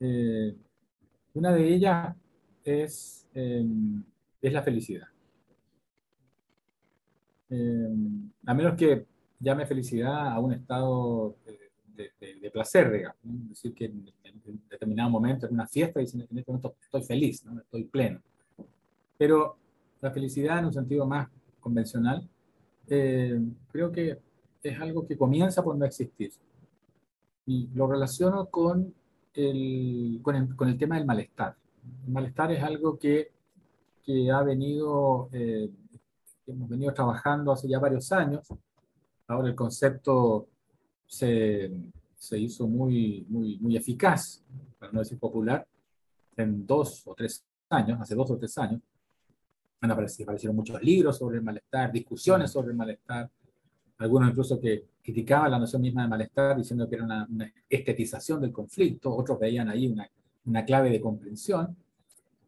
Eh, 0.00 0.52
una 1.32 1.52
de 1.52 1.74
ellas 1.74 2.16
es, 2.64 3.24
em, 3.32 4.02
es 4.42 4.52
la 4.52 4.64
felicidad. 4.64 5.06
Eh, 7.50 7.88
a 8.46 8.52
menos 8.52 8.74
que 8.74 9.13
llame 9.44 9.66
felicidad 9.66 10.32
a 10.32 10.38
un 10.40 10.52
estado 10.52 11.36
de, 11.94 12.50
placer, 12.50 12.90
digamos. 12.90 13.16
Es 13.24 13.48
decir, 13.50 13.74
que 13.74 13.84
en, 13.86 14.12
determinado 14.68 15.10
momento, 15.10 15.46
en 15.46 15.54
una 15.54 15.66
fiesta, 15.66 16.00
dicen, 16.00 16.20
en 16.20 16.38
este 16.38 16.50
momento 16.50 16.74
estoy 16.82 17.02
feliz, 17.02 17.44
¿no? 17.44 17.60
estoy 17.60 17.84
pleno. 17.84 18.20
Pero 19.16 19.56
la 20.00 20.10
felicidad 20.10 20.58
en 20.58 20.66
un 20.66 20.72
sentido 20.72 21.06
más 21.06 21.28
convencional, 21.60 22.28
eh, 22.88 23.40
creo 23.70 23.90
que 23.90 24.18
es 24.62 24.80
algo 24.80 25.06
que 25.06 25.16
comienza 25.16 25.62
por 25.62 25.76
no 25.76 25.84
existir. 25.84 26.32
Y 27.46 27.68
lo 27.74 27.86
relaciono 27.86 28.46
con 28.46 28.94
el, 29.34 30.20
con 30.22 30.36
el, 30.36 30.56
con 30.56 30.68
el 30.68 30.78
tema 30.78 30.96
del 30.96 31.06
malestar. 31.06 31.56
El 32.06 32.12
malestar 32.12 32.52
es 32.52 32.62
algo 32.62 32.98
que, 32.98 33.30
que 34.04 34.30
ha 34.30 34.42
venido 34.42 35.28
eh, 35.32 35.70
que 36.44 36.52
hemos 36.52 36.68
venido 36.68 36.92
trabajando 36.92 37.52
hace 37.52 37.68
ya 37.68 37.78
varios 37.78 38.12
años. 38.12 38.46
Ahora 39.26 39.48
el 39.48 39.54
concepto 39.54 40.48
se, 41.06 41.70
se 42.16 42.38
hizo 42.38 42.66
muy, 42.66 43.26
muy, 43.28 43.58
muy 43.58 43.76
eficaz, 43.76 44.42
para 44.78 44.92
no 44.92 45.00
decir 45.00 45.18
popular, 45.18 45.66
en 46.36 46.66
dos 46.66 47.06
o 47.06 47.14
tres 47.14 47.44
años, 47.70 48.00
hace 48.00 48.14
dos 48.14 48.30
o 48.30 48.36
tres 48.36 48.56
años. 48.58 48.80
Han 49.80 49.90
aparecido, 49.90 50.24
aparecieron 50.24 50.56
muchos 50.56 50.82
libros 50.82 51.18
sobre 51.18 51.38
el 51.38 51.42
malestar, 51.42 51.92
discusiones 51.92 52.50
sobre 52.50 52.70
el 52.70 52.76
malestar, 52.76 53.30
algunos 53.98 54.30
incluso 54.30 54.60
que 54.60 54.86
criticaban 55.02 55.50
la 55.50 55.58
noción 55.58 55.82
misma 55.82 56.02
de 56.02 56.08
malestar, 56.08 56.56
diciendo 56.56 56.88
que 56.88 56.96
era 56.96 57.04
una, 57.04 57.26
una 57.30 57.52
estetización 57.68 58.40
del 58.40 58.52
conflicto, 58.52 59.14
otros 59.14 59.38
veían 59.38 59.68
ahí 59.68 59.86
una, 59.86 60.08
una 60.46 60.64
clave 60.64 60.90
de 60.90 61.00
comprensión. 61.00 61.76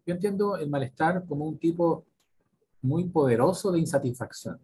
Yo 0.07 0.15
entiendo 0.15 0.57
el 0.57 0.69
malestar 0.69 1.25
como 1.27 1.47
un 1.47 1.59
tipo 1.59 2.05
muy 2.83 3.05
poderoso 3.05 3.73
de 3.73 3.81
insatisfacción. 3.81 4.59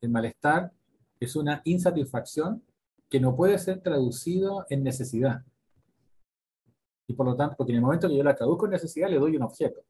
El 0.00 0.10
malestar 0.10 0.72
es 1.20 1.36
una 1.36 1.60
insatisfacción 1.64 2.62
que 3.08 3.20
no 3.20 3.34
puede 3.34 3.58
ser 3.58 3.80
traducido 3.80 4.66
en 4.68 4.84
necesidad. 4.84 5.42
Y 7.06 7.14
por 7.14 7.26
lo 7.26 7.36
tanto, 7.36 7.56
porque 7.56 7.72
en 7.72 7.76
el 7.76 7.82
momento 7.82 8.08
que 8.08 8.16
yo 8.16 8.22
la 8.22 8.36
traduzco 8.36 8.66
en 8.66 8.72
necesidad, 8.72 9.08
le 9.08 9.18
doy 9.18 9.36
un 9.36 9.42
objeto. 9.42 9.80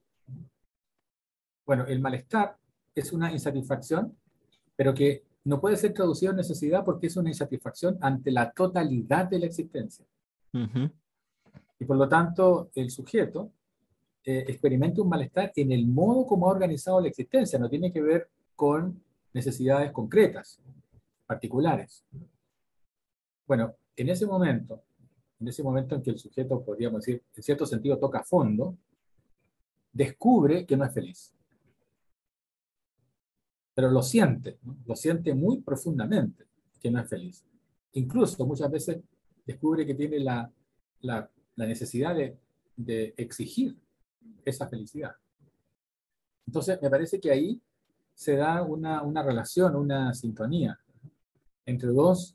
Bueno, 1.66 1.84
el 1.86 2.00
malestar 2.00 2.56
es 2.94 3.12
una 3.12 3.32
insatisfacción, 3.32 4.16
pero 4.76 4.94
que 4.94 5.24
no 5.44 5.60
puede 5.60 5.76
ser 5.76 5.92
traducido 5.92 6.30
en 6.30 6.36
necesidad 6.36 6.84
porque 6.84 7.08
es 7.08 7.16
una 7.16 7.30
insatisfacción 7.30 7.98
ante 8.00 8.30
la 8.30 8.52
totalidad 8.52 9.26
de 9.26 9.38
la 9.40 9.46
existencia. 9.46 10.06
Y 11.80 11.84
por 11.84 11.96
lo 11.96 12.08
tanto, 12.08 12.70
el 12.74 12.90
sujeto 12.90 13.52
eh, 14.24 14.44
experimenta 14.46 15.02
un 15.02 15.08
malestar 15.08 15.52
en 15.56 15.72
el 15.72 15.86
modo 15.86 16.26
como 16.26 16.48
ha 16.48 16.52
organizado 16.52 17.00
la 17.00 17.08
existencia, 17.08 17.58
no 17.58 17.68
tiene 17.68 17.92
que 17.92 18.00
ver 18.00 18.28
con 18.54 19.02
necesidades 19.38 19.92
concretas, 19.92 20.60
particulares. 21.26 22.04
Bueno, 23.46 23.76
en 23.96 24.08
ese 24.08 24.26
momento, 24.26 24.82
en 25.40 25.48
ese 25.48 25.62
momento 25.62 25.94
en 25.94 26.02
que 26.02 26.10
el 26.10 26.18
sujeto, 26.18 26.64
podríamos 26.64 27.04
decir, 27.04 27.22
en 27.36 27.42
cierto 27.42 27.64
sentido 27.66 27.98
toca 27.98 28.24
fondo, 28.24 28.76
descubre 29.92 30.66
que 30.66 30.76
no 30.76 30.84
es 30.84 30.92
feliz. 30.92 31.32
Pero 33.74 33.90
lo 33.90 34.02
siente, 34.02 34.58
lo 34.84 34.96
siente 34.96 35.34
muy 35.34 35.60
profundamente. 35.60 36.46
que 36.80 36.92
no 36.92 37.00
es 37.00 37.08
feliz. 37.08 37.44
Incluso 37.94 38.46
muchas 38.46 38.70
veces 38.70 39.00
descubre 39.44 39.84
que 39.84 39.94
tiene 39.94 40.20
la, 40.20 40.48
la, 41.00 41.28
necesidad 41.56 42.14
de, 42.14 42.36
de 42.76 43.14
exigir 43.16 43.76
esa 44.44 44.68
felicidad. 44.68 45.12
Entonces, 46.46 46.80
me 46.80 46.88
parece 46.88 47.18
que 47.18 47.32
ahí 47.32 47.60
se 48.18 48.34
da 48.34 48.62
una, 48.64 49.02
una 49.02 49.22
relación, 49.22 49.76
una 49.76 50.12
sintonía 50.12 50.76
entre 51.64 51.90
dos 51.90 52.34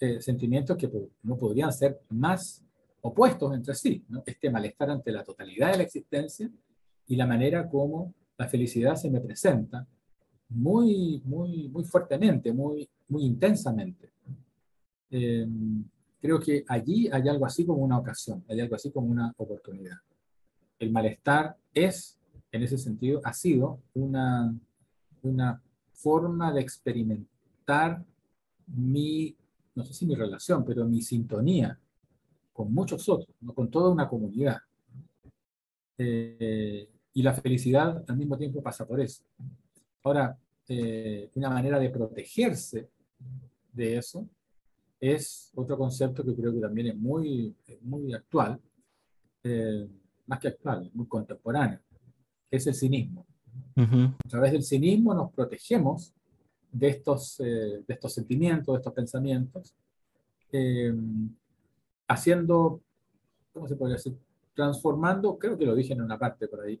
eh, 0.00 0.22
sentimientos 0.22 0.78
que 0.78 0.90
no 1.22 1.36
podrían 1.36 1.70
ser 1.70 2.00
más 2.08 2.64
opuestos 3.02 3.52
entre 3.52 3.74
sí. 3.74 4.02
¿no? 4.08 4.22
Este 4.24 4.48
malestar 4.48 4.88
ante 4.88 5.12
la 5.12 5.22
totalidad 5.22 5.72
de 5.72 5.76
la 5.76 5.82
existencia 5.82 6.50
y 7.06 7.14
la 7.14 7.26
manera 7.26 7.68
como 7.68 8.14
la 8.38 8.48
felicidad 8.48 8.96
se 8.96 9.10
me 9.10 9.20
presenta 9.20 9.86
muy, 10.48 11.20
muy, 11.26 11.68
muy 11.68 11.84
fuertemente, 11.84 12.50
muy, 12.50 12.88
muy 13.08 13.26
intensamente. 13.26 14.10
Eh, 15.10 15.46
creo 16.22 16.40
que 16.40 16.64
allí 16.68 17.10
hay 17.12 17.28
algo 17.28 17.44
así 17.44 17.66
como 17.66 17.82
una 17.82 17.98
ocasión, 17.98 18.42
hay 18.48 18.60
algo 18.60 18.76
así 18.76 18.90
como 18.90 19.08
una 19.08 19.34
oportunidad. 19.36 19.98
El 20.78 20.90
malestar 20.90 21.54
es, 21.74 22.18
en 22.50 22.62
ese 22.62 22.78
sentido, 22.78 23.20
ha 23.24 23.34
sido 23.34 23.78
una, 23.92 24.54
una 25.22 25.62
forma 25.92 26.52
de 26.52 26.60
experimentar 26.60 28.04
mi, 28.66 29.34
no 29.74 29.84
sé 29.84 29.94
si 29.94 30.06
mi 30.06 30.14
relación, 30.14 30.64
pero 30.64 30.84
mi 30.84 31.02
sintonía 31.02 31.78
con 32.52 32.72
muchos 32.72 33.08
otros, 33.08 33.34
¿no? 33.40 33.54
con 33.54 33.70
toda 33.70 33.90
una 33.90 34.08
comunidad. 34.08 34.58
Eh, 35.96 36.88
y 37.14 37.22
la 37.22 37.34
felicidad 37.34 38.04
al 38.06 38.16
mismo 38.16 38.36
tiempo 38.36 38.62
pasa 38.62 38.86
por 38.86 39.00
eso. 39.00 39.24
Ahora, 40.02 40.38
eh, 40.68 41.30
una 41.34 41.50
manera 41.50 41.78
de 41.78 41.90
protegerse 41.90 42.88
de 43.72 43.96
eso 43.96 44.28
es 45.00 45.50
otro 45.54 45.78
concepto 45.78 46.24
que 46.24 46.34
creo 46.34 46.52
que 46.52 46.60
también 46.60 46.88
es 46.88 46.96
muy, 46.96 47.54
muy 47.82 48.12
actual, 48.12 48.60
eh, 49.42 49.88
más 50.26 50.38
que 50.40 50.48
actual, 50.48 50.90
muy 50.94 51.06
contemporáneo, 51.06 51.80
es 52.50 52.66
el 52.66 52.74
cinismo. 52.74 53.26
A 53.76 54.28
través 54.28 54.52
del 54.52 54.62
cinismo 54.62 55.14
nos 55.14 55.32
protegemos 55.32 56.12
de 56.72 56.88
estos, 56.88 57.40
eh, 57.40 57.82
de 57.86 57.94
estos 57.94 58.12
sentimientos, 58.12 58.74
de 58.74 58.78
estos 58.78 58.92
pensamientos, 58.92 59.74
eh, 60.52 60.94
haciendo, 62.08 62.80
¿cómo 63.52 63.68
se 63.68 63.76
podría 63.76 63.96
decir? 63.96 64.16
Transformando, 64.54 65.38
creo 65.38 65.56
que 65.56 65.66
lo 65.66 65.74
dije 65.74 65.92
en 65.92 66.02
una 66.02 66.18
parte 66.18 66.48
por 66.48 66.62
ahí, 66.62 66.80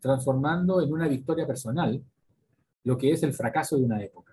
transformando 0.00 0.82
en 0.82 0.92
una 0.92 1.08
victoria 1.08 1.46
personal 1.46 2.02
lo 2.84 2.98
que 2.98 3.12
es 3.12 3.22
el 3.22 3.32
fracaso 3.32 3.76
de 3.76 3.84
una 3.84 4.02
época. 4.02 4.32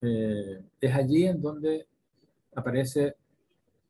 Eh, 0.00 0.62
es 0.80 0.94
allí 0.94 1.26
en 1.26 1.40
donde 1.40 1.86
aparece 2.54 3.16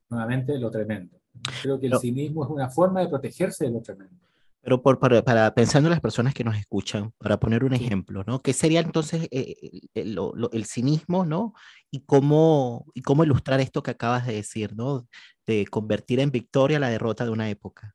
nuevamente 0.09 0.59
lo 0.59 0.71
tremendo. 0.71 1.19
Creo 1.63 1.79
que 1.79 1.87
el 1.87 1.99
cinismo 1.99 2.45
es 2.45 2.51
una 2.51 2.69
forma 2.69 3.01
de 3.01 3.09
protegerse 3.09 3.67
de 3.67 3.71
lo 3.71 3.81
tremendo. 3.81 4.17
Pero 4.61 4.83
por, 4.83 4.99
para, 4.99 5.23
para, 5.23 5.55
pensando 5.55 5.89
en 5.89 5.93
las 5.93 6.01
personas 6.01 6.35
que 6.35 6.45
nos 6.45 6.57
escuchan, 6.57 7.13
para 7.19 7.39
poner 7.39 7.65
un 7.65 7.75
ejemplo, 7.75 8.25
¿no? 8.27 8.41
¿Qué 8.41 8.53
sería 8.53 8.81
entonces 8.81 9.29
eh, 9.31 9.57
el, 9.95 10.19
el, 10.53 10.65
cinismo, 10.65 11.25
¿no? 11.25 11.55
Y 11.91 12.01
cómo, 12.01 12.87
y 12.95 13.03
cómo 13.03 13.25
ilustrar 13.25 13.61
esto 13.61 13.83
que 13.83 13.93
acabas 13.93 14.27
de 14.27 14.35
decir, 14.35 14.75
¿no? 14.77 15.07
De 15.47 15.67
convertir 15.67 16.21
en 16.21 16.31
victoria 16.31 16.79
la 16.79 16.91
derrota 16.91 17.25
de 17.25 17.31
una 17.31 17.49
época. 17.49 17.95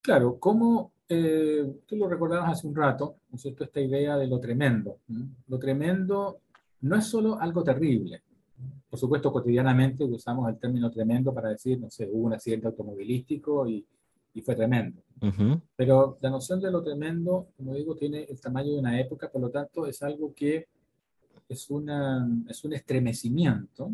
Claro, 0.00 0.38
cómo 0.38 0.92
eh, 1.08 1.80
tú 1.86 1.96
lo 1.96 2.08
recordabas 2.08 2.52
hace 2.52 2.66
un 2.66 2.74
rato, 2.74 3.16
¿no 3.28 3.36
es 3.36 3.42
cierto? 3.42 3.64
Esta 3.64 3.80
idea 3.80 4.16
de 4.16 4.26
lo 4.26 4.40
tremendo. 4.40 5.00
Lo 5.46 5.58
tremendo 5.58 6.40
no 6.80 6.96
es 6.96 7.04
solo 7.04 7.38
algo 7.38 7.62
terrible. 7.62 8.22
Por 8.88 8.98
supuesto, 8.98 9.30
cotidianamente 9.30 10.04
usamos 10.04 10.48
el 10.48 10.58
término 10.58 10.90
tremendo 10.90 11.34
para 11.34 11.50
decir, 11.50 11.78
no 11.78 11.90
sé, 11.90 12.08
hubo 12.10 12.26
un 12.26 12.32
accidente 12.32 12.66
automovilístico 12.66 13.68
y, 13.68 13.84
y 14.34 14.40
fue 14.40 14.54
tremendo. 14.54 15.02
Pero 15.76 16.18
la 16.20 16.30
noción 16.30 16.60
de 16.60 16.70
lo 16.70 16.82
tremendo, 16.82 17.48
como 17.56 17.74
digo, 17.74 17.94
tiene 17.94 18.24
el 18.24 18.40
tamaño 18.40 18.72
de 18.72 18.78
una 18.80 18.98
época, 18.98 19.30
por 19.30 19.40
lo 19.40 19.50
tanto, 19.50 19.86
es 19.86 20.02
algo 20.02 20.34
que 20.34 20.66
es, 21.48 21.70
una, 21.70 22.28
es 22.48 22.64
un 22.64 22.72
estremecimiento 22.72 23.92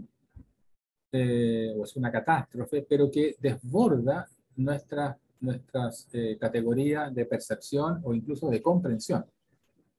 eh, 1.13 1.75
o 1.77 1.85
es 1.85 1.97
una 1.97 2.11
catástrofe, 2.11 2.87
pero 2.89 3.11
que 3.11 3.37
desborda 3.41 4.27
nuestra 4.57 5.19
nuestras 5.41 6.09
eh, 6.13 6.37
categorías 6.41 7.15
de 7.15 7.27
percepción 7.27 8.01
o 8.05 8.15
incluso 8.15 8.49
de 8.49 8.63
comprensión. 8.63 9.25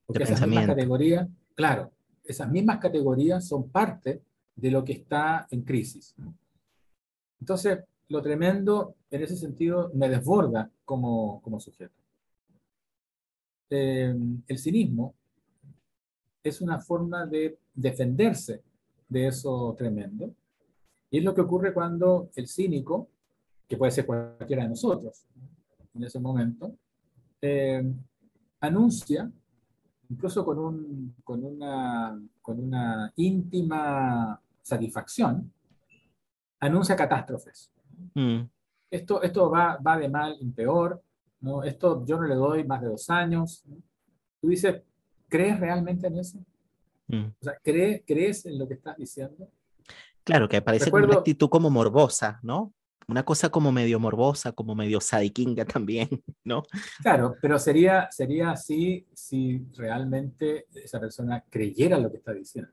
Porque 0.06 0.24
esas 0.24 0.46
mismas 0.46 0.66
categorías, 0.66 1.28
claro, 1.54 1.92
esas 2.24 2.50
mismas 2.50 2.78
categorías 2.78 3.46
son 3.46 3.68
parte 3.70 4.22
de 4.54 4.70
lo 4.70 4.84
que 4.84 4.92
está 4.92 5.46
en 5.50 5.62
crisis. 5.62 6.14
Entonces, 7.40 7.78
lo 8.10 8.20
tremendo 8.20 8.96
en 9.10 9.22
ese 9.22 9.36
sentido 9.36 9.90
me 9.94 10.08
desborda 10.08 10.70
como, 10.84 11.40
como 11.42 11.58
sujeto. 11.60 11.94
Eh, 13.70 14.14
el 14.46 14.58
cinismo 14.58 15.14
es 16.42 16.60
una 16.60 16.80
forma 16.80 17.24
de 17.24 17.58
defenderse 17.72 18.62
de 19.08 19.28
eso 19.28 19.74
tremendo. 19.78 20.34
Y 21.10 21.18
es 21.18 21.24
lo 21.24 21.34
que 21.34 21.40
ocurre 21.40 21.72
cuando 21.72 22.30
el 22.34 22.48
cínico 22.48 23.08
que 23.68 23.76
puede 23.76 23.92
ser 23.92 24.06
cualquiera 24.06 24.64
de 24.64 24.70
nosotros 24.70 25.24
en 25.94 26.02
ese 26.04 26.18
momento, 26.18 26.74
eh, 27.40 27.82
anuncia, 28.60 29.30
incluso 30.08 30.44
con, 30.44 30.58
un, 30.58 31.14
con, 31.22 31.44
una, 31.44 32.20
con 32.42 32.58
una 32.58 33.12
íntima 33.16 34.40
satisfacción, 34.62 35.52
anuncia 36.58 36.96
catástrofes. 36.96 37.70
Mm. 38.14 38.40
Esto, 38.90 39.22
esto 39.22 39.50
va, 39.50 39.76
va 39.76 39.98
de 39.98 40.08
mal 40.08 40.36
en 40.40 40.52
peor, 40.52 41.02
¿no? 41.40 41.62
esto 41.62 42.04
yo 42.04 42.16
no 42.18 42.26
le 42.26 42.34
doy 42.34 42.64
más 42.64 42.80
de 42.80 42.88
dos 42.88 43.08
años. 43.10 43.64
Tú 44.40 44.48
dices, 44.48 44.82
¿crees 45.28 45.58
realmente 45.60 46.06
en 46.06 46.18
eso? 46.18 46.38
Mm. 47.06 47.26
O 47.26 47.44
sea, 47.44 47.56
¿crees, 47.62 48.02
¿crees 48.06 48.46
en 48.46 48.58
lo 48.58 48.66
que 48.66 48.74
estás 48.74 48.96
diciendo? 48.96 49.48
Claro, 50.24 50.48
que 50.48 50.60
parece 50.60 50.90
una 50.90 51.14
actitud 51.14 51.48
como 51.48 51.70
morbosa, 51.70 52.40
¿no? 52.42 52.72
una 53.10 53.24
cosa 53.24 53.50
como 53.50 53.72
medio 53.72 53.98
morbosa, 53.98 54.52
como 54.52 54.74
medio 54.74 55.00
sadiquinga 55.00 55.64
también, 55.64 56.08
¿no? 56.44 56.62
Claro, 57.02 57.34
pero 57.42 57.58
sería, 57.58 58.08
sería 58.10 58.52
así 58.52 59.06
si 59.12 59.66
realmente 59.76 60.66
esa 60.74 61.00
persona 61.00 61.44
creyera 61.50 61.98
lo 61.98 62.10
que 62.10 62.18
está 62.18 62.32
diciendo. 62.32 62.72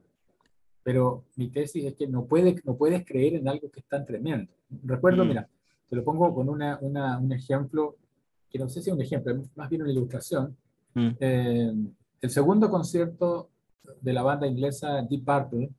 Pero 0.88 1.26
mi 1.36 1.50
tesis 1.50 1.84
es 1.84 1.96
que 1.96 2.08
no, 2.08 2.24
puede, 2.24 2.62
no 2.64 2.78
puedes 2.78 3.06
creer 3.06 3.36
en 3.36 3.50
algo 3.50 3.70
que 3.70 3.82
es 3.82 3.86
tan 3.88 4.06
tremendo. 4.06 4.50
Recuerdo, 4.86 5.26
mm. 5.26 5.28
mira, 5.28 5.50
te 5.90 5.98
lo 5.98 6.02
pongo 6.02 6.34
con 6.34 6.48
una, 6.48 6.80
una, 6.80 7.18
un 7.18 7.30
ejemplo, 7.34 7.98
que 8.50 8.58
no 8.58 8.70
sé 8.70 8.82
si 8.82 8.90
es 8.90 8.96
un 8.96 9.02
ejemplo, 9.02 9.36
más 9.58 9.70
bien 9.70 9.82
una 9.82 9.92
ilustración. 9.92 10.56
Mm. 10.94 11.10
Eh, 11.20 11.74
el 12.22 12.30
segundo 12.30 12.70
concierto 12.70 13.50
de 14.00 14.14
la 14.14 14.24
banda 14.24 14.48
inglesa 14.48 15.02
Deep 15.02 15.26
Purple 15.26 15.70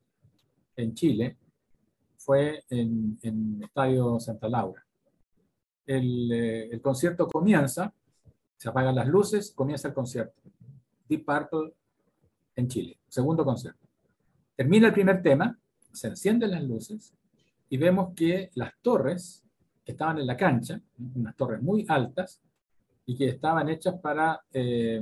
en 0.76 0.92
Chile 0.92 1.38
fue 2.18 2.64
en, 2.68 3.18
en 3.22 3.62
Estadio 3.62 4.20
Santa 4.20 4.46
Laura. 4.46 4.84
El, 5.86 6.30
eh, 6.30 6.68
el, 6.70 6.82
concierto 6.82 7.26
comienza, 7.28 7.94
se 8.58 8.68
apagan 8.68 8.94
las 8.94 9.08
luces, 9.08 9.52
comienza 9.52 9.88
el 9.88 9.94
concierto. 9.94 10.42
Deep 11.08 11.24
Purple 11.24 11.72
en 12.56 12.68
Chile, 12.68 12.98
segundo 13.08 13.42
concierto. 13.42 13.87
Termina 14.58 14.88
el 14.88 14.92
primer 14.92 15.22
tema, 15.22 15.56
se 15.92 16.08
encienden 16.08 16.50
las 16.50 16.64
luces 16.64 17.14
y 17.68 17.76
vemos 17.76 18.12
que 18.16 18.50
las 18.56 18.72
torres 18.82 19.44
que 19.84 19.92
estaban 19.92 20.18
en 20.18 20.26
la 20.26 20.36
cancha, 20.36 20.80
unas 21.14 21.36
torres 21.36 21.62
muy 21.62 21.86
altas 21.88 22.40
y 23.06 23.16
que 23.16 23.28
estaban 23.28 23.68
hechas 23.68 23.94
para, 24.00 24.40
eh, 24.52 25.00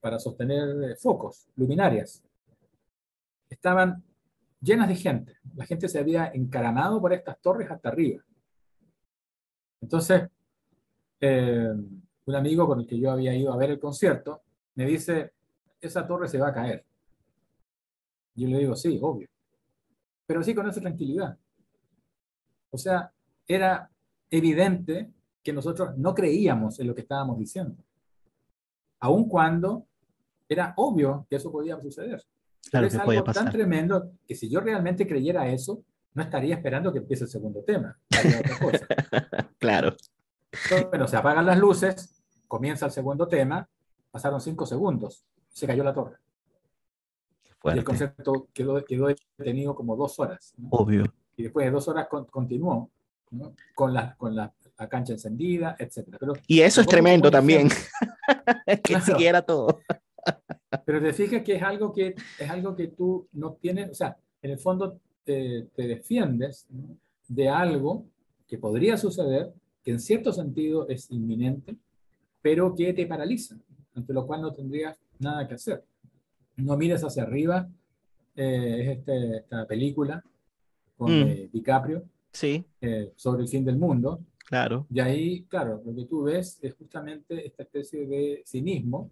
para 0.00 0.18
sostener 0.18 0.96
focos, 0.96 1.46
luminarias, 1.54 2.20
estaban 3.48 4.02
llenas 4.60 4.88
de 4.88 4.96
gente. 4.96 5.36
La 5.54 5.66
gente 5.66 5.88
se 5.88 6.00
había 6.00 6.32
encaramado 6.34 7.00
por 7.00 7.12
estas 7.12 7.40
torres 7.40 7.70
hasta 7.70 7.90
arriba. 7.90 8.24
Entonces, 9.80 10.22
eh, 11.20 11.72
un 12.24 12.34
amigo 12.34 12.66
con 12.66 12.80
el 12.80 12.88
que 12.88 12.98
yo 12.98 13.12
había 13.12 13.36
ido 13.36 13.52
a 13.52 13.56
ver 13.56 13.70
el 13.70 13.78
concierto 13.78 14.42
me 14.74 14.84
dice, 14.84 15.32
esa 15.80 16.04
torre 16.08 16.26
se 16.26 16.40
va 16.40 16.48
a 16.48 16.54
caer. 16.54 16.85
Yo 18.36 18.48
le 18.48 18.58
digo, 18.58 18.76
sí, 18.76 18.98
obvio. 19.00 19.28
Pero 20.26 20.42
sí 20.42 20.54
con 20.54 20.68
esa 20.68 20.80
tranquilidad. 20.80 21.36
O 22.70 22.78
sea, 22.78 23.10
era 23.46 23.90
evidente 24.30 25.10
que 25.42 25.52
nosotros 25.52 25.96
no 25.96 26.14
creíamos 26.14 26.78
en 26.80 26.88
lo 26.88 26.94
que 26.94 27.00
estábamos 27.02 27.38
diciendo. 27.38 27.76
Aun 29.00 29.28
cuando 29.28 29.86
era 30.48 30.74
obvio 30.76 31.26
que 31.28 31.36
eso 31.36 31.50
podía 31.50 31.80
suceder. 31.80 32.22
Claro, 32.70 32.86
es 32.86 32.94
algo 32.96 33.24
tan 33.24 33.50
tremendo 33.50 34.12
que 34.26 34.34
si 34.34 34.48
yo 34.48 34.60
realmente 34.60 35.06
creyera 35.06 35.48
eso, 35.48 35.84
no 36.14 36.22
estaría 36.22 36.54
esperando 36.54 36.92
que 36.92 36.98
empiece 36.98 37.24
el 37.24 37.30
segundo 37.30 37.62
tema. 37.62 37.96
claro. 39.58 39.94
bueno, 40.90 41.06
se 41.06 41.16
apagan 41.16 41.46
las 41.46 41.58
luces, 41.58 42.22
comienza 42.48 42.86
el 42.86 42.92
segundo 42.92 43.28
tema, 43.28 43.68
pasaron 44.10 44.40
cinco 44.40 44.66
segundos, 44.66 45.24
se 45.48 45.66
cayó 45.66 45.84
la 45.84 45.94
torre. 45.94 46.16
Y 47.74 47.78
el 47.78 47.84
concepto 47.84 48.48
quedó, 48.52 48.84
quedó 48.84 49.08
detenido 49.38 49.74
como 49.74 49.96
dos 49.96 50.18
horas. 50.18 50.54
Obvio. 50.70 51.04
Y 51.36 51.44
después 51.44 51.66
de 51.66 51.72
dos 51.72 51.88
horas 51.88 52.08
continuó 52.30 52.90
con, 53.74 53.92
la, 53.92 54.14
con 54.16 54.34
la, 54.34 54.52
cancha 54.88 55.14
encendida, 55.14 55.74
etc. 55.78 56.06
y 56.46 56.60
eso 56.60 56.82
es 56.82 56.86
tremendo 56.86 57.30
también, 57.30 57.68
que 58.84 59.00
siguiera 59.00 59.42
todo. 59.42 59.80
Pero 60.84 61.00
te 61.00 61.12
fijas 61.12 61.42
que 61.42 61.56
es 61.56 61.62
algo 61.62 61.92
que, 61.92 62.14
es 62.38 62.50
algo 62.50 62.76
que 62.76 62.88
tú 62.88 63.26
no 63.32 63.54
tienes, 63.54 63.90
o 63.90 63.94
sea, 63.94 64.16
en 64.42 64.50
el 64.50 64.58
fondo 64.58 65.00
te, 65.24 65.68
te 65.74 65.86
defiendes 65.86 66.66
de 67.26 67.48
algo 67.48 68.04
que 68.46 68.58
podría 68.58 68.96
suceder, 68.96 69.52
que 69.82 69.92
en 69.92 70.00
cierto 70.00 70.32
sentido 70.32 70.88
es 70.88 71.10
inminente, 71.10 71.76
pero 72.42 72.74
que 72.74 72.92
te 72.92 73.06
paraliza, 73.06 73.56
ante 73.94 74.12
lo 74.12 74.26
cual 74.26 74.42
no 74.42 74.52
tendrías 74.52 74.98
nada 75.18 75.48
que 75.48 75.54
hacer. 75.54 75.82
No 76.56 76.76
mires 76.76 77.02
hacia 77.04 77.22
arriba, 77.22 77.68
eh, 78.34 78.76
es 78.80 78.98
este, 78.98 79.36
esta 79.38 79.66
película 79.66 80.22
con 80.96 81.10
mm. 81.10 81.22
eh, 81.28 81.50
DiCaprio 81.52 82.04
sí. 82.36 82.64
Eh, 82.80 83.12
sobre 83.16 83.42
el 83.42 83.48
fin 83.48 83.64
del 83.64 83.78
mundo. 83.78 84.20
Claro. 84.46 84.86
Y 84.90 85.00
ahí, 85.00 85.44
claro, 85.48 85.82
lo 85.84 85.94
que 85.94 86.04
tú 86.04 86.24
ves 86.24 86.58
es 86.62 86.74
justamente 86.74 87.46
esta 87.46 87.64
especie 87.64 88.06
de 88.06 88.42
cinismo, 88.46 89.10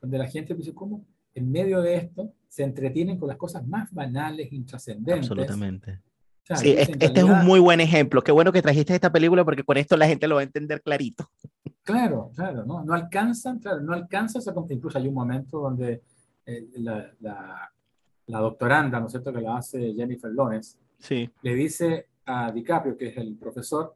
donde 0.00 0.18
la 0.18 0.26
gente 0.26 0.54
dice, 0.54 0.72
¿cómo 0.72 1.04
en 1.34 1.50
medio 1.50 1.82
de 1.82 1.96
esto 1.96 2.32
se 2.48 2.62
entretienen 2.62 3.18
con 3.18 3.28
las 3.28 3.36
cosas 3.36 3.66
más 3.66 3.92
banales, 3.92 4.50
intrascendentes? 4.52 5.30
Absolutamente. 5.30 6.00
sí, 6.54 6.74
este, 6.78 7.20
es 7.20 7.24
un 7.24 7.44
muy 7.44 7.60
buen 7.60 7.80
ejemplo. 7.80 8.22
Qué 8.22 8.32
bueno 8.32 8.52
que 8.52 8.62
trajiste 8.62 8.94
esta 8.94 9.12
película 9.12 9.44
porque 9.44 9.64
con 9.64 9.76
esto 9.76 9.96
la 9.96 10.06
gente 10.06 10.26
lo 10.26 10.36
va 10.36 10.40
a 10.40 10.44
entender 10.44 10.80
clarito. 10.80 11.28
Claro, 11.82 12.30
claro, 12.34 12.64
no, 12.64 12.82
no 12.82 12.94
alcanzan, 12.94 13.58
claro, 13.58 13.80
no 13.80 13.92
alcanzas 13.92 14.48
a... 14.48 14.54
Incluso 14.70 14.96
hay 14.96 15.08
un 15.08 15.14
momento 15.14 15.60
donde 15.60 16.02
la, 16.76 17.12
la, 17.20 17.72
la, 18.26 18.38
doctoranda, 18.38 19.00
¿no 19.00 19.06
es 19.06 19.12
cierto?, 19.12 19.32
que 19.32 19.40
la 19.40 19.58
hace 19.58 19.92
Jennifer 19.94 20.30
Lawrence, 20.32 20.78
sí. 20.98 21.30
le 21.42 21.54
dice 21.54 22.06
a 22.24 22.50
DiCaprio, 22.52 22.96
que 22.96 23.08
es 23.08 23.16
el 23.16 23.36
profesor, 23.36 23.94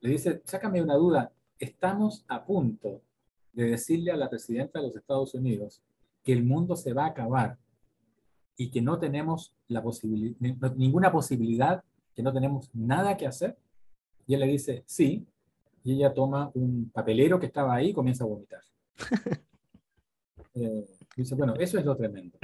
le 0.00 0.10
dice, 0.10 0.42
sácame 0.44 0.82
una 0.82 0.94
duda, 0.94 1.32
estamos 1.58 2.24
a 2.28 2.44
punto 2.44 3.02
de 3.52 3.70
decirle 3.70 4.12
a 4.12 4.16
la 4.16 4.28
presidenta 4.28 4.78
de 4.78 4.88
los 4.88 4.96
Estados 4.96 5.34
Unidos 5.34 5.82
que 6.22 6.32
el 6.32 6.44
mundo 6.44 6.76
se 6.76 6.92
va 6.92 7.04
a 7.04 7.08
acabar 7.08 7.58
y 8.56 8.70
que 8.70 8.82
no 8.82 8.98
tenemos 8.98 9.54
la 9.68 9.82
posibilidad, 9.82 10.36
ninguna 10.76 11.12
posibilidad, 11.12 11.84
que 12.14 12.22
no 12.22 12.32
tenemos 12.32 12.70
nada 12.74 13.16
que 13.16 13.26
hacer. 13.26 13.56
Y 14.26 14.34
él 14.34 14.40
le 14.40 14.46
dice, 14.46 14.82
sí, 14.86 15.26
y 15.84 15.94
ella 15.94 16.12
toma 16.12 16.50
un 16.54 16.90
papelero 16.90 17.38
que 17.38 17.46
estaba 17.46 17.74
ahí 17.74 17.90
y 17.90 17.92
comienza 17.94 18.24
a 18.24 18.26
vomitar. 18.26 18.62
eh, 20.54 20.86
dice, 21.16 21.34
bueno, 21.34 21.54
eso 21.58 21.78
es 21.78 21.84
lo 21.84 21.96
tremendo. 21.96 22.38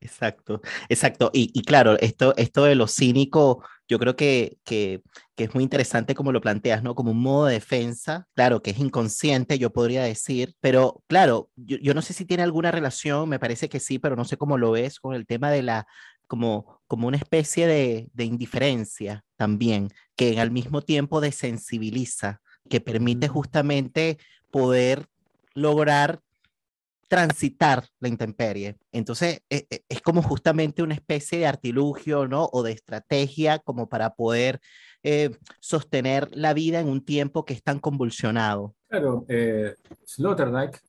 Exacto, 0.00 0.60
exacto. 0.88 1.30
Y, 1.32 1.50
y, 1.52 1.62
claro, 1.62 1.98
esto, 1.98 2.34
esto 2.36 2.64
de 2.64 2.74
lo 2.74 2.86
cínico, 2.86 3.62
yo 3.88 3.98
creo 3.98 4.16
que, 4.16 4.58
que, 4.64 5.02
que, 5.34 5.44
es 5.44 5.54
muy 5.54 5.64
interesante 5.64 6.14
como 6.14 6.32
lo 6.32 6.40
planteas, 6.40 6.82
¿no? 6.82 6.94
Como 6.94 7.10
un 7.10 7.20
modo 7.20 7.46
de 7.46 7.54
defensa, 7.54 8.26
claro, 8.34 8.62
que 8.62 8.70
es 8.70 8.78
inconsciente, 8.78 9.58
yo 9.58 9.72
podría 9.72 10.02
decir, 10.02 10.54
pero 10.60 11.02
claro, 11.06 11.50
yo, 11.56 11.76
yo 11.78 11.94
no 11.94 12.02
sé 12.02 12.12
si 12.12 12.24
tiene 12.24 12.42
alguna 12.42 12.70
relación, 12.70 13.28
me 13.28 13.38
parece 13.38 13.68
que 13.68 13.80
sí, 13.80 13.98
pero 13.98 14.16
no 14.16 14.24
sé 14.24 14.36
cómo 14.36 14.58
lo 14.58 14.70
ves 14.70 15.00
con 15.00 15.14
el 15.14 15.26
tema 15.26 15.50
de 15.50 15.62
la, 15.62 15.86
como, 16.26 16.80
como 16.86 17.08
una 17.08 17.16
especie 17.16 17.66
de, 17.66 18.08
de 18.12 18.24
indiferencia 18.24 19.24
también, 19.36 19.88
que 20.14 20.40
al 20.40 20.50
mismo 20.50 20.82
tiempo 20.82 21.20
desensibiliza, 21.20 22.40
que 22.68 22.80
permite 22.80 23.28
justamente 23.28 24.18
poder 24.50 25.08
lograr 25.54 26.20
transitar 27.10 27.84
la 27.98 28.06
intemperie. 28.06 28.76
Entonces, 28.92 29.42
e, 29.50 29.66
e, 29.68 29.82
es, 29.88 30.00
como 30.00 30.22
justamente 30.22 30.80
una 30.80 30.94
especie 30.94 31.40
de 31.40 31.46
artilugio, 31.48 32.28
¿no? 32.28 32.48
O 32.52 32.62
de 32.62 32.70
estrategia 32.70 33.58
como 33.58 33.88
para 33.88 34.14
poder 34.14 34.60
eh, 35.02 35.30
sostener 35.58 36.28
la 36.36 36.54
vida 36.54 36.78
en 36.78 36.88
un 36.88 37.04
tiempo 37.04 37.44
que 37.44 37.52
es 37.52 37.64
tan 37.64 37.80
convulsionado. 37.80 38.76
Claro, 38.88 39.24
eh, 39.28 39.74
Sloterdijk, 40.04 40.80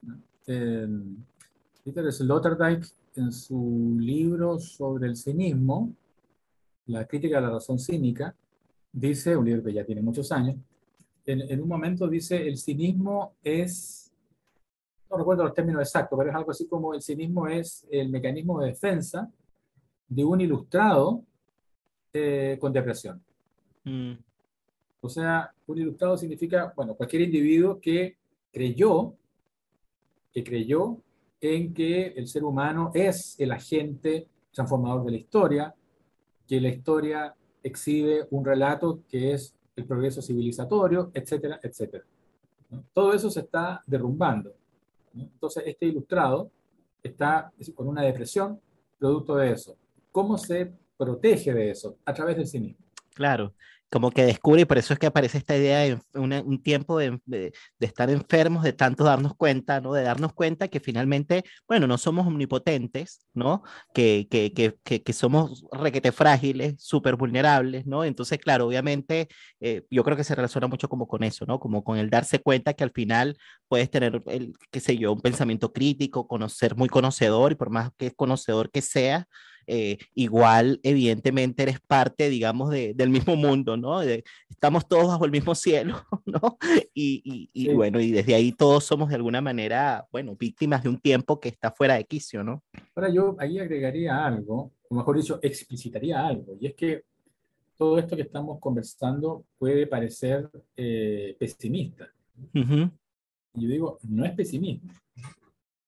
Peter 1.83 2.13
Sloterdijk, 2.13 2.85
en 3.15 3.31
su 3.31 3.97
libro 3.99 4.59
sobre 4.59 5.07
el 5.07 5.15
cinismo, 5.15 5.91
La 6.85 7.07
crítica 7.07 7.37
de 7.37 7.47
la 7.47 7.53
razón 7.53 7.79
cínica, 7.79 8.35
dice, 8.93 9.35
un 9.35 9.45
libro 9.45 9.63
que 9.63 9.73
ya 9.73 9.83
tiene 9.83 10.03
muchos 10.03 10.31
años, 10.31 10.55
en, 11.25 11.41
en 11.41 11.61
un 11.61 11.67
momento 11.67 12.07
dice, 12.07 12.47
el 12.47 12.57
cinismo 12.57 13.33
es 13.43 14.00
no 15.11 15.17
recuerdo 15.17 15.43
los 15.43 15.53
términos 15.53 15.81
exactos, 15.81 16.17
pero 16.17 16.29
es 16.29 16.35
algo 16.35 16.51
así 16.51 16.67
como 16.67 16.93
el 16.93 17.01
cinismo 17.01 17.47
es 17.47 17.85
el 17.91 18.09
mecanismo 18.09 18.61
de 18.61 18.67
defensa 18.67 19.29
de 20.07 20.23
un 20.23 20.39
ilustrado 20.41 21.23
eh, 22.13 22.57
con 22.59 22.71
depresión. 22.71 23.21
Mm. 23.83 24.13
O 25.01 25.09
sea, 25.09 25.53
un 25.67 25.77
ilustrado 25.77 26.17
significa, 26.17 26.71
bueno, 26.75 26.95
cualquier 26.95 27.23
individuo 27.23 27.79
que 27.79 28.17
creyó, 28.51 29.15
que 30.31 30.43
creyó 30.43 30.97
en 31.39 31.73
que 31.73 32.07
el 32.07 32.27
ser 32.27 32.43
humano 32.43 32.91
es 32.93 33.39
el 33.39 33.51
agente 33.51 34.27
transformador 34.51 35.05
de 35.05 35.11
la 35.11 35.17
historia, 35.17 35.75
que 36.47 36.61
la 36.61 36.69
historia 36.69 37.35
exhibe 37.63 38.27
un 38.29 38.45
relato 38.45 39.03
que 39.09 39.33
es 39.33 39.55
el 39.75 39.85
progreso 39.85 40.21
civilizatorio, 40.21 41.11
etcétera, 41.13 41.59
etcétera. 41.63 42.03
Todo 42.93 43.13
eso 43.13 43.29
se 43.29 43.41
está 43.41 43.81
derrumbando. 43.85 44.53
Entonces, 45.15 45.63
este 45.65 45.85
ilustrado 45.87 46.51
está 47.03 47.51
con 47.75 47.87
una 47.87 48.03
depresión 48.03 48.59
producto 48.97 49.35
de 49.35 49.51
eso. 49.51 49.77
¿Cómo 50.11 50.37
se 50.37 50.71
protege 50.97 51.53
de 51.53 51.71
eso? 51.71 51.97
A 52.05 52.13
través 52.13 52.35
del 52.37 52.47
cinismo. 52.47 52.85
Claro, 53.13 53.53
como 53.91 54.11
que 54.11 54.23
descubre, 54.23 54.61
y 54.61 54.65
por 54.65 54.77
eso 54.77 54.93
es 54.93 54.99
que 54.99 55.07
aparece 55.07 55.37
esta 55.37 55.57
idea 55.57 55.79
de 55.79 55.99
un 56.13 56.63
tiempo 56.63 56.97
de, 56.97 57.19
de, 57.25 57.51
estar 57.81 58.09
enfermos, 58.09 58.63
de 58.63 58.71
tanto 58.71 59.03
darnos 59.03 59.35
cuenta, 59.35 59.81
¿no? 59.81 59.91
De 59.91 60.03
darnos 60.03 60.31
cuenta 60.33 60.69
que 60.69 60.79
finalmente, 60.79 61.43
bueno, 61.67 61.87
no 61.87 61.97
somos 61.97 62.25
omnipotentes, 62.25 63.27
¿no? 63.33 63.63
Que, 63.93 64.29
que, 64.31 64.53
que, 64.53 65.03
que 65.03 65.13
somos 65.13 65.65
requete 65.73 66.13
frágiles, 66.13 66.75
súper 66.77 67.17
vulnerables, 67.17 67.85
¿no? 67.85 68.05
Entonces, 68.05 68.39
claro, 68.39 68.65
obviamente, 68.67 69.27
eh, 69.59 69.83
yo 69.91 70.05
creo 70.05 70.15
que 70.15 70.23
se 70.23 70.35
relaciona 70.35 70.67
mucho 70.67 70.87
como 70.87 71.05
con 71.05 71.23
eso, 71.23 71.45
¿no? 71.45 71.59
Como 71.59 71.83
con 71.83 71.97
el 71.97 72.09
darse 72.09 72.39
cuenta 72.39 72.73
que 72.73 72.85
al 72.85 72.91
final 72.91 73.37
puedes 73.67 73.91
tener, 73.91 74.23
el, 74.27 74.53
qué 74.71 74.79
sé 74.79 74.97
yo, 74.97 75.11
un 75.11 75.21
pensamiento 75.21 75.73
crítico, 75.73 76.29
conocer 76.29 76.77
muy 76.77 76.87
conocedor, 76.87 77.51
y 77.51 77.55
por 77.55 77.69
más 77.69 77.91
que 77.97 78.11
conocedor 78.11 78.71
que 78.71 78.81
sea, 78.81 79.27
eh, 79.73 79.99
igual 80.15 80.81
evidentemente 80.83 81.63
eres 81.63 81.79
parte, 81.79 82.27
digamos, 82.27 82.71
de, 82.71 82.93
del 82.93 83.09
mismo 83.09 83.37
mundo, 83.37 83.77
¿no? 83.77 84.01
estamos 84.01 84.85
todos 84.85 85.07
bajo 85.07 85.23
el 85.23 85.31
mismo 85.31 85.55
cielo, 85.55 85.95
¿no? 86.25 86.57
Y, 86.93 87.49
y, 87.53 87.73
bueno, 87.73 88.01
y 88.01 88.11
desde 88.11 88.35
ahí 88.35 88.51
todos 88.51 88.83
somos 88.83 89.07
de 89.07 89.15
alguna 89.15 89.39
manera, 89.39 90.05
bueno, 90.11 90.35
víctimas 90.35 90.83
de 90.83 90.89
un 90.89 90.99
tiempo 90.99 91.39
que 91.39 91.47
está 91.47 91.71
fuera 91.71 91.95
de 91.95 92.03
quicio, 92.03 92.43
¿no? 92.43 92.61
Ahora 92.93 93.13
yo 93.13 93.37
ahí 93.39 93.59
agregaría 93.59 94.25
algo, 94.25 94.73
o 94.89 94.95
mejor 94.95 95.15
dicho, 95.15 95.39
explicitaría 95.41 96.27
algo, 96.27 96.57
y 96.59 96.67
es 96.67 96.73
que 96.73 97.05
todo 97.77 97.97
esto 97.97 98.17
que 98.17 98.23
estamos 98.23 98.59
conversando 98.59 99.45
puede 99.57 99.87
parecer 99.87 100.49
eh, 100.75 101.33
pesimista. 101.39 102.11
Y 102.53 102.61
yo 102.65 103.69
digo, 103.69 103.99
no 104.03 104.25
es 104.25 104.33
pesimismo. 104.33 104.91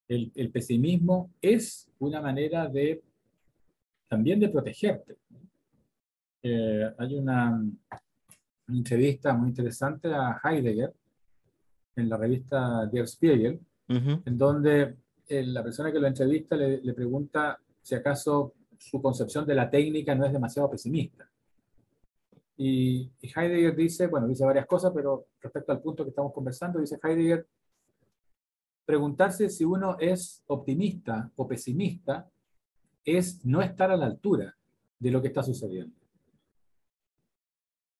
El, 0.07 0.31
el, 0.35 0.51
pesimismo 0.51 1.31
es 1.41 1.89
una 1.99 2.21
manera 2.21 2.69
de 2.69 3.01
también 4.13 4.39
de 4.39 4.49
protegerte. 4.49 5.17
Eh, 6.43 6.93
hay 6.99 7.15
una, 7.15 7.59
entrevista 8.67 9.33
muy 9.33 9.49
interesante 9.49 10.07
a 10.13 10.39
Heidegger 10.43 10.93
en 11.95 12.09
la 12.09 12.15
revista 12.15 12.85
Der 12.85 13.07
Spiegel, 13.07 13.59
en 13.87 14.37
donde 14.37 14.97
eh, 15.27 15.43
la 15.43 15.63
persona 15.63 15.91
que 15.91 15.99
lo 15.99 16.07
entrevista 16.07 16.55
le, 16.55 16.93
pregunta 16.93 17.59
si 17.81 17.95
acaso 17.95 18.53
su 18.77 19.01
concepción 19.01 19.45
de 19.45 19.55
la 19.55 19.69
técnica 19.69 20.15
no 20.15 20.25
es 20.25 20.31
demasiado 20.31 20.69
pesimista. 20.69 21.27
Y, 22.55 23.11
y, 23.19 23.27
Heidegger 23.35 23.75
dice, 23.75 24.07
bueno, 24.07 24.27
dice 24.27 24.45
varias 24.45 24.67
cosas, 24.67 24.91
pero 24.93 25.25
respecto 25.41 25.71
al 25.71 25.81
punto 25.81 26.03
que 26.03 26.09
estamos 26.09 26.31
conversando, 26.33 26.79
dice 26.79 26.99
Heidegger, 27.03 27.47
preguntarse 28.85 29.49
si 29.49 29.65
uno 29.65 29.97
es 29.99 30.43
optimista 30.47 31.31
o 31.35 31.47
pesimista 31.47 32.29
es 33.05 33.43
no 33.45 33.61
estar 33.61 33.91
a 33.91 33.97
la 33.97 34.05
altura 34.05 34.55
de 34.99 35.11
lo 35.11 35.21
que 35.21 35.27
está 35.27 35.43
sucediendo. 35.43 35.95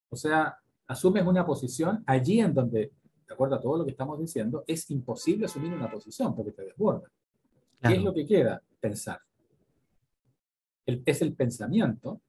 O 0.10 0.16
sea, 0.16 0.58
asumes 0.88 1.26
una 1.26 1.46
posición 1.46 2.04
allí 2.06 2.40
en 2.40 2.54
donde, 2.54 2.92
de 3.28 3.34
acuerdo 3.34 3.56
a 3.56 3.62
todo 3.62 3.78
lo 3.78 3.86
que 3.86 3.92
estamos 3.92 4.20
diciendo, 4.20 4.64
es 4.68 4.90
imposible 4.92 5.46
asumir 5.46 5.74
una 5.74 5.90
posición 5.90 6.36
porque 6.36 6.52
te 6.52 6.64
desborda. 6.64 7.10
¿Qué 7.82 7.96
es 7.96 8.04
lo 8.04 8.14
que 8.14 8.26
queda? 8.26 8.62
Pensar. 8.80 9.20
es 10.86 11.22
el 11.22 11.34
pensamiento, 11.34 12.22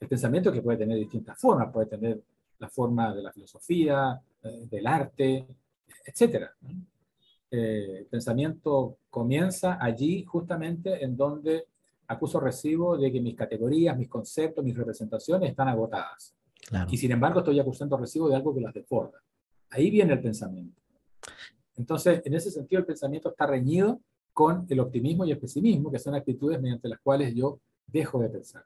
el 0.00 0.08
pensamiento 0.08 0.52
que 0.52 0.62
puede 0.62 0.78
tener 0.78 0.98
distintas 0.98 1.38
formas, 1.38 1.72
puede 1.72 1.86
tener 1.86 2.22
la 2.58 2.68
forma 2.68 3.14
de 3.14 3.22
la 3.22 3.32
filosofía, 3.32 4.20
eh, 4.42 4.66
del 4.70 4.86
arte, 4.86 5.46
etc. 6.04 6.50
Eh, 7.50 7.98
el 8.00 8.06
pensamiento 8.06 8.98
comienza 9.10 9.78
allí 9.80 10.24
justamente 10.24 11.04
en 11.04 11.16
donde 11.16 11.66
acuso 12.08 12.40
recibo 12.40 12.96
de 12.96 13.12
que 13.12 13.20
mis 13.20 13.34
categorías, 13.34 13.96
mis 13.96 14.08
conceptos, 14.08 14.64
mis 14.64 14.76
representaciones 14.76 15.50
están 15.50 15.68
agotadas. 15.68 16.34
Y 16.90 16.96
sin 16.96 17.12
embargo 17.12 17.40
estoy 17.40 17.60
acusando 17.60 17.96
recibo 17.96 18.28
de 18.28 18.36
algo 18.36 18.54
que 18.54 18.60
las 18.60 18.74
desborda. 18.74 19.22
Ahí 19.70 19.90
viene 19.90 20.12
el 20.12 20.20
pensamiento. 20.20 20.80
Entonces, 21.76 22.22
en 22.24 22.34
ese 22.34 22.50
sentido, 22.50 22.80
el 22.80 22.86
pensamiento 22.86 23.30
está 23.30 23.46
reñido 23.46 24.00
con 24.32 24.66
el 24.68 24.80
optimismo 24.80 25.24
y 25.24 25.30
el 25.30 25.38
pesimismo, 25.38 25.90
que 25.90 25.98
son 25.98 26.14
actitudes 26.14 26.60
mediante 26.60 26.88
las 26.88 26.98
cuales 27.00 27.34
yo 27.34 27.60
dejo 27.86 28.20
de 28.20 28.28
pensar. 28.28 28.64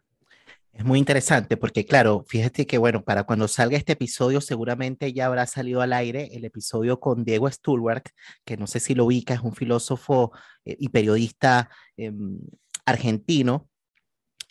Es 0.72 0.84
muy 0.84 1.00
interesante 1.00 1.56
porque, 1.56 1.84
claro, 1.84 2.24
fíjate 2.26 2.64
que, 2.66 2.78
bueno, 2.78 3.02
para 3.02 3.24
cuando 3.24 3.48
salga 3.48 3.76
este 3.76 3.92
episodio, 3.94 4.40
seguramente 4.40 5.12
ya 5.12 5.26
habrá 5.26 5.46
salido 5.46 5.80
al 5.80 5.92
aire 5.92 6.30
el 6.32 6.44
episodio 6.44 7.00
con 7.00 7.24
Diego 7.24 7.50
Stulwerk, 7.50 8.12
que 8.44 8.56
no 8.56 8.68
sé 8.68 8.78
si 8.78 8.94
lo 8.94 9.06
ubica, 9.06 9.34
es 9.34 9.40
un 9.40 9.54
filósofo 9.54 10.32
eh, 10.64 10.76
y 10.78 10.88
periodista 10.90 11.68
em, 11.96 12.38
argentino, 12.84 13.68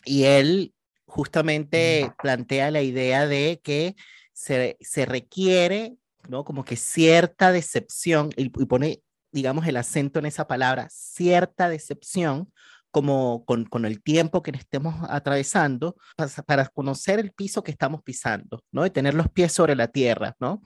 y 0.04 0.24
él 0.24 0.74
justamente 1.06 2.12
plantea 2.22 2.70
la 2.70 2.82
idea 2.82 3.26
de 3.26 3.60
que 3.62 3.96
se, 4.32 4.76
se 4.80 5.04
requiere, 5.04 5.96
¿no? 6.28 6.44
Como 6.44 6.64
que 6.64 6.76
cierta 6.76 7.52
decepción, 7.52 8.30
y, 8.36 8.44
y 8.44 8.66
pone, 8.66 9.02
digamos, 9.32 9.66
el 9.66 9.76
acento 9.76 10.18
en 10.18 10.26
esa 10.26 10.46
palabra, 10.46 10.88
cierta 10.90 11.68
decepción 11.68 12.52
como 12.90 13.44
con, 13.44 13.66
con, 13.66 13.84
el 13.84 14.02
tiempo 14.02 14.42
que 14.42 14.50
estemos 14.50 14.94
atravesando 15.08 15.96
para, 16.16 16.30
para, 16.42 16.66
conocer 16.66 17.20
el 17.20 17.32
piso 17.32 17.62
que 17.62 17.70
estamos 17.70 18.02
pisando, 18.02 18.64
¿no? 18.72 18.84
Y 18.84 18.90
tener 18.90 19.14
los 19.14 19.28
pies 19.28 19.52
sobre 19.52 19.76
la 19.76 19.88
tierra, 19.88 20.34
¿no? 20.40 20.62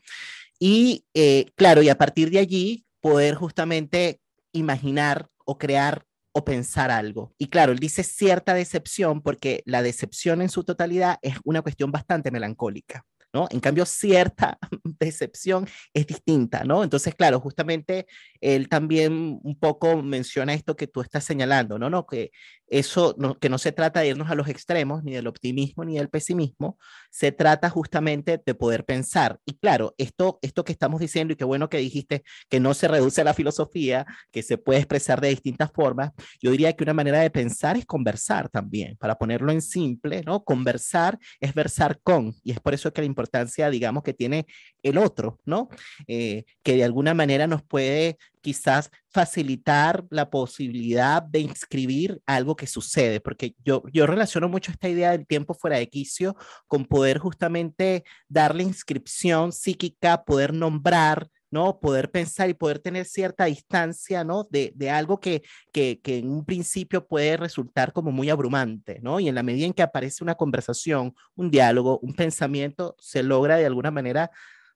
Y 0.59 1.05
eh, 1.15 1.51
claro, 1.57 1.83
y 1.83 1.89
a 1.89 1.99
partir 1.99 2.31
de 2.31 2.39
allí 2.39 2.87
poder 3.01 3.35
justamente 3.35 4.21
imaginar 4.53 5.29
o 5.45 5.59
crear 5.59 6.07
o 6.35 6.45
pensar 6.45 6.91
algo. 6.91 7.33
Y 7.39 7.49
claro, 7.49 7.73
él 7.73 7.79
dice 7.79 8.03
cierta 8.03 8.55
decepción 8.55 9.23
porque 9.23 9.63
la 9.67 9.83
decepción 9.83 10.43
en 10.43 10.51
su 10.51 10.65
totalidad 10.65 11.19
es 11.23 11.37
una 11.45 11.63
cuestión 11.63 11.93
bastante 11.93 12.31
melancólica. 12.31 13.07
¿No? 13.35 13.49
En 13.51 13.61
cambio, 13.61 13.85
cierta 13.85 14.59
decepción 14.85 15.67
es 15.93 16.07
distinta, 16.07 16.65
¿no? 16.65 16.85
Entonces, 16.85 17.15
claro, 17.15 17.41
justamente 17.41 18.07
él 18.41 18.69
también 18.69 19.41
un 19.43 19.59
poco 19.59 20.03
menciona 20.03 20.55
esto 20.55 20.77
que 20.77 20.87
tú 20.87 21.01
estás 21.01 21.25
señalando, 21.25 21.79
¿no? 21.79 21.91
no 21.91 22.07
que 22.07 22.31
eso, 22.67 23.15
no, 23.19 23.39
que 23.39 23.49
no 23.49 23.59
se 23.59 23.73
trata 23.73 24.01
de 24.01 24.09
irnos 24.09 24.31
a 24.31 24.35
los 24.35 24.49
extremos, 24.49 25.05
ni 25.05 25.13
del 25.13 25.27
optimismo 25.27 25.85
ni 25.85 25.97
del 25.97 26.09
pesimismo, 26.09 26.79
se 27.11 27.33
trata 27.33 27.71
justamente 27.71 28.41
de 28.45 28.55
poder 28.55 28.85
pensar. 28.85 29.39
Y 29.45 29.59
claro, 29.59 29.95
esto, 29.99 30.39
esto 30.43 30.65
que 30.65 30.73
estamos 30.73 31.01
diciendo, 31.01 31.33
y 31.33 31.37
qué 31.37 31.45
bueno 31.45 31.69
que 31.69 31.79
dijiste 31.79 32.25
que 32.49 32.61
no 32.61 32.75
se 32.75 32.89
reduce 32.89 33.21
a 33.21 33.25
la 33.25 33.35
filosofía, 33.35 34.07
que 34.31 34.43
se 34.43 34.59
puede 34.59 34.81
expresar 34.81 35.21
de 35.21 35.29
distintas 35.29 35.71
formas, 35.73 36.13
yo 36.41 36.51
diría 36.51 36.73
que 36.73 36.85
una 36.85 36.95
manera 36.95 37.21
de 37.21 37.31
pensar 37.31 37.77
es 37.77 37.87
conversar 37.87 38.49
también, 38.49 38.97
para 38.97 39.17
ponerlo 39.17 39.53
en 39.53 39.61
simple, 39.61 40.23
¿no? 40.25 40.45
Conversar 40.45 41.19
es 41.41 41.55
versar 41.55 42.01
con, 42.03 42.35
y 42.43 42.53
es 42.53 42.61
por 42.61 42.75
eso 42.75 42.93
que 42.93 43.03
la 43.03 43.07
importancia, 43.07 43.24
digamos, 43.71 44.03
que 44.03 44.15
tiene 44.15 44.47
el 44.83 44.99
otro, 44.99 45.41
¿no? 45.45 45.69
Eh, 46.07 46.45
que 46.63 46.77
de 46.77 46.85
alguna 46.85 47.15
manera 47.15 47.47
nos 47.47 47.63
puede 47.63 48.17
quizás 48.41 48.91
facilitar 49.09 50.05
la 50.11 50.29
posibilidad 50.29 51.23
de 51.23 51.41
inscribir 51.41 52.21
algo 52.27 52.57
que 52.57 52.67
sucede, 52.67 53.21
porque 53.21 53.55
yo, 53.65 53.83
yo 53.93 54.07
relaciono 54.07 54.49
mucho 54.49 54.71
esta 54.71 54.89
idea 54.89 55.13
del 55.13 55.27
tiempo 55.27 55.55
fuera 55.55 55.79
de 55.79 55.89
quicio 55.89 56.37
con 56.67 56.85
poder 56.85 57.19
justamente 57.19 58.05
darle 58.29 58.63
inscripción 58.65 59.53
psíquica, 59.53 60.25
poder 60.25 60.53
nombrar, 60.53 61.29
¿no? 61.55 61.79
Poder 61.79 62.11
pensar 62.11 62.51
y 62.51 62.55
poder 62.55 62.81
tener 62.81 63.07
cierta 63.07 63.45
distancia, 63.45 64.25
¿no? 64.25 64.45
De, 64.51 64.73
de 64.75 64.91
algo 64.91 65.21
que, 65.21 65.43
que, 65.73 66.01
que, 66.03 66.19
en 66.19 66.29
un 66.29 66.45
principio 66.45 67.07
puede 67.07 67.37
resultar 67.37 67.93
como 67.93 68.11
muy 68.11 68.29
abrumante, 68.29 68.99
¿no? 69.03 69.21
Y 69.21 69.29
en 69.29 69.37
la 69.37 69.45
medida 69.45 69.67
en 69.67 69.73
que 69.73 69.83
aparece 69.83 70.25
una 70.25 70.35
conversación, 70.35 71.15
un 71.37 71.53
diálogo, 71.53 72.01
un 72.01 72.15
pensamiento, 72.15 72.97
se 72.99 73.23
logra 73.23 73.57
de 73.57 73.67
alguna 73.67 73.93
manera 73.93 74.33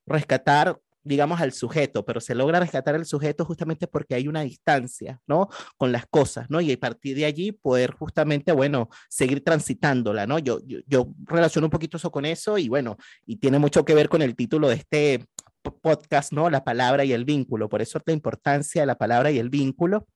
rescatar 0.06 0.80
digamos, 1.08 1.40
al 1.40 1.52
sujeto, 1.52 2.04
pero 2.04 2.20
se 2.20 2.34
logra 2.34 2.60
rescatar 2.60 2.94
el 2.94 3.06
sujeto 3.06 3.44
justamente 3.44 3.86
porque 3.86 4.14
hay 4.14 4.28
una 4.28 4.42
distancia, 4.42 5.20
¿no? 5.26 5.48
Con 5.78 5.90
las 5.90 6.06
cosas, 6.06 6.50
¿no? 6.50 6.60
Y 6.60 6.70
a 6.70 6.76
partir 6.76 7.16
de 7.16 7.24
allí 7.24 7.50
poder 7.52 7.92
justamente, 7.92 8.52
bueno, 8.52 8.90
seguir 9.08 9.42
transitándola, 9.42 10.26
¿no? 10.26 10.38
Yo, 10.38 10.60
yo, 10.66 10.80
yo 10.86 11.08
relaciono 11.24 11.66
un 11.66 11.70
poquito 11.70 11.96
eso 11.96 12.10
con 12.10 12.26
eso 12.26 12.58
y 12.58 12.68
bueno, 12.68 12.98
y 13.24 13.36
tiene 13.36 13.58
mucho 13.58 13.84
que 13.84 13.94
ver 13.94 14.08
con 14.10 14.20
el 14.20 14.36
título 14.36 14.68
de 14.68 14.74
este 14.74 15.26
podcast, 15.76 16.32
¿no? 16.32 16.50
La 16.50 16.64
palabra 16.64 17.04
y 17.04 17.12
el 17.12 17.24
vínculo. 17.24 17.68
Por 17.68 17.82
eso 17.82 17.98
la 18.04 18.12
importancia 18.12 18.82
de 18.82 18.86
la 18.86 18.96
palabra 18.96 19.30
y 19.30 19.38
el 19.38 19.50
vínculo. 19.50 20.06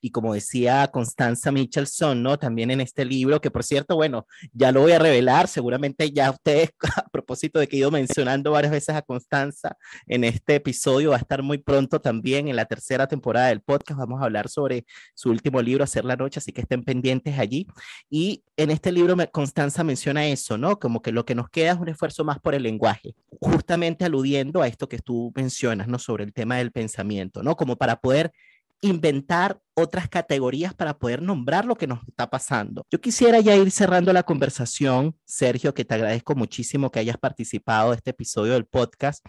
Y 0.00 0.10
como 0.10 0.34
decía 0.34 0.88
Constanza 0.88 1.52
Michelson, 1.52 2.22
¿no? 2.22 2.38
También 2.38 2.70
en 2.70 2.80
este 2.80 3.04
libro, 3.04 3.40
que 3.40 3.50
por 3.50 3.64
cierto, 3.64 3.96
bueno, 3.96 4.26
ya 4.52 4.72
lo 4.72 4.82
voy 4.82 4.92
a 4.92 4.98
revelar, 4.98 5.48
seguramente 5.48 6.10
ya 6.10 6.30
ustedes, 6.30 6.70
a 6.96 7.08
propósito 7.08 7.58
de 7.58 7.68
que 7.68 7.76
he 7.76 7.80
ido 7.80 7.90
mencionando 7.90 8.52
varias 8.52 8.72
veces 8.72 8.94
a 8.94 9.02
Constanza 9.02 9.76
en 10.06 10.24
este 10.24 10.56
episodio, 10.56 11.10
va 11.10 11.16
a 11.16 11.20
estar 11.20 11.42
muy 11.42 11.58
pronto 11.58 12.00
también 12.00 12.48
en 12.48 12.56
la 12.56 12.64
tercera 12.64 13.06
temporada 13.06 13.48
del 13.48 13.60
podcast, 13.60 13.98
vamos 13.98 14.20
a 14.20 14.24
hablar 14.24 14.48
sobre 14.48 14.84
su 15.14 15.30
último 15.30 15.60
libro, 15.62 15.84
Hacer 15.84 16.04
la 16.04 16.16
Noche, 16.16 16.38
así 16.38 16.52
que 16.52 16.62
estén 16.62 16.84
pendientes 16.84 17.38
allí. 17.38 17.66
Y 18.10 18.44
en 18.56 18.70
este 18.70 18.92
libro 18.92 19.16
Constanza 19.32 19.84
menciona 19.84 20.26
eso, 20.26 20.58
¿no? 20.58 20.78
Como 20.78 21.02
que 21.02 21.12
lo 21.12 21.24
que 21.24 21.34
nos 21.34 21.48
queda 21.48 21.72
es 21.72 21.78
un 21.78 21.88
esfuerzo 21.88 22.24
más 22.24 22.38
por 22.40 22.54
el 22.54 22.62
lenguaje, 22.62 23.14
justamente 23.40 24.04
aludiendo 24.04 24.62
a 24.62 24.68
esto 24.68 24.88
que 24.88 24.98
tú 24.98 25.32
mencionas, 25.34 25.88
¿no? 25.88 25.98
Sobre 25.98 26.24
el 26.24 26.32
tema 26.32 26.56
del 26.56 26.72
pensamiento, 26.72 27.42
¿no? 27.42 27.56
Como 27.56 27.76
para 27.76 28.00
poder 28.00 28.32
inventar 28.80 29.60
otras 29.74 30.08
categorías 30.08 30.74
para 30.74 30.98
poder 30.98 31.22
nombrar 31.22 31.64
lo 31.64 31.76
que 31.76 31.86
nos 31.86 32.06
está 32.08 32.28
pasando. 32.30 32.82
Yo 32.90 33.00
quisiera 33.00 33.40
ya 33.40 33.54
ir 33.56 33.70
cerrando 33.70 34.12
la 34.12 34.22
conversación, 34.22 35.14
Sergio, 35.24 35.74
que 35.74 35.84
te 35.84 35.94
agradezco 35.94 36.34
muchísimo 36.34 36.90
que 36.90 37.00
hayas 37.00 37.18
participado 37.18 37.90
de 37.90 37.96
este 37.96 38.10
episodio 38.10 38.54
del 38.54 38.64
podcast, 38.64 39.24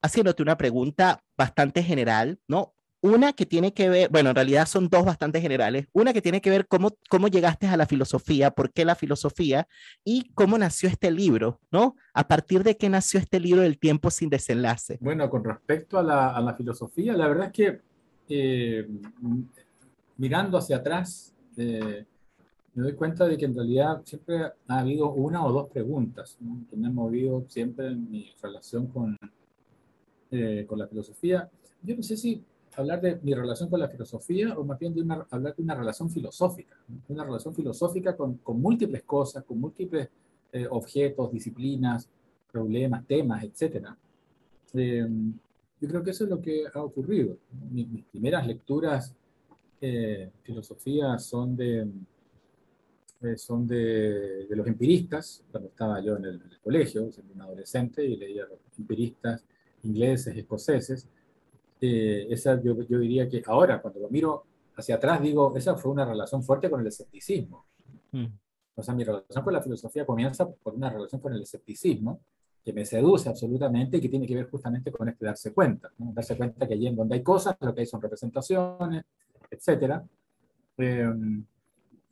haciéndote 0.00 0.42
una 0.42 0.56
pregunta 0.56 1.22
bastante 1.36 1.82
general, 1.82 2.38
¿no? 2.46 2.74
Una 3.04 3.32
que 3.32 3.46
tiene 3.46 3.74
que 3.74 3.88
ver, 3.88 4.10
bueno, 4.10 4.30
en 4.30 4.36
realidad 4.36 4.66
son 4.66 4.88
dos 4.88 5.04
bastante 5.04 5.40
generales. 5.40 5.88
Una 5.92 6.12
que 6.12 6.22
tiene 6.22 6.40
que 6.40 6.50
ver 6.50 6.68
cómo, 6.68 6.90
cómo 7.10 7.26
llegaste 7.26 7.66
a 7.66 7.76
la 7.76 7.86
filosofía, 7.86 8.52
por 8.52 8.72
qué 8.72 8.84
la 8.84 8.94
filosofía 8.94 9.66
y 10.04 10.30
cómo 10.34 10.56
nació 10.56 10.88
este 10.88 11.10
libro, 11.10 11.60
¿no? 11.72 11.96
A 12.14 12.28
partir 12.28 12.62
de 12.62 12.76
qué 12.76 12.88
nació 12.88 13.18
este 13.18 13.40
libro 13.40 13.62
del 13.62 13.80
tiempo 13.80 14.08
sin 14.12 14.30
desenlace. 14.30 14.98
Bueno, 15.00 15.28
con 15.28 15.42
respecto 15.42 15.98
a 15.98 16.04
la, 16.04 16.28
a 16.28 16.40
la 16.40 16.54
filosofía, 16.54 17.14
la 17.14 17.26
verdad 17.26 17.46
es 17.46 17.52
que 17.52 17.91
eh, 18.28 18.88
mirando 20.16 20.58
hacia 20.58 20.76
atrás, 20.76 21.34
eh, 21.56 22.04
me 22.74 22.82
doy 22.82 22.94
cuenta 22.94 23.26
de 23.26 23.36
que 23.36 23.44
en 23.44 23.54
realidad 23.54 24.02
siempre 24.04 24.44
ha 24.68 24.78
habido 24.78 25.12
una 25.12 25.44
o 25.44 25.52
dos 25.52 25.68
preguntas 25.68 26.38
que 26.70 26.76
me 26.76 26.86
han 26.86 26.94
movido 26.94 27.44
siempre 27.48 27.88
en 27.88 28.10
mi 28.10 28.32
relación 28.40 28.86
con, 28.86 29.18
eh, 30.30 30.64
con 30.66 30.78
la 30.78 30.86
filosofía. 30.86 31.50
Yo 31.82 31.96
no 31.96 32.02
sé 32.02 32.16
si 32.16 32.42
hablar 32.76 33.02
de 33.02 33.20
mi 33.22 33.34
relación 33.34 33.68
con 33.68 33.80
la 33.80 33.88
filosofía 33.88 34.56
o 34.56 34.64
más 34.64 34.78
bien 34.78 34.94
de 34.94 35.02
una, 35.02 35.26
hablar 35.30 35.54
de 35.54 35.62
una 35.62 35.74
relación 35.74 36.08
filosófica, 36.08 36.76
una 37.08 37.24
relación 37.24 37.54
filosófica 37.54 38.16
con, 38.16 38.38
con 38.38 38.60
múltiples 38.60 39.02
cosas, 39.02 39.44
con 39.44 39.60
múltiples 39.60 40.08
objetos, 40.70 41.32
disciplinas, 41.32 42.08
problemas, 42.50 43.06
temas, 43.06 43.42
etc. 43.42 43.88
Yo 45.82 45.88
creo 45.88 46.02
que 46.04 46.12
eso 46.12 46.22
es 46.22 46.30
lo 46.30 46.40
que 46.40 46.64
ha 46.72 46.80
ocurrido. 46.80 47.38
Mis, 47.72 48.04
primeras 48.04 48.46
lecturas 48.46 49.12
eh, 49.80 50.30
filosofía 50.44 51.18
son 51.18 51.56
de, 51.56 51.88
eh, 53.22 53.36
son 53.36 53.66
de, 53.66 54.46
de, 54.46 54.54
los 54.54 54.64
empiristas, 54.68 55.42
cuando 55.50 55.70
estaba 55.70 56.00
yo 56.00 56.16
en 56.18 56.26
el, 56.26 56.40
colegio, 56.62 57.10
siendo 57.10 57.34
un 57.34 57.42
adolescente, 57.42 58.04
y 58.04 58.16
leía 58.16 58.44
los 58.44 58.60
empiristas 58.78 59.44
ingleses, 59.82 60.36
escoceses. 60.36 61.08
Eh, 61.80 62.28
esa 62.30 62.62
yo, 62.62 62.80
yo, 62.82 63.00
diría 63.00 63.28
que 63.28 63.42
ahora, 63.44 63.82
cuando 63.82 63.98
lo 63.98 64.08
miro 64.08 64.44
hacia 64.76 64.94
atrás, 64.94 65.20
digo, 65.20 65.56
esa 65.56 65.74
fue 65.74 65.90
una 65.90 66.04
relación 66.04 66.44
fuerte 66.44 66.70
con 66.70 66.80
el 66.80 66.86
escepticismo. 66.86 67.66
Mm. 68.12 68.26
O 68.76 68.82
sea, 68.84 68.94
mi 68.94 69.02
relación 69.02 69.42
con 69.42 69.52
la 69.52 69.60
filosofía 69.60 70.06
comienza 70.06 70.48
por 70.48 70.74
una 70.74 70.90
relación 70.90 71.20
con 71.20 71.32
el 71.32 71.42
escepticismo, 71.42 72.20
que 72.64 72.72
me 72.72 72.84
seduce 72.84 73.28
absolutamente 73.28 73.96
y 73.96 74.00
que 74.00 74.08
tiene 74.08 74.26
que 74.26 74.36
ver 74.36 74.50
justamente 74.50 74.92
con 74.92 75.08
este 75.08 75.24
darse 75.24 75.52
cuenta, 75.52 75.90
darse 75.98 76.36
cuenta 76.36 76.66
que 76.66 76.74
allí 76.74 76.86
en 76.86 76.96
donde 76.96 77.16
hay 77.16 77.22
cosas, 77.22 77.56
lo 77.60 77.74
que 77.74 77.80
hay 77.80 77.86
son 77.86 78.00
representaciones, 78.00 79.04
etc. 79.50 80.00
Eh, 80.78 81.12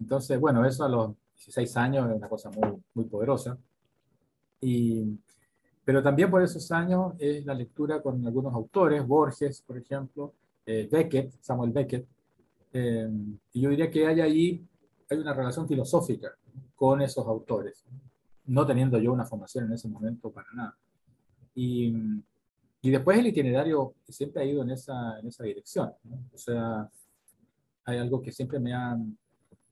entonces, 0.01 0.41
bueno, 0.41 0.65
eso 0.65 0.85
a 0.85 0.89
los 0.89 1.15
16 1.37 1.77
años 1.77 2.11
es 2.11 2.17
una 2.17 2.29
cosa 2.29 2.51
muy, 2.51 2.83
muy 2.95 3.05
poderosa. 3.05 3.57
Y, 4.61 5.19
pero 5.85 6.03
también 6.03 6.31
por 6.31 6.43
esos 6.43 6.71
años 6.73 7.15
es 7.19 7.45
la 7.47 7.55
lectura 7.55 8.03
con 8.03 8.27
algunos 8.27 8.53
autores, 8.53 9.07
Borges, 9.07 9.63
por 9.63 9.79
ejemplo, 9.79 10.35
eh, 10.67 10.89
Beckett, 10.91 11.33
Samuel 11.41 11.71
Beckett, 11.71 12.07
eh, 12.73 13.09
y 13.53 13.61
yo 13.61 13.71
diría 13.71 13.91
que 13.91 14.07
hay 14.07 14.21
ahí 14.21 14.67
hay 15.09 15.19
una 15.19 15.35
relación 15.35 15.67
filosófica 15.67 16.29
con 16.77 17.03
esos 17.03 17.27
autores 17.27 17.85
no 18.51 18.67
teniendo 18.67 18.99
yo 18.99 19.13
una 19.13 19.25
formación 19.25 19.67
en 19.67 19.73
ese 19.75 19.89
momento 19.89 20.33
para 20.33 20.49
nada. 20.53 20.79
Y, 21.55 21.95
y 22.83 22.91
después 22.91 23.17
el 23.19 23.29
itinerario 23.29 23.95
siempre 24.09 24.43
ha 24.43 24.45
ido 24.45 24.63
en 24.63 24.71
esa, 24.71 25.21
en 25.21 25.29
esa 25.29 25.45
dirección. 25.45 25.93
O 26.35 26.39
sea, 26.39 26.91
hay 27.85 27.99
algo 27.99 28.21
que 28.21 28.33
siempre 28.33 28.59
me 28.59 28.75
ha, 28.75 28.99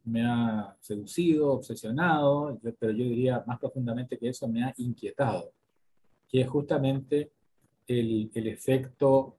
me 0.04 0.24
ha 0.24 0.76
seducido, 0.80 1.54
obsesionado, 1.54 2.60
pero 2.78 2.92
yo 2.92 3.04
diría 3.04 3.42
más 3.48 3.58
profundamente 3.58 4.16
que 4.16 4.28
eso 4.28 4.46
me 4.46 4.62
ha 4.62 4.72
inquietado, 4.76 5.52
que 6.28 6.42
es 6.42 6.48
justamente 6.48 7.32
el, 7.84 8.30
el 8.32 8.46
efecto, 8.46 9.38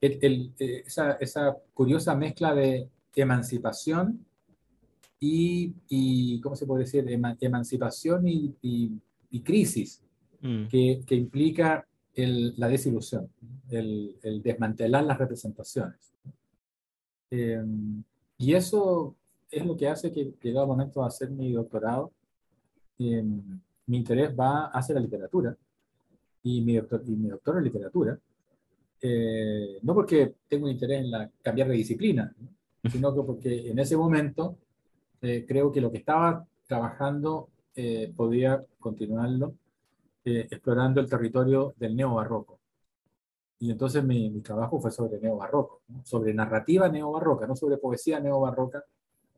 el, 0.00 0.54
eh, 0.56 0.84
esa, 0.86 1.12
esa, 1.14 1.56
curiosa 1.74 2.14
mezcla 2.14 2.54
de 2.54 2.88
emancipación 3.16 4.24
y, 5.20 5.74
y 5.88 6.40
¿cómo 6.40 6.56
se 6.56 6.66
puede 6.66 6.84
decir? 6.84 7.04
emancipación 7.40 8.26
y, 8.28 8.54
y, 8.62 9.40
crisis 9.40 10.02
mm. 10.40 10.66
que, 10.68 11.02
que, 11.06 11.14
implica 11.14 11.86
la 12.16 12.68
desilusión, 12.68 13.30
el, 13.70 14.40
desmantelar 14.42 15.04
las 15.04 15.18
representaciones. 15.18 16.12
Eh, 17.30 17.62
y 18.38 18.54
eso 18.54 19.16
es 19.50 19.64
lo 19.64 19.76
que 19.76 19.88
hace 19.88 20.10
que, 20.12 20.32
llegado 20.42 20.64
el 20.64 20.68
momento 20.70 21.00
de 21.00 21.06
hacer 21.06 21.30
mi 21.30 21.52
doctorado, 21.52 22.12
eh, 22.98 23.22
mi 23.86 23.96
interés 23.96 24.34
va 24.38 24.66
hacia 24.66 24.94
la 24.94 25.00
literatura 25.00 25.56
y 26.42 26.60
mi, 26.60 26.76
doctor, 26.76 27.02
y 27.06 27.10
mi 27.12 27.28
doctor 27.28 27.58
en 27.58 27.64
literatura, 27.64 28.18
eh, 29.00 29.78
no 29.82 29.94
porque 29.94 30.34
tengo 30.48 30.66
un 30.66 30.72
interés 30.72 31.00
en 31.00 31.10
la, 31.10 31.30
cambiar 31.42 31.68
de 31.68 31.74
disciplina, 31.74 32.34
sino 32.90 33.14
que 33.14 33.22
porque 33.22 33.70
en 33.70 33.78
ese 33.78 33.96
momento 33.96 34.58
eh, 35.22 35.44
creo 35.46 35.72
que 35.72 35.80
lo 35.80 35.90
que 35.90 35.98
estaba 35.98 36.46
trabajando 36.66 37.48
podía 38.16 38.64
continuarlo 38.80 39.54
explorando 40.24 41.00
el 41.00 41.08
territorio 41.08 41.74
del 41.76 41.96
neobarroco. 41.96 42.58
Y 43.60 43.70
entonces 43.70 44.04
mi, 44.04 44.30
mi 44.30 44.40
trabajo 44.40 44.80
fue 44.80 44.90
sobre 44.90 45.18
neobarroco, 45.18 45.82
¿no? 45.88 46.04
sobre 46.04 46.32
narrativa 46.32 46.88
neobarroca, 46.88 47.46
no 47.46 47.56
sobre 47.56 47.76
poesía 47.78 48.20
neobarroca, 48.20 48.84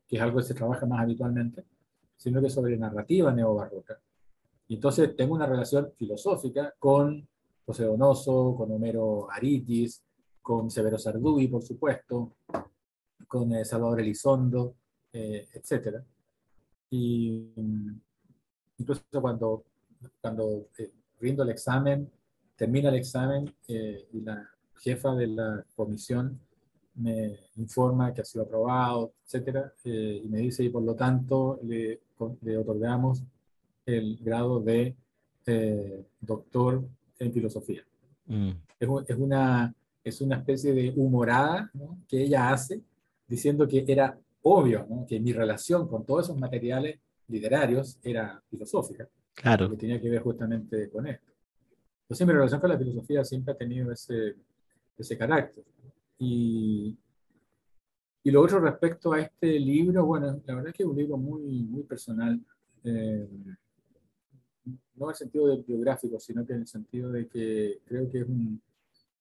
que 0.07 0.17
es 0.17 0.21
algo 0.21 0.37
que 0.37 0.45
se 0.45 0.53
trabaja 0.53 0.85
más 0.85 1.01
habitualmente, 1.01 1.65
sino 2.17 2.41
que 2.41 2.49
sobre 2.49 2.77
narrativa 2.77 3.31
neobarroca. 3.31 3.99
Y 4.67 4.75
entonces 4.75 5.15
tengo 5.15 5.33
una 5.33 5.47
relación 5.47 5.91
filosófica 5.97 6.73
con 6.77 7.27
José 7.65 7.85
Donoso, 7.85 8.55
con 8.55 8.71
Homero 8.71 9.29
Aritis, 9.31 10.03
con 10.41 10.69
Severo 10.69 10.97
Sarduy, 10.97 11.47
por 11.47 11.63
supuesto, 11.63 12.33
con 13.27 13.53
eh, 13.53 13.65
Salvador 13.65 14.01
Elizondo, 14.01 14.75
eh, 15.13 15.47
etc. 15.53 15.97
Y 16.89 17.51
mm, 17.55 17.99
incluso 18.77 19.03
cuando, 19.21 19.63
cuando 20.19 20.67
eh, 20.77 20.91
rindo 21.19 21.43
el 21.43 21.49
examen, 21.49 22.09
termina 22.55 22.89
el 22.89 22.95
examen 22.95 23.53
y 23.67 24.21
la 24.21 24.47
jefa 24.75 25.15
de 25.15 25.27
la 25.27 25.65
comisión 25.75 26.39
me 26.95 27.39
informa 27.55 28.13
que 28.13 28.21
ha 28.21 28.25
sido 28.25 28.43
aprobado, 28.43 29.13
etcétera, 29.25 29.73
eh, 29.83 30.21
y 30.23 30.27
me 30.27 30.39
dice, 30.39 30.63
y 30.63 30.69
por 30.69 30.83
lo 30.83 30.95
tanto 30.95 31.59
le, 31.63 32.01
le 32.41 32.57
otorgamos 32.57 33.23
el 33.85 34.17
grado 34.21 34.59
de 34.59 34.95
eh, 35.45 36.05
doctor 36.19 36.83
en 37.19 37.33
filosofía. 37.33 37.83
Mm. 38.25 38.51
Es, 38.79 38.89
es, 39.07 39.17
una, 39.17 39.73
es 40.03 40.21
una 40.21 40.37
especie 40.37 40.73
de 40.73 40.93
humorada 40.95 41.71
que 42.07 42.23
ella 42.23 42.51
hace, 42.51 42.81
diciendo 43.27 43.67
que 43.67 43.83
era 43.87 44.17
obvio 44.43 44.87
que 45.07 45.19
mi 45.19 45.33
relación 45.33 45.87
con 45.87 46.05
todos 46.05 46.25
esos 46.25 46.37
materiales 46.37 46.99
literarios 47.27 47.99
era 48.03 48.41
filosófica. 48.49 49.07
Claro. 49.33 49.69
Que 49.69 49.77
tenía 49.77 50.01
que 50.01 50.09
ver 50.09 50.21
justamente 50.21 50.89
con 50.89 51.07
esto. 51.07 51.31
Entonces 52.03 52.27
mi 52.27 52.33
relación 52.33 52.59
con 52.59 52.69
la 52.69 52.77
filosofía 52.77 53.23
siempre 53.23 53.53
ha 53.53 53.57
tenido 53.57 53.91
ese, 53.91 54.35
ese 54.97 55.17
carácter. 55.17 55.63
Y, 56.19 56.97
y 58.23 58.31
lo 58.31 58.41
otro 58.41 58.59
respecto 58.59 59.13
a 59.13 59.21
este 59.21 59.59
libro, 59.59 60.05
bueno, 60.05 60.41
la 60.45 60.55
verdad 60.55 60.69
es 60.69 60.75
que 60.75 60.83
es 60.83 60.89
un 60.89 60.97
libro 60.97 61.17
muy, 61.17 61.63
muy 61.63 61.83
personal, 61.83 62.39
eh, 62.83 63.27
no 64.95 65.05
en 65.05 65.09
el 65.09 65.15
sentido 65.15 65.47
de 65.47 65.63
biográfico, 65.63 66.19
sino 66.19 66.45
que 66.45 66.53
en 66.53 66.59
el 66.59 66.67
sentido 66.67 67.11
de 67.11 67.27
que 67.27 67.79
creo 67.85 68.09
que 68.11 68.19
es 68.19 68.27
un, 68.27 68.61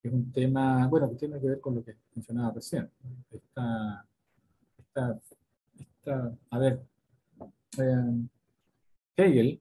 es 0.02 0.12
un 0.12 0.32
tema, 0.32 0.86
bueno, 0.88 1.08
que 1.08 1.16
tiene 1.16 1.40
que 1.40 1.46
ver 1.46 1.60
con 1.60 1.76
lo 1.76 1.84
que 1.84 1.96
mencionaba 2.14 2.52
recién. 2.52 2.90
Esta, 3.30 4.06
a 4.94 6.58
ver, 6.58 6.80
eh, 7.78 8.26
Hegel, 9.16 9.60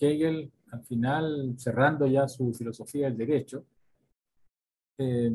Hegel 0.00 0.52
al 0.70 0.84
final, 0.84 1.54
cerrando 1.58 2.06
ya 2.06 2.28
su 2.28 2.52
filosofía 2.52 3.06
del 3.06 3.16
derecho, 3.16 3.64
eh, 4.98 5.32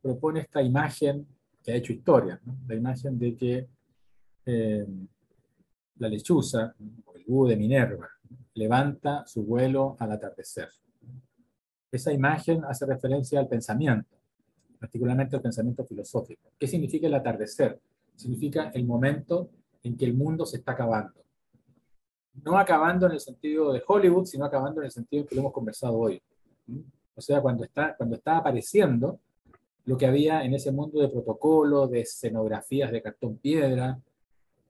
propone 0.00 0.40
esta 0.40 0.62
imagen 0.62 1.26
que 1.62 1.72
ha 1.72 1.76
hecho 1.76 1.92
historia, 1.92 2.40
la 2.68 2.74
imagen 2.74 3.18
de 3.18 3.36
que 3.36 3.68
eh, 4.46 4.86
la 5.98 6.08
lechuza, 6.08 6.74
o 7.04 7.16
el 7.16 7.24
búho 7.24 7.48
de 7.48 7.56
Minerva, 7.56 8.08
levanta 8.54 9.26
su 9.26 9.44
vuelo 9.44 9.96
al 9.98 10.12
atardecer. 10.12 10.68
Esa 11.90 12.12
imagen 12.12 12.64
hace 12.64 12.86
referencia 12.86 13.40
al 13.40 13.48
pensamiento, 13.48 14.16
particularmente 14.78 15.36
al 15.36 15.42
pensamiento 15.42 15.84
filosófico. 15.84 16.52
¿Qué 16.58 16.66
significa 16.66 17.06
el 17.06 17.14
atardecer? 17.14 17.80
Significa 18.16 18.70
el 18.74 18.84
momento 18.84 19.50
en 19.82 19.96
que 19.96 20.04
el 20.04 20.14
mundo 20.14 20.44
se 20.44 20.56
está 20.58 20.72
acabando. 20.72 21.22
No 22.42 22.58
acabando 22.58 23.06
en 23.06 23.12
el 23.12 23.20
sentido 23.20 23.72
de 23.72 23.82
Hollywood, 23.86 24.26
sino 24.26 24.44
acabando 24.44 24.80
en 24.80 24.86
el 24.86 24.90
sentido 24.90 25.22
en 25.22 25.28
que 25.28 25.34
lo 25.34 25.42
hemos 25.42 25.52
conversado 25.52 25.96
hoy. 25.96 26.20
O 27.14 27.20
sea, 27.20 27.40
cuando 27.40 27.64
está, 27.64 27.96
cuando 27.96 28.16
está 28.16 28.38
apareciendo 28.38 29.20
lo 29.84 29.96
que 29.96 30.06
había 30.06 30.44
en 30.44 30.52
ese 30.52 30.72
mundo 30.72 31.00
de 31.00 31.08
protocolo, 31.08 31.86
de 31.86 32.00
escenografías 32.00 32.90
de 32.90 33.02
cartón 33.02 33.38
piedra, 33.38 33.98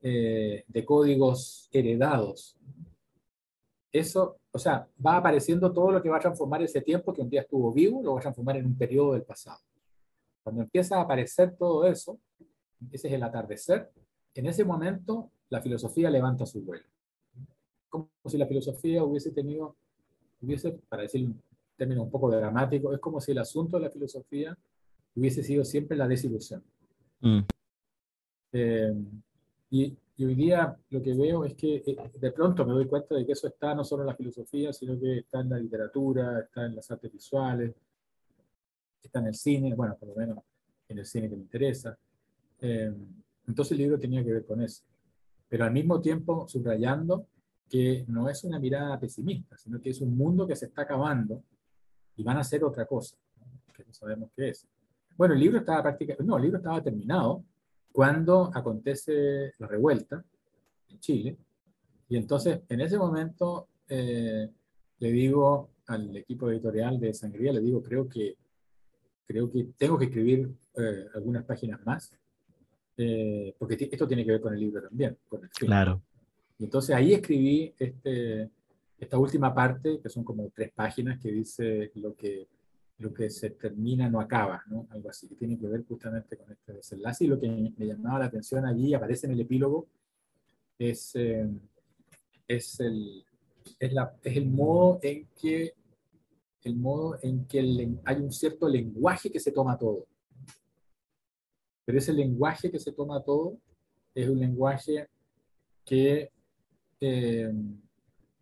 eh, 0.02 0.64
de 0.68 0.84
códigos 0.84 1.68
heredados. 1.72 2.56
Eso, 3.90 4.36
o 4.52 4.58
sea, 4.58 4.86
va 5.04 5.16
apareciendo 5.16 5.72
todo 5.72 5.90
lo 5.90 6.02
que 6.02 6.10
va 6.10 6.18
a 6.18 6.20
transformar 6.20 6.62
ese 6.62 6.82
tiempo 6.82 7.14
que 7.14 7.22
un 7.22 7.30
día 7.30 7.40
estuvo 7.40 7.72
vivo, 7.72 8.02
lo 8.02 8.12
va 8.12 8.18
a 8.18 8.22
transformar 8.22 8.58
en 8.58 8.66
un 8.66 8.76
periodo 8.76 9.14
del 9.14 9.22
pasado. 9.22 9.60
Cuando 10.42 10.62
empieza 10.62 10.98
a 10.98 11.00
aparecer 11.00 11.56
todo 11.56 11.86
eso, 11.86 12.20
ese 12.90 13.08
es 13.08 13.14
el 13.14 13.22
atardecer, 13.22 13.90
en 14.34 14.46
ese 14.46 14.64
momento 14.64 15.30
la 15.48 15.60
filosofía 15.60 16.10
levanta 16.10 16.46
su 16.46 16.60
vuelo. 16.60 16.84
Como 17.88 18.10
si 18.26 18.36
la 18.36 18.46
filosofía 18.46 19.02
hubiese 19.04 19.30
tenido, 19.30 19.76
hubiese, 20.40 20.72
para 20.88 21.02
decir 21.02 21.24
un 21.24 21.40
término 21.76 22.02
un 22.02 22.10
poco 22.10 22.30
dramático, 22.30 22.92
es 22.92 23.00
como 23.00 23.20
si 23.20 23.32
el 23.32 23.38
asunto 23.38 23.78
de 23.78 23.84
la 23.84 23.90
filosofía 23.90 24.56
hubiese 25.14 25.42
sido 25.42 25.64
siempre 25.64 25.96
la 25.96 26.06
desilusión. 26.06 26.62
Mm. 27.20 27.40
Eh, 28.52 28.94
y, 29.70 29.96
hoy 30.18 30.34
día 30.34 30.74
lo 30.90 31.02
que 31.02 31.14
veo 31.14 31.44
es 31.44 31.54
que 31.54 31.76
eh, 31.86 32.10
de 32.14 32.32
pronto 32.32 32.64
me 32.64 32.72
doy 32.72 32.86
cuenta 32.86 33.14
de 33.14 33.26
que 33.26 33.32
eso 33.32 33.48
está 33.48 33.74
no 33.74 33.84
solo 33.84 34.02
en 34.02 34.08
la 34.08 34.14
filosofía, 34.14 34.72
sino 34.72 34.98
que 34.98 35.18
está 35.18 35.40
en 35.40 35.50
la 35.50 35.58
literatura, 35.58 36.40
está 36.40 36.66
en 36.66 36.76
las 36.76 36.90
artes 36.90 37.12
visuales, 37.12 37.74
está 39.02 39.20
en 39.20 39.26
el 39.26 39.34
cine, 39.34 39.74
bueno, 39.74 39.96
por 39.98 40.08
lo 40.08 40.14
menos 40.14 40.38
en 40.88 40.98
el 40.98 41.06
cine 41.06 41.28
que 41.28 41.36
me 41.36 41.42
interesa. 41.42 41.98
Eh, 42.60 42.92
entonces 43.46 43.72
el 43.72 43.78
libro 43.78 43.98
tenía 43.98 44.24
que 44.24 44.32
ver 44.32 44.44
con 44.44 44.62
eso. 44.62 44.82
Pero 45.48 45.64
al 45.64 45.72
mismo 45.72 46.00
tiempo 46.00 46.48
subrayando 46.48 47.26
que 47.68 48.04
no 48.08 48.28
es 48.28 48.44
una 48.44 48.58
mirada 48.58 48.98
pesimista, 48.98 49.56
sino 49.56 49.80
que 49.80 49.90
es 49.90 50.00
un 50.00 50.16
mundo 50.16 50.46
que 50.46 50.56
se 50.56 50.66
está 50.66 50.82
acabando 50.82 51.42
y 52.16 52.22
van 52.22 52.36
a 52.36 52.40
hacer 52.40 52.64
otra 52.64 52.86
cosa, 52.86 53.16
que 53.74 53.84
no 53.84 53.92
sabemos 53.92 54.30
qué 54.34 54.50
es. 54.50 54.66
Bueno, 55.16 55.34
el 55.34 55.40
libro 55.40 55.58
estaba 55.58 55.82
prácticamente, 55.82 56.24
no, 56.24 56.36
el 56.36 56.42
libro 56.42 56.58
estaba 56.58 56.82
terminado 56.82 57.44
cuando 57.92 58.50
acontece 58.54 59.52
la 59.58 59.66
revuelta 59.66 60.24
en 60.88 61.00
Chile. 61.00 61.36
Y 62.08 62.16
entonces, 62.16 62.60
en 62.68 62.80
ese 62.80 62.98
momento, 62.98 63.68
eh, 63.88 64.48
le 64.98 65.10
digo 65.10 65.70
al 65.86 66.16
equipo 66.16 66.50
editorial 66.50 67.00
de 67.00 67.14
Sangría, 67.14 67.52
le 67.52 67.60
digo, 67.60 67.82
creo 67.82 68.08
que, 68.08 68.36
creo 69.24 69.50
que 69.50 69.68
tengo 69.76 69.98
que 69.98 70.06
escribir 70.06 70.54
eh, 70.76 71.06
algunas 71.14 71.44
páginas 71.44 71.84
más, 71.84 72.12
eh, 72.96 73.54
porque 73.58 73.88
esto 73.90 74.06
tiene 74.06 74.24
que 74.24 74.32
ver 74.32 74.40
con 74.40 74.54
el 74.54 74.60
libro 74.60 74.82
también. 74.82 75.16
Con 75.28 75.44
el 75.44 75.50
Claro. 75.50 76.02
Y 76.58 76.64
entonces 76.64 76.94
ahí 76.94 77.12
escribí 77.12 77.74
este, 77.78 78.50
esta 78.98 79.18
última 79.18 79.54
parte, 79.54 80.00
que 80.02 80.08
son 80.08 80.24
como 80.24 80.50
tres 80.54 80.72
páginas, 80.72 81.20
que 81.20 81.30
dice 81.30 81.90
lo 81.96 82.14
que 82.14 82.48
lo 82.98 83.12
que 83.12 83.28
se 83.28 83.50
termina 83.50 84.08
no 84.08 84.20
acaba, 84.20 84.62
¿no? 84.68 84.86
Algo 84.90 85.10
así, 85.10 85.28
que 85.28 85.34
tiene 85.34 85.58
que 85.58 85.66
ver 85.66 85.84
justamente 85.84 86.36
con 86.36 86.50
este 86.50 86.72
desenlace. 86.72 87.24
Y 87.24 87.28
lo 87.28 87.38
que 87.38 87.48
me 87.48 87.86
llamaba 87.86 88.20
la 88.20 88.24
atención 88.26 88.64
allí, 88.64 88.94
aparece 88.94 89.26
en 89.26 89.32
el 89.32 89.40
epílogo, 89.40 89.86
es, 90.78 91.14
eh, 91.14 91.46
es, 92.48 92.80
el, 92.80 93.24
es, 93.78 93.92
la, 93.92 94.14
es 94.22 94.36
el 94.36 94.46
modo 94.46 94.98
en 95.02 95.26
que, 95.38 95.74
el 96.62 96.76
modo 96.76 97.18
en 97.22 97.44
que 97.44 97.60
hay 98.04 98.16
un 98.16 98.32
cierto 98.32 98.68
lenguaje 98.68 99.30
que 99.30 99.40
se 99.40 99.52
toma 99.52 99.76
todo. 99.76 100.06
Pero 101.86 101.98
ese 101.98 102.12
lenguaje 102.12 102.70
que 102.70 102.78
se 102.78 102.92
toma 102.92 103.22
todo 103.22 103.56
es 104.14 104.28
un 104.28 104.38
lenguaje 104.38 105.08
que 105.84 106.30
eh, 107.00 107.52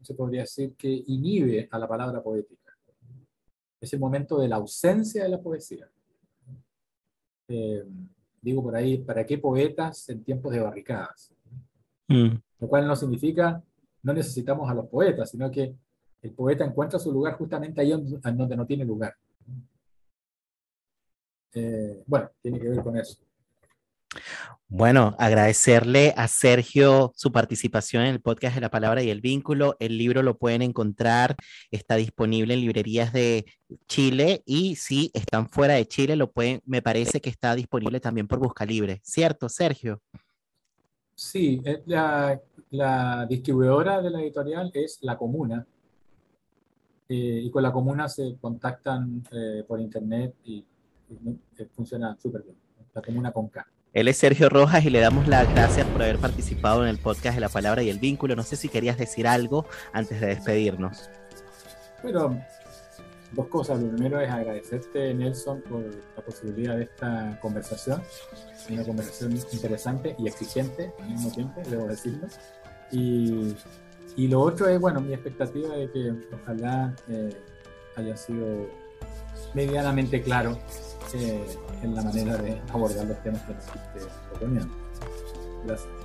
se 0.02 0.14
podría 0.14 0.40
decir 0.40 0.74
que 0.74 0.88
inhibe 0.88 1.68
a 1.70 1.78
la 1.78 1.86
palabra 1.86 2.20
poética 2.20 2.64
es 3.84 3.92
el 3.92 4.00
momento 4.00 4.38
de 4.38 4.48
la 4.48 4.56
ausencia 4.56 5.22
de 5.22 5.28
la 5.28 5.40
poesía. 5.40 5.88
Eh, 7.48 7.84
digo 8.40 8.62
por 8.62 8.74
ahí, 8.74 8.98
¿para 8.98 9.24
qué 9.24 9.38
poetas 9.38 10.08
en 10.08 10.24
tiempos 10.24 10.52
de 10.52 10.60
barricadas? 10.60 11.32
Mm. 12.08 12.34
Lo 12.60 12.68
cual 12.68 12.86
no 12.86 12.96
significa 12.96 13.62
no 14.02 14.12
necesitamos 14.12 14.68
a 14.70 14.74
los 14.74 14.86
poetas, 14.88 15.30
sino 15.30 15.50
que 15.50 15.74
el 16.20 16.32
poeta 16.32 16.64
encuentra 16.64 16.98
su 16.98 17.10
lugar 17.10 17.34
justamente 17.34 17.80
ahí 17.80 17.90
donde 17.90 18.56
no 18.56 18.66
tiene 18.66 18.84
lugar. 18.84 19.14
Eh, 21.54 22.02
bueno, 22.06 22.30
tiene 22.42 22.58
que 22.58 22.68
ver 22.68 22.82
con 22.82 22.96
eso. 22.98 23.18
Bueno, 24.68 25.14
agradecerle 25.18 26.14
a 26.16 26.26
Sergio 26.26 27.12
su 27.14 27.30
participación 27.30 28.02
en 28.04 28.08
el 28.08 28.20
podcast 28.20 28.56
de 28.56 28.60
La 28.60 28.70
Palabra 28.70 29.02
y 29.02 29.10
el 29.10 29.20
Vínculo. 29.20 29.76
El 29.78 29.98
libro 29.98 30.22
lo 30.22 30.36
pueden 30.36 30.62
encontrar, 30.62 31.36
está 31.70 31.94
disponible 31.94 32.54
en 32.54 32.60
librerías 32.60 33.12
de 33.12 33.44
Chile 33.86 34.42
y 34.46 34.74
si 34.76 35.10
están 35.14 35.48
fuera 35.48 35.74
de 35.74 35.86
Chile, 35.86 36.16
lo 36.16 36.32
pueden, 36.32 36.60
me 36.64 36.82
parece 36.82 37.20
que 37.20 37.30
está 37.30 37.54
disponible 37.54 38.00
también 38.00 38.26
por 38.26 38.40
Busca 38.40 38.64
Libre, 38.64 39.00
¿cierto, 39.04 39.48
Sergio? 39.48 40.02
Sí, 41.14 41.62
eh, 41.64 41.82
la, 41.86 43.26
distribuidora 43.28 44.02
de 44.02 44.10
la 44.10 44.20
editorial 44.22 44.70
es 44.74 44.98
La 45.02 45.16
Comuna. 45.16 45.64
Eh, 47.08 47.42
y 47.44 47.50
con 47.50 47.62
La 47.62 47.72
Comuna 47.72 48.08
se 48.08 48.36
contactan 48.40 49.22
eh, 49.30 49.62
por 49.68 49.78
internet 49.80 50.34
y, 50.44 50.64
funciona 51.76 52.16
súper 52.20 52.42
bien. 52.42 52.56
La 52.92 53.02
Comuna 53.02 53.30
con. 53.30 53.48
Él 53.94 54.08
es 54.08 54.16
Sergio 54.16 54.48
Rojas 54.48 54.84
y 54.84 54.90
le 54.90 54.98
damos 54.98 55.28
las 55.28 55.48
gracias 55.54 55.86
por 55.86 56.02
haber 56.02 56.18
participado 56.18 56.82
en 56.82 56.88
el 56.88 56.98
podcast 56.98 57.36
de 57.36 57.40
La 57.40 57.48
Palabra 57.48 57.80
y 57.84 57.90
el 57.90 58.00
Vínculo. 58.00 58.34
No 58.34 58.42
sé 58.42 58.56
si 58.56 58.68
querías 58.68 58.98
decir 58.98 59.24
algo 59.24 59.66
antes 59.92 60.20
de 60.20 60.26
despedirnos. 60.26 61.08
Bueno, 62.02 62.44
dos 63.30 63.46
cosas. 63.46 63.80
Lo 63.80 63.88
primero 63.90 64.20
es 64.20 64.28
agradecerte, 64.28 65.14
Nelson, 65.14 65.62
por 65.62 65.84
la 66.16 66.24
posibilidad 66.24 66.76
de 66.76 66.82
esta 66.82 67.38
conversación. 67.40 68.02
Una 68.68 68.82
conversación 68.82 69.38
interesante 69.52 70.16
y 70.18 70.26
exigente 70.26 70.92
al 71.00 71.10
mismo 71.10 71.30
tiempo, 71.30 71.62
debo 71.70 71.86
decirlo. 71.86 72.26
Y, 72.90 73.54
y 74.16 74.26
lo 74.26 74.40
otro 74.40 74.68
es, 74.68 74.80
bueno, 74.80 75.00
mi 75.02 75.14
expectativa 75.14 75.68
de 75.76 75.88
que 75.92 76.12
ojalá 76.42 76.92
eh, 77.08 77.30
haya 77.94 78.16
sido 78.16 78.68
medianamente 79.54 80.22
claro 80.22 80.58
eh, 81.14 81.44
en 81.82 81.94
la 81.94 82.02
manera 82.02 82.36
de 82.36 82.60
abordar 82.72 83.06
los 83.06 83.22
temas 83.22 83.42
que 83.42 83.54
nos 83.54 83.64
proponiendo. 84.30 84.74
Gracias. 85.64 86.04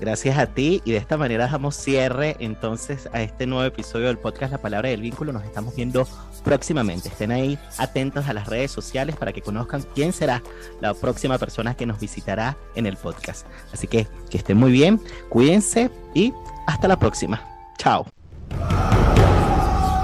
Gracias 0.00 0.38
a 0.38 0.46
ti 0.46 0.80
y 0.84 0.92
de 0.92 0.98
esta 0.98 1.16
manera 1.16 1.48
damos 1.48 1.74
cierre 1.74 2.36
entonces 2.38 3.08
a 3.12 3.20
este 3.20 3.46
nuevo 3.46 3.64
episodio 3.64 4.06
del 4.06 4.18
podcast 4.18 4.52
La 4.52 4.58
Palabra 4.58 4.90
del 4.90 5.02
Vínculo. 5.02 5.32
Nos 5.32 5.44
estamos 5.44 5.74
viendo 5.74 6.06
próximamente. 6.44 7.08
Estén 7.08 7.32
ahí 7.32 7.58
atentos 7.78 8.28
a 8.28 8.32
las 8.32 8.46
redes 8.46 8.70
sociales 8.70 9.16
para 9.16 9.32
que 9.32 9.42
conozcan 9.42 9.84
quién 9.94 10.12
será 10.12 10.42
la 10.80 10.94
próxima 10.94 11.36
persona 11.36 11.74
que 11.74 11.84
nos 11.84 11.98
visitará 11.98 12.56
en 12.76 12.86
el 12.86 12.96
podcast. 12.96 13.46
Así 13.72 13.88
que 13.88 14.06
que 14.30 14.38
estén 14.38 14.56
muy 14.56 14.70
bien, 14.70 15.00
cuídense 15.28 15.90
y 16.14 16.32
hasta 16.68 16.86
la 16.86 16.98
próxima. 16.98 17.42
Chao. 17.78 18.06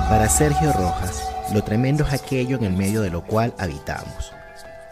Para 0.08 0.28
Sergio 0.28 0.72
Rojas, 0.72 1.23
lo 1.52 1.62
tremendo 1.62 2.04
es 2.04 2.12
aquello 2.12 2.56
en 2.56 2.64
el 2.64 2.72
medio 2.72 3.02
de 3.02 3.10
lo 3.10 3.24
cual 3.24 3.54
habitamos. 3.58 4.32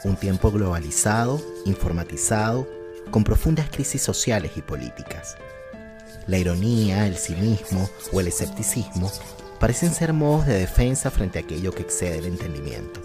Un 0.05 0.16
tiempo 0.16 0.50
globalizado, 0.50 1.40
informatizado, 1.64 2.68
con 3.11 3.24
profundas 3.24 3.70
crisis 3.70 4.03
sociales 4.03 4.53
y 4.57 4.62
políticas. 4.62 5.36
La 6.26 6.38
ironía, 6.38 7.07
el 7.07 7.16
cinismo 7.16 7.88
o 8.12 8.20
el 8.20 8.28
escepticismo 8.28 9.11
parecen 9.59 9.94
ser 9.94 10.12
modos 10.12 10.46
de 10.46 10.59
defensa 10.59 11.11
frente 11.11 11.38
a 11.38 11.42
aquello 11.42 11.72
que 11.72 11.82
excede 11.82 12.18
el 12.18 12.26
entendimiento. 12.26 13.00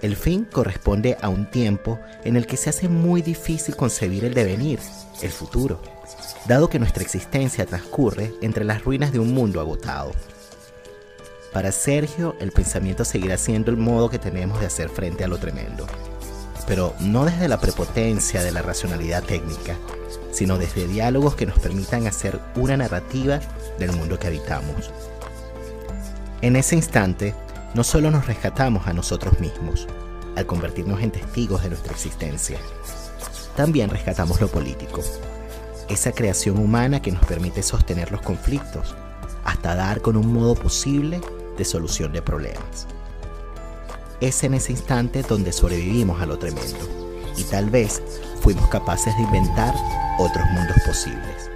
El 0.00 0.14
fin 0.16 0.44
corresponde 0.44 1.16
a 1.20 1.28
un 1.28 1.50
tiempo 1.50 1.98
en 2.24 2.36
el 2.36 2.46
que 2.46 2.56
se 2.56 2.70
hace 2.70 2.88
muy 2.88 3.20
difícil 3.20 3.74
concebir 3.74 4.24
el 4.24 4.34
devenir, 4.34 4.78
el 5.22 5.30
futuro, 5.30 5.82
dado 6.46 6.68
que 6.68 6.78
nuestra 6.78 7.02
existencia 7.02 7.66
transcurre 7.66 8.32
entre 8.40 8.64
las 8.64 8.84
ruinas 8.84 9.12
de 9.12 9.18
un 9.18 9.34
mundo 9.34 9.60
agotado. 9.60 10.12
Para 11.52 11.72
Sergio, 11.72 12.36
el 12.40 12.52
pensamiento 12.52 13.04
seguirá 13.04 13.38
siendo 13.38 13.70
el 13.70 13.76
modo 13.76 14.10
que 14.10 14.18
tenemos 14.18 14.60
de 14.60 14.66
hacer 14.66 14.88
frente 14.88 15.24
a 15.24 15.28
lo 15.28 15.38
tremendo 15.38 15.86
pero 16.68 16.94
no 17.00 17.24
desde 17.24 17.48
la 17.48 17.58
prepotencia 17.58 18.42
de 18.42 18.52
la 18.52 18.60
racionalidad 18.60 19.24
técnica, 19.24 19.74
sino 20.30 20.58
desde 20.58 20.86
diálogos 20.86 21.34
que 21.34 21.46
nos 21.46 21.58
permitan 21.58 22.06
hacer 22.06 22.38
una 22.56 22.76
narrativa 22.76 23.40
del 23.78 23.92
mundo 23.92 24.18
que 24.18 24.26
habitamos. 24.26 24.92
En 26.42 26.56
ese 26.56 26.76
instante, 26.76 27.34
no 27.72 27.82
solo 27.82 28.10
nos 28.10 28.26
rescatamos 28.26 28.86
a 28.86 28.92
nosotros 28.92 29.40
mismos, 29.40 29.88
al 30.36 30.44
convertirnos 30.44 31.00
en 31.00 31.10
testigos 31.10 31.62
de 31.62 31.70
nuestra 31.70 31.92
existencia, 31.92 32.58
también 33.56 33.88
rescatamos 33.88 34.38
lo 34.38 34.48
político, 34.48 35.00
esa 35.88 36.12
creación 36.12 36.58
humana 36.58 37.00
que 37.00 37.12
nos 37.12 37.24
permite 37.24 37.62
sostener 37.62 38.12
los 38.12 38.20
conflictos, 38.20 38.94
hasta 39.44 39.74
dar 39.74 40.00
con 40.00 40.16
un 40.16 40.32
modo 40.32 40.54
posible 40.54 41.20
de 41.56 41.64
solución 41.64 42.12
de 42.12 42.22
problemas 42.22 42.86
es 44.20 44.42
en 44.42 44.54
ese 44.54 44.72
instante 44.72 45.22
donde 45.22 45.52
sobrevivimos 45.52 46.20
a 46.20 46.26
lo 46.26 46.38
tremendo 46.38 46.78
y 47.36 47.44
tal 47.44 47.70
vez 47.70 48.02
fuimos 48.40 48.68
capaces 48.68 49.16
de 49.16 49.22
inventar 49.22 49.74
otros 50.18 50.44
mundos 50.52 50.76
posibles. 50.84 51.47